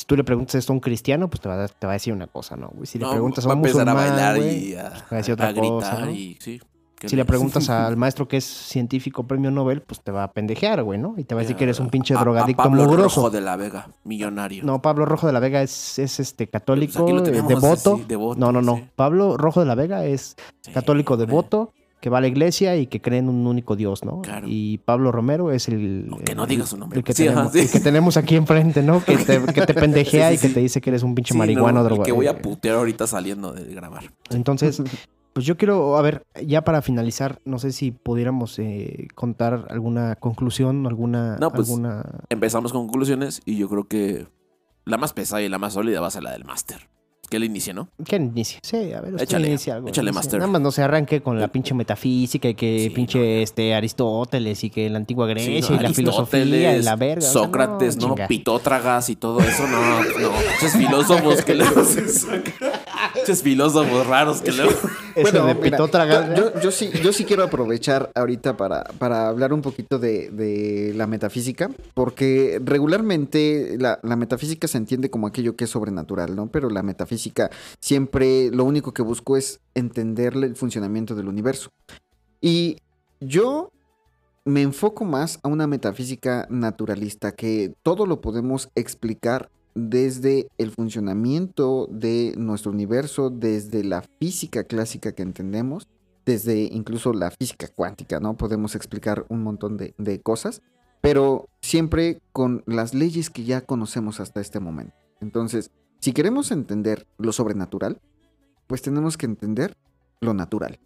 Si 0.00 0.06
tú 0.06 0.16
le 0.16 0.24
preguntas 0.24 0.54
esto 0.54 0.72
a 0.72 0.76
un 0.76 0.80
cristiano, 0.80 1.28
pues 1.28 1.42
te 1.42 1.48
va 1.50 1.62
a, 1.62 1.68
te 1.68 1.86
va 1.86 1.92
a 1.92 1.96
decir 1.96 2.14
una 2.14 2.26
cosa, 2.26 2.56
¿no? 2.56 2.70
güey? 2.72 2.86
Si 2.86 2.98
le 2.98 3.04
no, 3.04 3.10
preguntas 3.10 3.44
a 3.44 3.48
va 3.48 3.52
a 3.52 3.56
un 3.58 3.66
empezar 3.66 3.86
a 3.86 3.92
musulmán, 3.92 4.16
bailar 4.16 4.36
güey, 4.38 4.68
y 4.70 4.74
a, 4.74 4.88
va 4.88 5.06
a 5.10 5.14
decir 5.16 5.34
otra 5.34 5.48
a 5.48 5.52
gritar 5.52 5.68
cosa, 5.68 5.98
¿no? 6.06 6.10
y 6.10 6.38
sí. 6.40 6.58
¿qué 6.98 7.10
si 7.10 7.16
le 7.16 7.26
preguntas 7.26 7.68
al 7.68 7.98
maestro 7.98 8.26
que 8.26 8.38
es 8.38 8.44
científico 8.46 9.24
premio 9.24 9.50
Nobel, 9.50 9.82
pues 9.82 10.00
te 10.00 10.10
va 10.10 10.24
a 10.24 10.32
pendejear, 10.32 10.82
güey, 10.84 10.98
¿no? 10.98 11.16
Y 11.18 11.24
te 11.24 11.34
va 11.34 11.42
a 11.42 11.44
decir 11.44 11.54
que 11.54 11.64
eres 11.64 11.80
un 11.80 11.90
pinche 11.90 12.14
drogadicto 12.14 12.62
Pablo 12.62 12.84
mugroso. 12.84 13.20
Rojo 13.20 13.30
de 13.30 13.42
la 13.42 13.56
Vega, 13.56 13.88
millonario. 14.04 14.64
No, 14.64 14.80
Pablo 14.80 15.04
Rojo 15.04 15.26
de 15.26 15.34
la 15.34 15.40
Vega 15.40 15.60
es, 15.60 15.98
es 15.98 16.18
este 16.18 16.46
Pues 16.46 16.62
católico, 16.62 17.06
lo 17.06 17.26
eh, 17.26 17.42
devoto. 17.42 18.00
No, 18.38 18.52
no, 18.52 18.62
no. 18.62 18.76
sí. 18.76 18.88
Pablo 18.96 19.36
Rojo 19.36 19.60
de 19.60 19.66
la 19.66 19.74
Vega 19.74 20.06
es 20.06 20.34
católico 20.72 21.18
devoto 21.18 21.74
que 22.00 22.08
va 22.10 22.18
a 22.18 22.20
la 22.20 22.28
iglesia 22.28 22.76
y 22.76 22.86
que 22.86 23.00
cree 23.00 23.18
en 23.18 23.28
un 23.28 23.46
único 23.46 23.76
Dios, 23.76 24.04
¿no? 24.04 24.22
Claro. 24.22 24.46
Y 24.48 24.78
Pablo 24.78 25.12
Romero 25.12 25.52
es 25.52 25.68
el... 25.68 26.08
No, 26.08 26.16
que 26.18 26.34
no 26.34 26.46
diga 26.46 26.64
su 26.66 26.76
nombre. 26.78 26.98
El 26.98 27.04
que, 27.04 27.12
Sí, 27.12 27.28
ajá, 27.28 27.50
tenemos, 27.50 27.52
sí. 27.54 27.58
el 27.60 27.70
que 27.70 27.80
tenemos 27.80 28.16
aquí 28.16 28.36
enfrente, 28.36 28.82
¿no? 28.82 29.04
Que 29.04 29.16
te, 29.18 29.40
que 29.52 29.66
te 29.66 29.74
pendejea 29.74 30.30
Sí, 30.30 30.36
sí, 30.36 30.38
y 30.38 30.42
que 30.42 30.48
sí. 30.48 30.54
te 30.54 30.60
dice 30.60 30.80
que 30.80 30.90
eres 30.90 31.02
un 31.02 31.14
pinche 31.14 31.32
Sí, 31.34 31.38
marihuano 31.38 31.80
no, 31.80 31.86
y 31.86 31.88
droga- 31.88 32.04
que 32.04 32.12
voy 32.12 32.26
a 32.26 32.40
putear 32.40 32.76
ahorita 32.76 33.06
saliendo 33.06 33.52
de 33.52 33.64
grabar. 33.74 34.04
Entonces, 34.30 34.82
pues 35.34 35.44
yo 35.46 35.56
quiero, 35.58 35.96
a 35.98 36.02
ver, 36.02 36.22
ya 36.46 36.62
para 36.64 36.80
finalizar, 36.82 37.40
no 37.44 37.58
sé 37.58 37.70
si 37.72 37.90
pudiéramos 37.90 38.58
eh, 38.58 39.08
contar 39.14 39.66
alguna 39.68 40.16
conclusión, 40.16 40.86
alguna... 40.86 41.36
No, 41.36 41.50
pues, 41.52 41.68
alguna... 41.68 42.04
Empezamos 42.30 42.72
con 42.72 42.86
conclusiones 42.86 43.42
y 43.44 43.56
yo 43.56 43.68
creo 43.68 43.84
que 43.88 44.26
la 44.86 44.96
más 44.96 45.12
pesada 45.12 45.42
y 45.42 45.48
la 45.48 45.58
más 45.58 45.74
sólida 45.74 46.00
va 46.00 46.06
a 46.06 46.10
ser 46.10 46.22
la 46.22 46.32
del 46.32 46.44
máster. 46.44 46.88
Que 47.30 47.36
él 47.36 47.44
inicie, 47.44 47.72
¿no? 47.72 47.88
Que 48.04 48.16
inicie. 48.16 48.58
Sí, 48.62 48.92
a 48.92 49.00
ver, 49.00 49.12
usted 49.14 49.22
Échale, 49.24 49.56
algo. 49.72 49.88
échale. 49.88 50.10
Master. 50.12 50.40
Nada 50.40 50.50
más 50.50 50.60
no 50.60 50.72
se 50.72 50.82
arranque 50.82 51.22
con 51.22 51.38
la 51.40 51.46
pinche 51.48 51.74
metafísica 51.74 52.48
y 52.48 52.54
que 52.54 52.80
Sí, 52.80 52.90
pinche 52.90 53.18
no, 53.18 53.24
este 53.24 53.72
Aristóteles 53.72 54.64
y 54.64 54.70
que 54.70 54.90
la 54.90 54.98
antigua 54.98 55.28
Grecia 55.28 55.62
Sí, 55.62 55.72
no, 55.72 55.80
y 55.80 55.82
la 55.84 55.94
filosofía 55.94 56.76
y 56.76 56.82
la 56.82 56.96
verga. 56.96 57.20
o 57.20 57.32
sea, 57.32 57.42
Sócrates, 57.44 57.96
¿no? 57.98 58.08
chinga. 58.08 58.26
Pitótragas 58.26 59.08
y 59.10 59.16
todo 59.16 59.38
eso, 59.40 59.66
no, 59.68 59.80
no. 60.02 60.30
Muchos 60.32 60.72
filósofos 60.76 61.44
que 61.44 61.54
luego 61.54 61.84
se 61.84 62.08
sacan. 62.08 62.52
Muchos 63.16 63.42
filósofos 63.42 64.06
raros 64.06 64.40
que 64.42 64.52
luego. 64.52 64.72
Ese 65.14 65.32
de 65.32 65.42
mira, 65.54 65.60
Pitótragas, 65.60 66.36
yo, 66.38 66.52
yo- 66.54 66.60
yo 66.60 66.70
sí, 66.70 66.90
yo 67.02 67.12
sí 67.12 67.24
quiero 67.24 67.42
aprovechar 67.44 68.10
ahorita 68.14 68.56
para, 68.56 68.84
para 68.98 69.28
hablar 69.28 69.52
un 69.52 69.60
poquito 69.62 69.98
de, 69.98 70.30
de 70.30 70.92
la 70.94 71.06
metafísica, 71.06 71.70
porque 71.94 72.60
regularmente 72.64 73.76
la, 73.78 73.98
la 74.02 74.16
metafísica 74.16 74.68
se 74.68 74.78
entiende 74.78 75.10
como 75.10 75.26
aquello 75.26 75.56
que 75.56 75.64
es 75.64 75.70
sobrenatural, 75.70 76.34
¿no? 76.36 76.46
Pero 76.48 76.70
la 76.70 76.82
metafísica 76.82 77.50
siempre 77.80 78.50
lo 78.50 78.64
único 78.64 78.92
que 78.92 79.02
busco 79.02 79.36
es 79.36 79.60
entenderle 79.74 80.46
el 80.46 80.56
funcionamiento 80.56 81.14
del 81.14 81.28
universo. 81.28 81.70
Y 82.40 82.76
yo 83.20 83.70
me 84.44 84.62
enfoco 84.62 85.04
más 85.04 85.38
a 85.42 85.48
una 85.48 85.66
metafísica 85.66 86.46
naturalista, 86.50 87.32
que 87.32 87.74
todo 87.82 88.06
lo 88.06 88.20
podemos 88.20 88.68
explicar 88.74 89.50
desde 89.74 90.48
el 90.58 90.70
funcionamiento 90.70 91.88
de 91.90 92.34
nuestro 92.36 92.72
universo, 92.72 93.30
desde 93.30 93.84
la 93.84 94.02
física 94.02 94.64
clásica 94.64 95.12
que 95.12 95.22
entendemos, 95.22 95.88
desde 96.24 96.62
incluso 96.62 97.12
la 97.12 97.30
física 97.30 97.68
cuántica, 97.68 98.20
¿no? 98.20 98.36
Podemos 98.36 98.74
explicar 98.74 99.24
un 99.28 99.42
montón 99.42 99.76
de, 99.76 100.20
cosas, 100.22 100.62
pero 101.00 101.48
siempre 101.60 102.20
con 102.32 102.62
las 102.66 102.94
leyes 102.94 103.30
que 103.30 103.44
ya 103.44 103.62
conocemos 103.62 104.20
hasta 104.20 104.40
este 104.40 104.60
momento. 104.60 104.94
Entonces, 105.20 105.70
si 105.98 106.12
queremos 106.12 106.50
entender 106.50 107.06
lo 107.18 107.32
sobrenatural, 107.32 108.00
pues 108.66 108.82
tenemos 108.82 109.16
que 109.16 109.26
entender 109.26 109.76
lo 110.20 110.34
natural, 110.34 110.78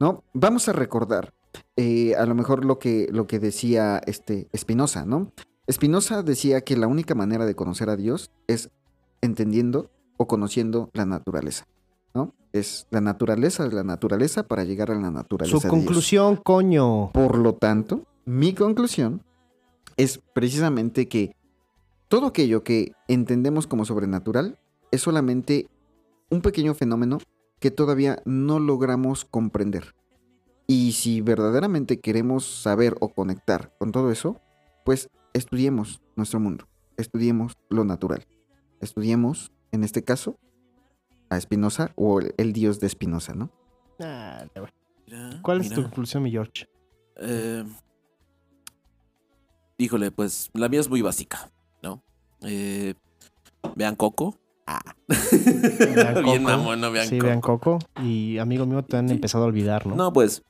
¿no? 0.00 0.24
Vamos 0.32 0.68
a 0.68 0.72
recordar 0.72 1.32
eh, 1.76 2.14
a 2.16 2.26
lo 2.26 2.34
mejor 2.34 2.64
lo 2.64 2.78
que, 2.78 3.08
lo 3.12 3.26
que 3.26 3.38
decía 3.38 4.00
este 4.06 4.48
Spinoza, 4.56 5.04
¿no? 5.04 5.32
Spinoza 5.70 6.22
decía 6.22 6.62
que 6.62 6.76
la 6.76 6.86
única 6.86 7.14
manera 7.14 7.44
de 7.44 7.54
conocer 7.54 7.90
a 7.90 7.96
Dios 7.96 8.30
es 8.46 8.70
entendiendo 9.20 9.90
o 10.16 10.26
conociendo 10.26 10.90
la 10.94 11.04
naturaleza, 11.04 11.66
¿no? 12.14 12.34
Es 12.52 12.86
la 12.90 13.00
naturaleza 13.00 13.68
de 13.68 13.74
la 13.74 13.84
naturaleza 13.84 14.44
para 14.44 14.64
llegar 14.64 14.90
a 14.90 14.94
la 14.94 15.10
naturaleza 15.10 15.56
Su 15.56 15.62
de 15.62 15.68
Dios. 15.68 15.70
conclusión, 15.70 16.36
coño. 16.36 17.10
Por 17.12 17.36
lo 17.38 17.54
tanto, 17.54 18.06
mi 18.24 18.54
conclusión 18.54 19.22
es 19.96 20.20
precisamente 20.32 21.08
que 21.08 21.36
todo 22.08 22.26
aquello 22.26 22.64
que 22.64 22.92
entendemos 23.06 23.66
como 23.66 23.84
sobrenatural 23.84 24.58
es 24.90 25.02
solamente 25.02 25.68
un 26.30 26.40
pequeño 26.40 26.74
fenómeno 26.74 27.18
que 27.60 27.70
todavía 27.70 28.22
no 28.24 28.58
logramos 28.58 29.24
comprender. 29.24 29.94
Y 30.66 30.92
si 30.92 31.20
verdaderamente 31.20 32.00
queremos 32.00 32.46
saber 32.46 32.96
o 33.00 33.08
conectar 33.08 33.74
con 33.78 33.92
todo 33.92 34.10
eso, 34.10 34.40
pues 34.84 35.10
estudiemos 35.38 36.00
nuestro 36.16 36.40
mundo, 36.40 36.66
estudiemos 36.96 37.54
lo 37.70 37.84
natural, 37.84 38.26
estudiemos, 38.80 39.52
en 39.72 39.84
este 39.84 40.02
caso, 40.04 40.38
a 41.30 41.40
Spinoza 41.40 41.92
o 41.96 42.20
el, 42.20 42.34
el 42.38 42.52
dios 42.52 42.80
de 42.80 42.88
Spinoza, 42.88 43.34
¿no? 43.34 43.50
Ah. 44.00 44.44
Mira, 45.06 45.40
¿Cuál 45.42 45.60
es 45.62 45.70
tu 45.70 45.82
conclusión, 45.82 46.22
mi 46.22 46.30
George? 46.30 46.66
Eh, 47.16 47.64
híjole, 49.78 50.10
pues 50.10 50.50
la 50.54 50.68
mía 50.68 50.80
es 50.80 50.88
muy 50.88 51.02
básica, 51.02 51.50
¿no? 51.82 52.02
Eh, 52.42 52.94
vean 53.76 53.96
Coco. 53.96 54.38
Ah. 54.66 54.80
Vean 55.08 56.14
Bien 56.24 56.42
Coco. 56.42 56.56
mamón, 56.58 56.80
no 56.80 56.90
vean 56.90 57.08
sí, 57.08 57.18
Coco. 57.18 57.26
vean 57.26 57.40
Coco. 57.40 57.78
Y 58.02 58.38
amigo 58.38 58.66
mío, 58.66 58.84
te 58.84 58.96
han 58.96 59.08
Sí. 59.08 59.14
empezado 59.14 59.44
a 59.44 59.46
olvidar, 59.46 59.86
¿no? 59.86 59.94
No, 59.96 60.12
pues. 60.12 60.42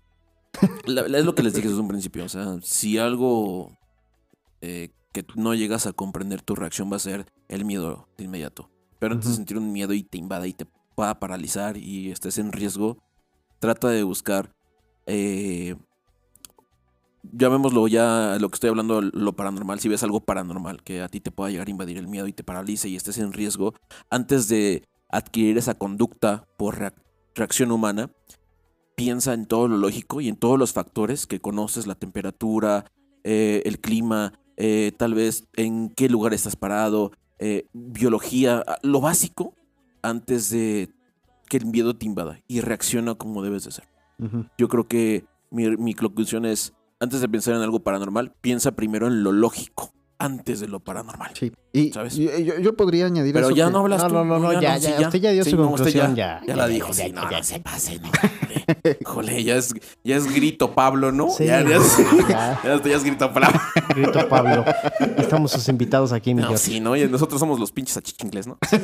la- 0.86 1.06
la- 1.06 1.18
es 1.18 1.24
lo 1.24 1.34
que 1.34 1.42
les 1.42 1.54
dije 1.54 1.68
desde 1.68 1.80
un 1.80 1.88
principio. 1.88 2.24
O 2.24 2.28
sea, 2.28 2.56
si 2.62 2.98
algo 2.98 3.70
eh, 4.60 4.90
que 5.12 5.24
no 5.36 5.54
llegas 5.54 5.86
a 5.86 5.92
comprender, 5.92 6.42
tu 6.42 6.54
reacción 6.54 6.90
va 6.92 6.96
a 6.96 7.00
ser 7.00 7.26
el 7.48 7.64
miedo 7.64 8.08
de 8.16 8.24
inmediato. 8.24 8.70
Pero 8.98 9.14
antes 9.14 9.30
de 9.30 9.36
sentir 9.36 9.58
un 9.58 9.72
miedo 9.72 9.92
y 9.92 10.02
te 10.02 10.18
invada 10.18 10.46
y 10.46 10.52
te 10.52 10.66
pueda 10.94 11.18
paralizar 11.20 11.76
y 11.76 12.10
estés 12.10 12.38
en 12.38 12.52
riesgo, 12.52 12.98
trata 13.60 13.88
de 13.88 14.02
buscar. 14.02 14.52
Eh, 15.06 15.76
llamémoslo 17.22 17.88
ya 17.88 18.36
lo 18.40 18.48
que 18.48 18.56
estoy 18.56 18.70
hablando, 18.70 19.00
lo 19.00 19.32
paranormal. 19.34 19.80
Si 19.80 19.88
ves 19.88 20.02
algo 20.02 20.20
paranormal 20.20 20.82
que 20.82 21.02
a 21.02 21.08
ti 21.08 21.20
te 21.20 21.30
pueda 21.30 21.50
llegar 21.50 21.68
a 21.68 21.70
invadir 21.70 21.98
el 21.98 22.08
miedo 22.08 22.26
y 22.26 22.32
te 22.32 22.44
paralice 22.44 22.88
y 22.88 22.96
estés 22.96 23.18
en 23.18 23.32
riesgo, 23.32 23.74
antes 24.10 24.48
de 24.48 24.84
adquirir 25.08 25.56
esa 25.58 25.74
conducta 25.74 26.46
por 26.58 26.78
reac- 26.78 27.02
reacción 27.34 27.70
humana, 27.70 28.10
piensa 28.96 29.32
en 29.32 29.46
todo 29.46 29.68
lo 29.68 29.76
lógico 29.76 30.20
y 30.20 30.28
en 30.28 30.36
todos 30.36 30.58
los 30.58 30.72
factores 30.72 31.26
que 31.26 31.40
conoces, 31.40 31.86
la 31.86 31.94
temperatura, 31.94 32.84
eh, 33.24 33.62
el 33.64 33.80
clima, 33.80 34.38
eh, 34.60 34.92
tal 34.96 35.14
vez 35.14 35.44
en 35.54 35.88
qué 35.90 36.08
lugar 36.08 36.34
estás 36.34 36.56
parado, 36.56 37.12
eh, 37.38 37.66
biología, 37.72 38.64
ah, 38.66 38.78
lo 38.82 39.00
básico 39.00 39.54
antes 40.02 40.50
de 40.50 40.90
que 41.48 41.58
el 41.58 41.66
miedo 41.66 41.96
te 41.96 42.06
invada 42.06 42.40
y 42.48 42.60
reacciona 42.60 43.14
como 43.14 43.42
debes 43.42 43.64
de 43.64 43.70
ser. 43.70 43.88
Yo 44.58 44.66
creo 44.66 44.88
que 44.88 45.24
mi, 45.52 45.76
mi 45.76 45.94
conclusión 45.94 46.44
es, 46.44 46.74
antes 46.98 47.20
de 47.20 47.28
pensar 47.28 47.54
en 47.54 47.62
algo 47.62 47.78
paranormal, 47.78 48.32
piensa 48.40 48.72
primero 48.72 49.06
en 49.06 49.22
lo 49.22 49.30
lógico, 49.30 49.92
antes 50.18 50.60
de 50.60 50.68
lo 50.68 50.80
paranormal. 50.80 51.30
Sí. 51.34 51.52
Y 51.72 51.92
¿Sabes? 51.92 52.18
y- 52.18 52.24
yo, 52.44 52.58
yo 52.58 52.74
podría 52.76 53.06
añadir 53.06 53.32
Pero 53.32 53.46
eso 53.48 53.56
ya 53.56 53.66
que- 53.66 53.72
no 53.72 53.78
hablas 53.78 54.02
No, 54.02 54.08
tú. 54.08 54.14
no, 54.14 54.24
no, 54.24 54.38
no, 54.40 54.60
ya, 54.60 54.78
sí, 54.80 54.88
ya, 54.98 55.06
usted 55.06 55.20
ya 55.20 55.30
dio 55.30 55.44
Sí, 55.44 55.50
su 55.50 55.56
no, 55.56 55.62
usted 55.70 55.84
conclusión, 55.84 56.16
ya, 56.16 56.40
ya, 56.40 56.40
ya 56.40 56.46
ya, 56.46 56.56
la 56.56 56.62
ya, 56.66 56.74
dijo, 56.74 56.88
ya, 56.88 56.94
sí, 56.94 57.02
ya, 57.12 57.14
no, 57.22 57.30
ya. 57.30 57.38
no 57.38 57.44
se 57.44 57.60
pase, 57.60 57.98
no. 58.00 58.10
Jole, 58.10 58.98
Jole, 59.04 59.44
ya 59.44 59.56
es, 59.56 59.74
ya 60.02 60.16
es 60.16 60.32
grito 60.34 60.74
Pablo, 60.74 61.12
¿no? 61.12 61.30
Sí, 61.30 61.44
ya, 61.46 61.62
ya 61.62 61.76
es, 61.76 61.96
ya. 62.28 62.60
ya, 62.64 62.82
ya 62.82 62.96
es 62.96 63.04
grito 63.04 63.32
Pablo. 63.32 63.48
Grito 63.94 64.28
Pablo. 64.28 64.64
Estamos 65.18 65.52
sus 65.52 65.68
invitados 65.68 66.12
aquí, 66.12 66.34
mi 66.34 66.42
No, 66.42 66.56
sí, 66.56 66.80
¿no? 66.80 66.96
Y 66.96 67.06
nosotros 67.08 67.38
somos 67.38 67.60
los 67.60 67.70
pinches 67.70 67.96
achichincles, 67.96 68.46
¿no? 68.48 68.58
Sí. 68.68 68.76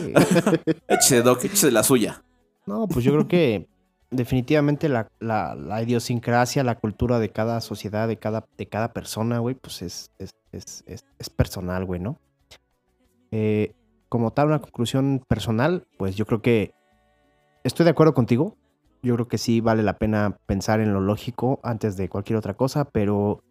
Échese, 0.89 1.23
Doc, 1.23 1.45
échese 1.45 1.71
la 1.71 1.83
suya. 1.83 2.23
No, 2.67 2.87
pues 2.87 3.05
yo 3.05 3.13
creo 3.13 3.29
que 3.29 3.67
definitivamente 4.15 4.89
la, 4.89 5.09
la- 5.21 5.55
la 5.55 5.83
idiosincrasia, 5.83 6.65
la 6.65 6.77
cultura 6.79 7.19
de 7.19 7.31
cada 7.31 7.61
sociedad, 7.61 8.09
de 8.09 8.17
cada, 8.17 8.45
de 8.57 8.67
cada 8.67 8.93
persona, 8.93 9.39
güey, 9.39 9.55
pues 9.55 9.83
es, 9.83 10.11
es, 10.19 10.31
es, 10.53 10.85
es- 10.87 11.31
personal, 11.31 11.85
güey, 11.85 12.01
¿no? 12.01 12.19
Eh, 13.31 13.75
como 14.09 14.33
tal, 14.33 14.49
una 14.49 14.61
conclusión 14.61 15.23
personal, 15.27 15.87
pues 15.99 16.15
yo 16.17 16.25
creo 16.27 16.41
que 16.43 16.73
estoy 17.65 17.85
de 17.85 17.91
acuerdo 17.91 18.15
contigo. 18.15 18.57
Yo 19.03 19.15
creo 19.15 19.29
que 19.29 19.39
sí 19.39 19.61
vale 19.61 19.83
la 19.83 19.99
pena 19.99 20.37
pensar 20.47 20.81
en 20.81 20.93
lo 20.95 21.01
lógico 21.01 21.61
antes 21.63 21.97
de 21.97 22.09
cualquier 22.09 22.39
otra 22.39 22.55
cosa, 22.55 22.85
pero 22.85 23.43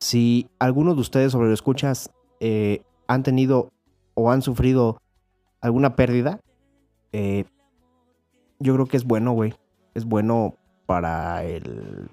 si 0.00 0.48
alguno 0.58 0.94
de 0.94 1.00
ustedes 1.00 1.32
sobre 1.32 1.48
lo 1.48 1.54
escuchas 1.54 2.10
eh, 2.40 2.82
han 3.08 3.22
tenido 3.22 3.70
o 4.14 4.30
han 4.30 4.40
sufrido 4.42 4.98
alguna 5.60 5.96
pérdida, 5.96 6.40
eh, 7.12 7.44
yo 8.60 8.74
creo 8.74 8.86
que 8.86 8.96
es 8.96 9.04
bueno, 9.04 9.32
güey. 9.32 9.54
Es 9.94 10.04
bueno 10.04 10.56
para 10.86 11.44
el, 11.44 12.10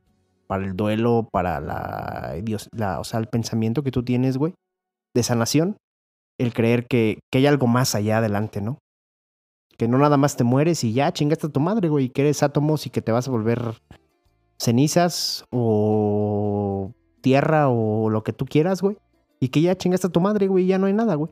para 0.47 0.63
el 0.65 0.75
duelo, 0.75 1.27
para 1.31 1.59
la, 1.59 2.35
idios- 2.37 2.69
la, 2.71 2.99
o 2.99 3.03
sea, 3.03 3.19
el 3.19 3.27
pensamiento 3.27 3.83
que 3.83 3.91
tú 3.91 4.03
tienes, 4.03 4.37
güey, 4.37 4.53
de 5.13 5.23
sanación, 5.23 5.77
el 6.37 6.53
creer 6.53 6.87
que, 6.87 7.19
que 7.31 7.39
hay 7.39 7.47
algo 7.47 7.67
más 7.67 7.95
allá 7.95 8.19
adelante, 8.19 8.61
¿no? 8.61 8.77
Que 9.77 9.87
no 9.87 9.97
nada 9.97 10.17
más 10.17 10.37
te 10.37 10.43
mueres 10.43 10.83
y 10.83 10.93
ya 10.93 11.11
chingaste 11.11 11.47
a 11.47 11.51
tu 11.51 11.59
madre, 11.59 11.89
güey, 11.89 12.05
y 12.05 12.09
que 12.09 12.21
eres 12.21 12.43
átomos 12.43 12.85
y 12.85 12.89
que 12.89 13.01
te 13.01 13.11
vas 13.11 13.27
a 13.27 13.31
volver 13.31 13.81
cenizas 14.59 15.45
o 15.51 16.91
tierra 17.21 17.67
o 17.69 18.09
lo 18.09 18.23
que 18.23 18.33
tú 18.33 18.45
quieras, 18.45 18.81
güey. 18.81 18.97
Y 19.39 19.49
que 19.49 19.61
ya 19.61 19.75
chingaste 19.75 20.07
a 20.07 20.11
tu 20.11 20.21
madre, 20.21 20.47
güey, 20.47 20.67
ya 20.67 20.77
no 20.77 20.85
hay 20.85 20.93
nada, 20.93 21.15
güey. 21.15 21.31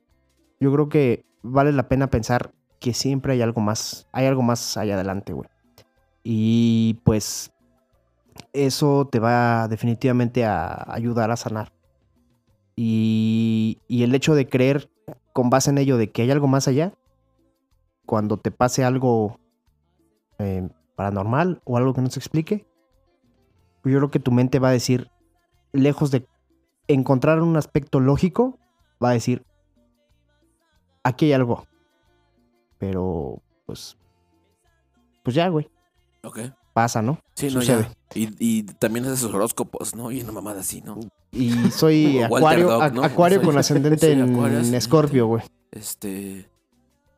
Yo 0.59 0.73
creo 0.73 0.89
que 0.89 1.25
vale 1.43 1.71
la 1.71 1.87
pena 1.87 2.09
pensar 2.09 2.51
que 2.79 2.93
siempre 2.93 3.33
hay 3.33 3.41
algo 3.41 3.61
más, 3.61 4.07
hay 4.11 4.25
algo 4.25 4.41
más 4.41 4.77
allá 4.77 4.95
adelante, 4.95 5.33
güey. 5.33 5.47
Y 6.31 6.93
pues 7.05 7.51
eso 8.53 9.07
te 9.11 9.17
va 9.17 9.67
definitivamente 9.67 10.45
a 10.45 10.85
ayudar 10.93 11.31
a 11.31 11.35
sanar. 11.35 11.73
Y, 12.75 13.79
el 13.89 14.13
hecho 14.13 14.35
de 14.35 14.47
creer 14.47 14.91
con 15.33 15.49
base 15.49 15.71
en 15.71 15.79
ello 15.79 15.97
de 15.97 16.11
que 16.11 16.21
hay 16.21 16.29
algo 16.29 16.47
más 16.47 16.67
allá, 16.67 16.93
cuando 18.05 18.37
te 18.37 18.51
pase 18.51 18.83
algo 18.83 19.39
eh, 20.37 20.69
paranormal 20.95 21.63
o 21.65 21.77
algo 21.77 21.95
que 21.95 22.01
no 22.01 22.11
se 22.11 22.19
explique, 22.19 22.67
yo 23.83 23.97
creo 23.97 24.11
que 24.11 24.19
tu 24.19 24.31
mente 24.31 24.59
va 24.59 24.69
a 24.69 24.73
decir, 24.73 25.09
lejos 25.71 26.11
de 26.11 26.27
encontrar 26.87 27.41
un 27.41 27.57
aspecto 27.57 27.99
lógico, 27.99 28.59
va 29.03 29.09
a 29.09 29.13
decir, 29.13 29.43
aquí 31.03 31.25
hay 31.25 31.33
algo. 31.33 31.65
Pero, 32.77 33.41
pues, 33.65 33.97
pues 35.23 35.35
ya, 35.35 35.47
güey, 35.47 35.67
Ok. 36.23 36.39
pasa, 36.73 37.01
¿no? 37.01 37.19
Sí, 37.35 37.47
no, 37.47 37.61
Sucede. 37.61 37.83
ya. 37.83 38.19
Y, 38.19 38.29
y 38.39 38.63
también 38.63 39.05
haces 39.05 39.19
sus 39.19 39.33
horóscopos, 39.33 39.95
¿no? 39.95 40.11
Y 40.11 40.21
una 40.21 40.31
mamada 40.31 40.61
así, 40.61 40.81
¿no? 40.81 40.99
Y 41.31 41.51
soy 41.71 42.19
acuario, 42.23 42.67
Dog, 42.69 42.81
a- 42.83 42.89
¿no? 42.89 43.03
acuario 43.03 43.37
Soy- 43.39 43.45
con 43.45 43.57
ascendente 43.57 44.11
en 44.11 44.73
escorpio, 44.75 45.27
güey. 45.27 45.43
Este. 45.71 46.49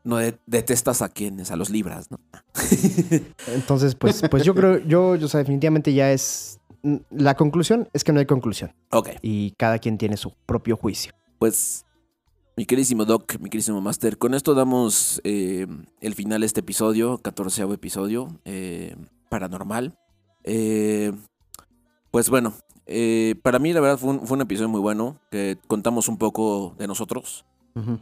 No 0.04 0.18
de- 0.18 0.38
detestas 0.48 1.02
a 1.04 1.10
quienes, 1.10 1.52
a 1.52 1.56
los 1.56 1.70
libras, 1.70 2.10
¿no? 2.10 2.20
Entonces, 3.48 3.96
pues, 3.96 4.22
pues 4.30 4.44
yo 4.44 4.56
creo, 4.56 4.80
yo, 4.80 5.16
yo, 5.16 5.26
o 5.26 5.30
sea, 5.30 5.40
definitivamente 5.40 5.94
ya 5.94 6.12
es. 6.12 6.60
La 7.12 7.36
conclusión 7.36 7.88
es 7.94 8.04
que 8.04 8.12
no 8.12 8.20
hay 8.20 8.26
conclusión. 8.26 8.74
ok. 8.90 9.10
Y 9.22 9.52
cada 9.52 9.78
quien 9.78 9.98
tiene 10.00 10.18
su 10.18 10.34
propio 10.48 10.76
juicio. 10.76 11.14
Pues, 11.38 11.86
mi 12.62 12.68
queridísimo 12.68 13.06
Doc, 13.06 13.40
mi 13.40 13.50
queridísimo 13.50 13.82
Master, 13.82 14.20
con 14.20 14.36
esto 14.36 14.54
damos 14.54 15.20
eh, 15.24 15.66
el 16.00 16.14
final 16.14 16.42
de 16.42 16.46
este 16.46 16.60
episodio, 16.60 17.18
14 17.18 17.64
episodio, 17.64 18.40
eh, 18.46 18.96
paranormal. 19.30 19.98
Eh, 20.44 21.12
pues 22.12 22.30
bueno, 22.30 22.54
eh, 22.86 23.34
para 23.42 23.58
mí 23.58 23.74
la 23.74 23.82
verdad 23.82 23.98
fue 23.98 24.12
un, 24.12 24.28
fue 24.28 24.36
un 24.36 24.42
episodio 24.42 24.70
muy 24.70 24.80
bueno, 24.80 25.18
que 25.32 25.58
contamos 25.66 26.08
un 26.08 26.20
poco 26.20 26.76
de 26.78 26.86
nosotros, 26.86 27.46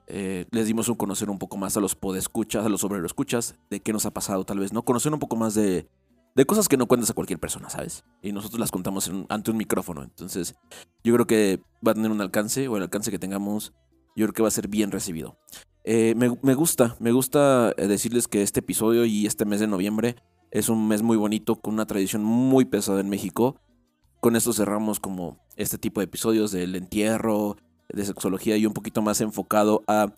eh, 0.07 0.45
les 0.51 0.67
dimos 0.67 0.89
un 0.89 0.95
conocer 0.95 1.29
un 1.29 1.39
poco 1.39 1.55
más 1.55 1.77
a 1.77 1.79
los 1.79 1.95
podescuchas, 1.95 2.65
a 2.65 2.67
los 2.67 2.83
escuchas, 3.05 3.55
de 3.69 3.79
qué 3.79 3.93
nos 3.93 4.05
ha 4.05 4.11
pasado 4.11 4.43
tal 4.43 4.59
vez, 4.59 4.73
¿no? 4.73 4.81
Conocer 4.83 5.13
un 5.13 5.19
poco 5.19 5.37
más 5.37 5.55
de, 5.55 5.87
de 6.35 6.45
cosas 6.45 6.67
que 6.67 6.75
no 6.75 6.85
cuentas 6.85 7.09
a 7.09 7.13
cualquier 7.13 7.39
persona, 7.39 7.69
¿sabes? 7.69 8.03
Y 8.21 8.33
nosotros 8.33 8.59
las 8.59 8.71
contamos 8.71 9.07
en- 9.07 9.25
ante 9.29 9.51
un 9.51 9.55
micrófono, 9.57 10.03
entonces 10.03 10.55
yo 11.01 11.13
creo 11.13 11.27
que 11.27 11.61
va 11.87 11.91
a 11.93 11.95
tener 11.95 12.11
un 12.11 12.19
alcance, 12.19 12.67
o 12.67 12.75
el 12.75 12.83
alcance 12.83 13.09
que 13.09 13.19
tengamos, 13.19 13.71
yo 14.19 14.25
creo 14.27 14.33
que 14.33 14.41
va 14.43 14.47
a 14.49 14.51
ser 14.51 14.67
bien 14.67 14.91
recibido. 14.91 15.37
Eh, 15.83 16.13
me, 16.15 16.29
me 16.41 16.53
gusta, 16.53 16.95
me 16.99 17.11
gusta 17.11 17.73
eh, 17.77 17.87
decirles 17.87 18.27
que 18.27 18.41
este 18.43 18.59
episodio 18.59 19.05
y 19.05 19.25
este 19.25 19.45
mes 19.45 19.59
de 19.59 19.67
noviembre 19.67 20.15
es 20.51 20.69
un 20.69 20.87
mes 20.87 21.01
muy 21.01 21.17
bonito, 21.17 21.55
con 21.55 21.73
una 21.73 21.85
tradición 21.85 22.23
muy 22.23 22.65
pesada 22.65 22.99
en 23.01 23.09
México. 23.09 23.55
Con 24.19 24.35
esto 24.35 24.51
cerramos 24.53 24.99
como 24.99 25.39
este 25.55 25.77
tipo 25.77 26.01
de 26.01 26.05
episodios 26.05 26.51
del 26.51 26.75
entierro, 26.75 27.55
de 27.87 28.05
sexología 28.05 28.57
y 28.57 28.65
un 28.65 28.73
poquito 28.73 29.01
más 29.01 29.21
enfocado 29.21 29.83
a 29.87 30.13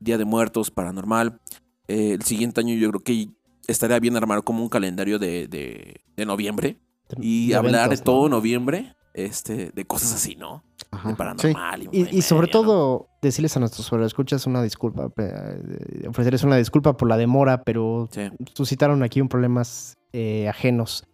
Día 0.00 0.18
de 0.18 0.24
Muertos, 0.24 0.70
paranormal. 0.70 1.40
Eh, 1.88 2.12
el 2.12 2.22
siguiente 2.22 2.60
año 2.60 2.74
yo 2.74 2.88
creo 2.90 3.00
que 3.02 3.28
estaría 3.68 4.00
bien 4.00 4.16
armar 4.16 4.42
como 4.44 4.62
un 4.62 4.68
calendario 4.68 5.18
de, 5.18 5.46
de- 5.46 6.00
de 6.16 6.26
noviembre 6.26 6.78
y 7.20 7.48
De 7.48 7.54
hablar 7.56 7.86
eventos, 7.86 7.98
de 7.98 8.04
todo 8.04 8.22
¿no? 8.28 8.36
noviembre 8.36 8.94
este, 9.14 9.70
de 9.70 9.84
cosas 9.84 10.14
así, 10.14 10.36
¿no? 10.36 10.62
Ajá. 10.90 11.08
De 11.08 11.14
Sí. 11.14 11.18
paranormal. 11.18 11.82
Y, 11.92 12.02
y, 12.02 12.08
y 12.18 12.22
sobre 12.22 12.46
media, 12.48 12.60
¿no? 12.60 12.66
todo, 12.66 13.08
decirles 13.22 13.56
a 13.56 13.60
nuestros 13.60 13.86
escuchas 14.06 14.46
una 14.46 14.62
disculpa, 14.62 15.10
eh, 15.18 16.06
ofrecerles 16.08 16.42
una 16.44 16.56
disculpa 16.56 16.96
por 16.96 17.08
la 17.08 17.16
demora, 17.16 17.62
pero 17.64 18.08
Sí. 18.10 18.30
suscitaron 18.54 19.02
aquí 19.02 19.20
un 19.20 19.28
problemas 19.28 19.96
eh, 20.12 20.48
ajenos. 20.48 21.04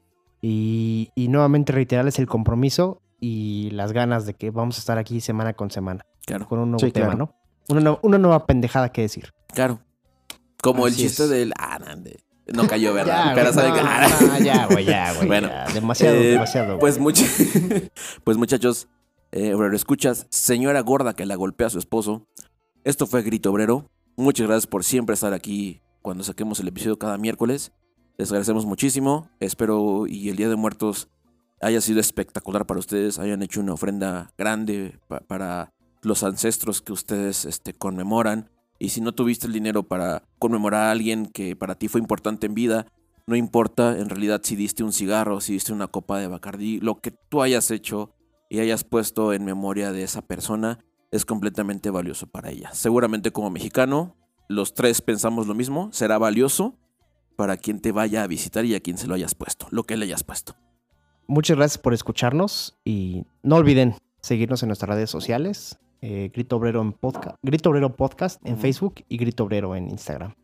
Y, 0.41 1.11
y 1.15 1.29
nuevamente 1.29 1.73
reiterarles 1.73 2.19
el 2.19 2.27
compromiso 2.27 3.01
y 3.21 3.71
las 3.73 3.93
ganas 3.93 4.25
de 4.27 4.35
que 4.35 4.51
vamos 4.51 4.77
a 4.77 4.81
estar 4.81 4.99
aquí 4.99 5.21
semana 5.21 5.55
con 5.55 5.71
semana 5.71 6.05
Claro, 6.27 6.47
con 6.47 6.61
un 6.61 6.71
nuevo 6.71 6.85
Sí, 6.87 6.93
tema, 6.93 7.07
claro. 7.09 7.19
¿no? 7.19 7.35
Una, 7.77 7.81
nue- 7.91 7.99
una 8.03 8.19
nueva 8.19 8.47
pendejada 8.47 8.91
que 8.93 9.03
decir. 9.03 9.33
claro. 9.53 9.81
Como 10.63 10.87
el 10.89 10.95
chiste 10.97 11.23
es. 11.25 11.29
del. 11.31 11.53
Ah, 11.57 11.79
no, 11.79 11.97
de- 12.03 12.19
No 12.55 12.67
cayó, 12.67 12.95
¿verdad? 12.95 13.29
Ya, 13.31 13.35
Pero 13.35 13.53
saben 13.53 13.71
no, 13.71 13.77
que- 13.77 14.27
no, 14.27 14.39
ya, 14.45 14.67
güey, 14.67 14.85
ya, 14.85 15.13
güey. 15.15 15.27
Bueno, 15.27 15.49
ya. 15.49 15.67
demasiado, 15.73 16.17
Eh, 16.17 16.31
demasiado. 16.33 16.79
Pues, 16.79 16.99
much- 16.99 17.91
pues 18.25 18.37
muchachos, 18.37 18.89
eh, 19.33 19.55
obrero, 19.55 19.77
escuchas, 19.77 20.27
señora 20.31 20.81
gorda 20.81 21.15
que 21.15 21.27
la 21.27 21.35
golpea 21.37 21.67
a 21.67 21.71
su 21.71 21.79
esposo. 21.79 22.27
Esto 22.85 23.07
fue 23.07 23.23
Grito 23.23 23.51
Obrero. 23.51 23.91
Muchas 24.17 24.47
gracias 24.47 24.67
por 24.67 24.83
siempre 24.85 25.15
estar 25.15 25.33
aquí 25.35 25.83
cuando 26.03 26.25
saquemos 26.25 26.59
el 26.61 26.69
episodio 26.69 26.99
cada 26.99 27.19
miércoles. 27.19 27.73
Les 28.17 28.31
agradecemos 28.31 28.65
muchísimo. 28.67 29.29
Espero 29.41 30.07
y 30.07 30.29
el 30.31 30.37
Día 30.37 30.49
de 30.49 30.57
Muertos 30.57 31.09
haya 31.61 31.81
sido 31.81 32.01
espectacular 32.01 32.67
para 32.67 32.81
ustedes. 32.81 33.19
Hayan 33.19 33.43
hecho 33.43 33.61
una 33.61 33.75
ofrenda 33.75 34.33
grande 34.39 34.99
pa- 35.07 35.21
para 35.21 35.71
los 36.03 36.23
ancestros 36.23 36.81
que 36.81 36.93
ustedes 36.93 37.45
este, 37.45 37.75
conmemoran. 37.75 38.49
Y 38.79 38.91
si 38.91 39.01
no 39.01 39.13
tuviste 39.13 39.47
el 39.47 39.53
dinero 39.53 39.83
para 39.83 40.23
conmemorar 40.39 40.89
a 40.89 40.91
alguien 40.91 41.27
que 41.27 41.57
para 41.57 41.75
ti 41.75 41.89
fue 41.89 42.01
importante 42.01 42.47
en 42.47 42.55
vida, 42.55 42.87
no 43.27 43.37
importa 43.37 43.99
en 43.99 44.09
realidad 44.09 44.41
si 44.43 44.57
diste 44.57 44.85
un 44.85 44.93
cigarro, 44.93 45.41
si 45.41 45.53
diste 45.53 45.73
una 45.73 45.89
copa 45.89 46.19
de 46.19 46.29
Bacardí, 46.29 46.81
lo 46.81 47.01
que 47.01 47.11
tú 47.11 47.43
hayas 47.43 47.71
hecho 47.71 48.15
y 48.49 48.61
hayas 48.61 48.85
puesto 48.85 49.33
en 49.33 49.45
memoria 49.45 49.93
de 49.93 50.03
esa 50.03 50.23
persona 50.23 50.79
es 51.11 51.25
completamente 51.25 51.91
valioso 51.91 52.27
para 52.27 52.51
ella. 52.51 52.71
Seguramente 52.73 53.31
como 53.31 53.51
mexicano, 53.51 54.17
los 54.49 54.75
tres 54.75 55.03
pensamos 55.03 55.47
lo 55.47 55.55
mismo, 55.55 55.91
será 55.93 56.19
valioso 56.19 56.79
para 57.37 57.57
quien 57.57 57.81
te 57.81 57.93
vaya 57.93 58.23
a 58.23 58.27
visitar 58.27 58.65
y 58.65 58.75
a 58.75 58.81
quien 58.81 58.99
se 58.99 59.07
lo 59.07 59.15
hayas 59.15 59.35
puesto, 59.35 59.67
lo 59.71 59.85
que 59.85 59.97
le 59.97 60.07
hayas 60.07 60.25
puesto. 60.25 60.57
Muchas 61.27 61.57
gracias 61.57 61.79
por 61.79 61.93
escucharnos 61.93 62.79
y 62.85 63.27
no 63.43 63.57
olviden 63.57 63.95
seguirnos 64.23 64.63
en 64.63 64.69
nuestras 64.69 64.89
redes 64.89 65.11
sociales. 65.11 65.79
Eh, 66.01 66.31
Grito 66.33 66.57
Obrero 66.57 66.81
en 66.83 66.93
podcast, 66.93 67.37
Grito 67.43 67.71
Obrero 67.71 67.95
Podcast 67.95 68.45
en. 68.45 68.59
Facebook 68.59 69.05
y 69.09 69.17
Grito 69.17 69.45
Obrero 69.45 69.75
en 69.75 69.91
Instagram. 69.91 70.35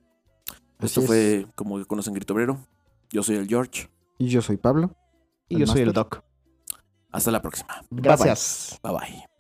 Esto 0.81 1.01
Así 1.01 1.07
fue 1.07 1.47
como 1.55 1.79
que 1.79 1.85
conocen 1.85 2.15
Grito 2.15 2.35
Obrero. 2.35 2.59
Yo 3.11 3.23
soy 3.23 3.37
el 3.37 3.47
George. 3.47 3.89
Y 4.19 4.29
yo 4.29 4.43
soy 4.43 4.57
Pablo. 4.57 4.91
Y 5.49 5.55
¿El 5.55 5.61
yo 5.61 5.67
soy 5.67 5.83
el? 5.83 5.93
Doc. 5.93 6.23
Hasta 7.11 7.31
la 7.31 7.41
próxima. 7.41 7.85
Gracias. 7.91 8.79
Bye 8.83 8.93
bye. 8.93 9.34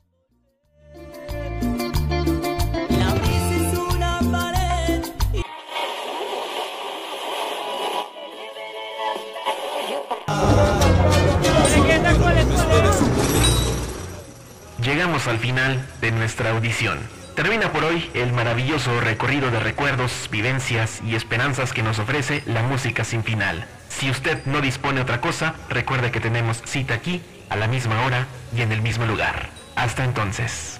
Llegamos 14.84 15.28
al 15.28 15.38
final 15.38 15.82
de 16.02 16.12
nuestra 16.12 16.50
audición. 16.50 16.98
Termina 17.34 17.72
por 17.72 17.84
hoy 17.84 18.10
el 18.12 18.34
maravilloso 18.34 19.00
recorrido 19.00 19.50
de 19.50 19.58
recuerdos, 19.58 20.28
vivencias 20.30 21.00
y 21.02 21.14
esperanzas 21.14 21.72
que 21.72 21.82
nos 21.82 21.98
ofrece 21.98 22.42
la 22.44 22.62
música 22.62 23.02
sin 23.02 23.24
final. 23.24 23.66
Si 23.88 24.10
usted 24.10 24.44
no 24.44 24.60
dispone 24.60 25.00
otra 25.00 25.22
cosa, 25.22 25.54
recuerde 25.70 26.10
que 26.10 26.20
tenemos 26.20 26.60
cita 26.66 26.92
aquí, 26.92 27.22
a 27.48 27.56
la 27.56 27.66
misma 27.66 28.04
hora 28.04 28.26
y 28.54 28.60
en 28.60 28.72
el 28.72 28.82
mismo 28.82 29.06
lugar. 29.06 29.48
Hasta 29.74 30.04
entonces. 30.04 30.78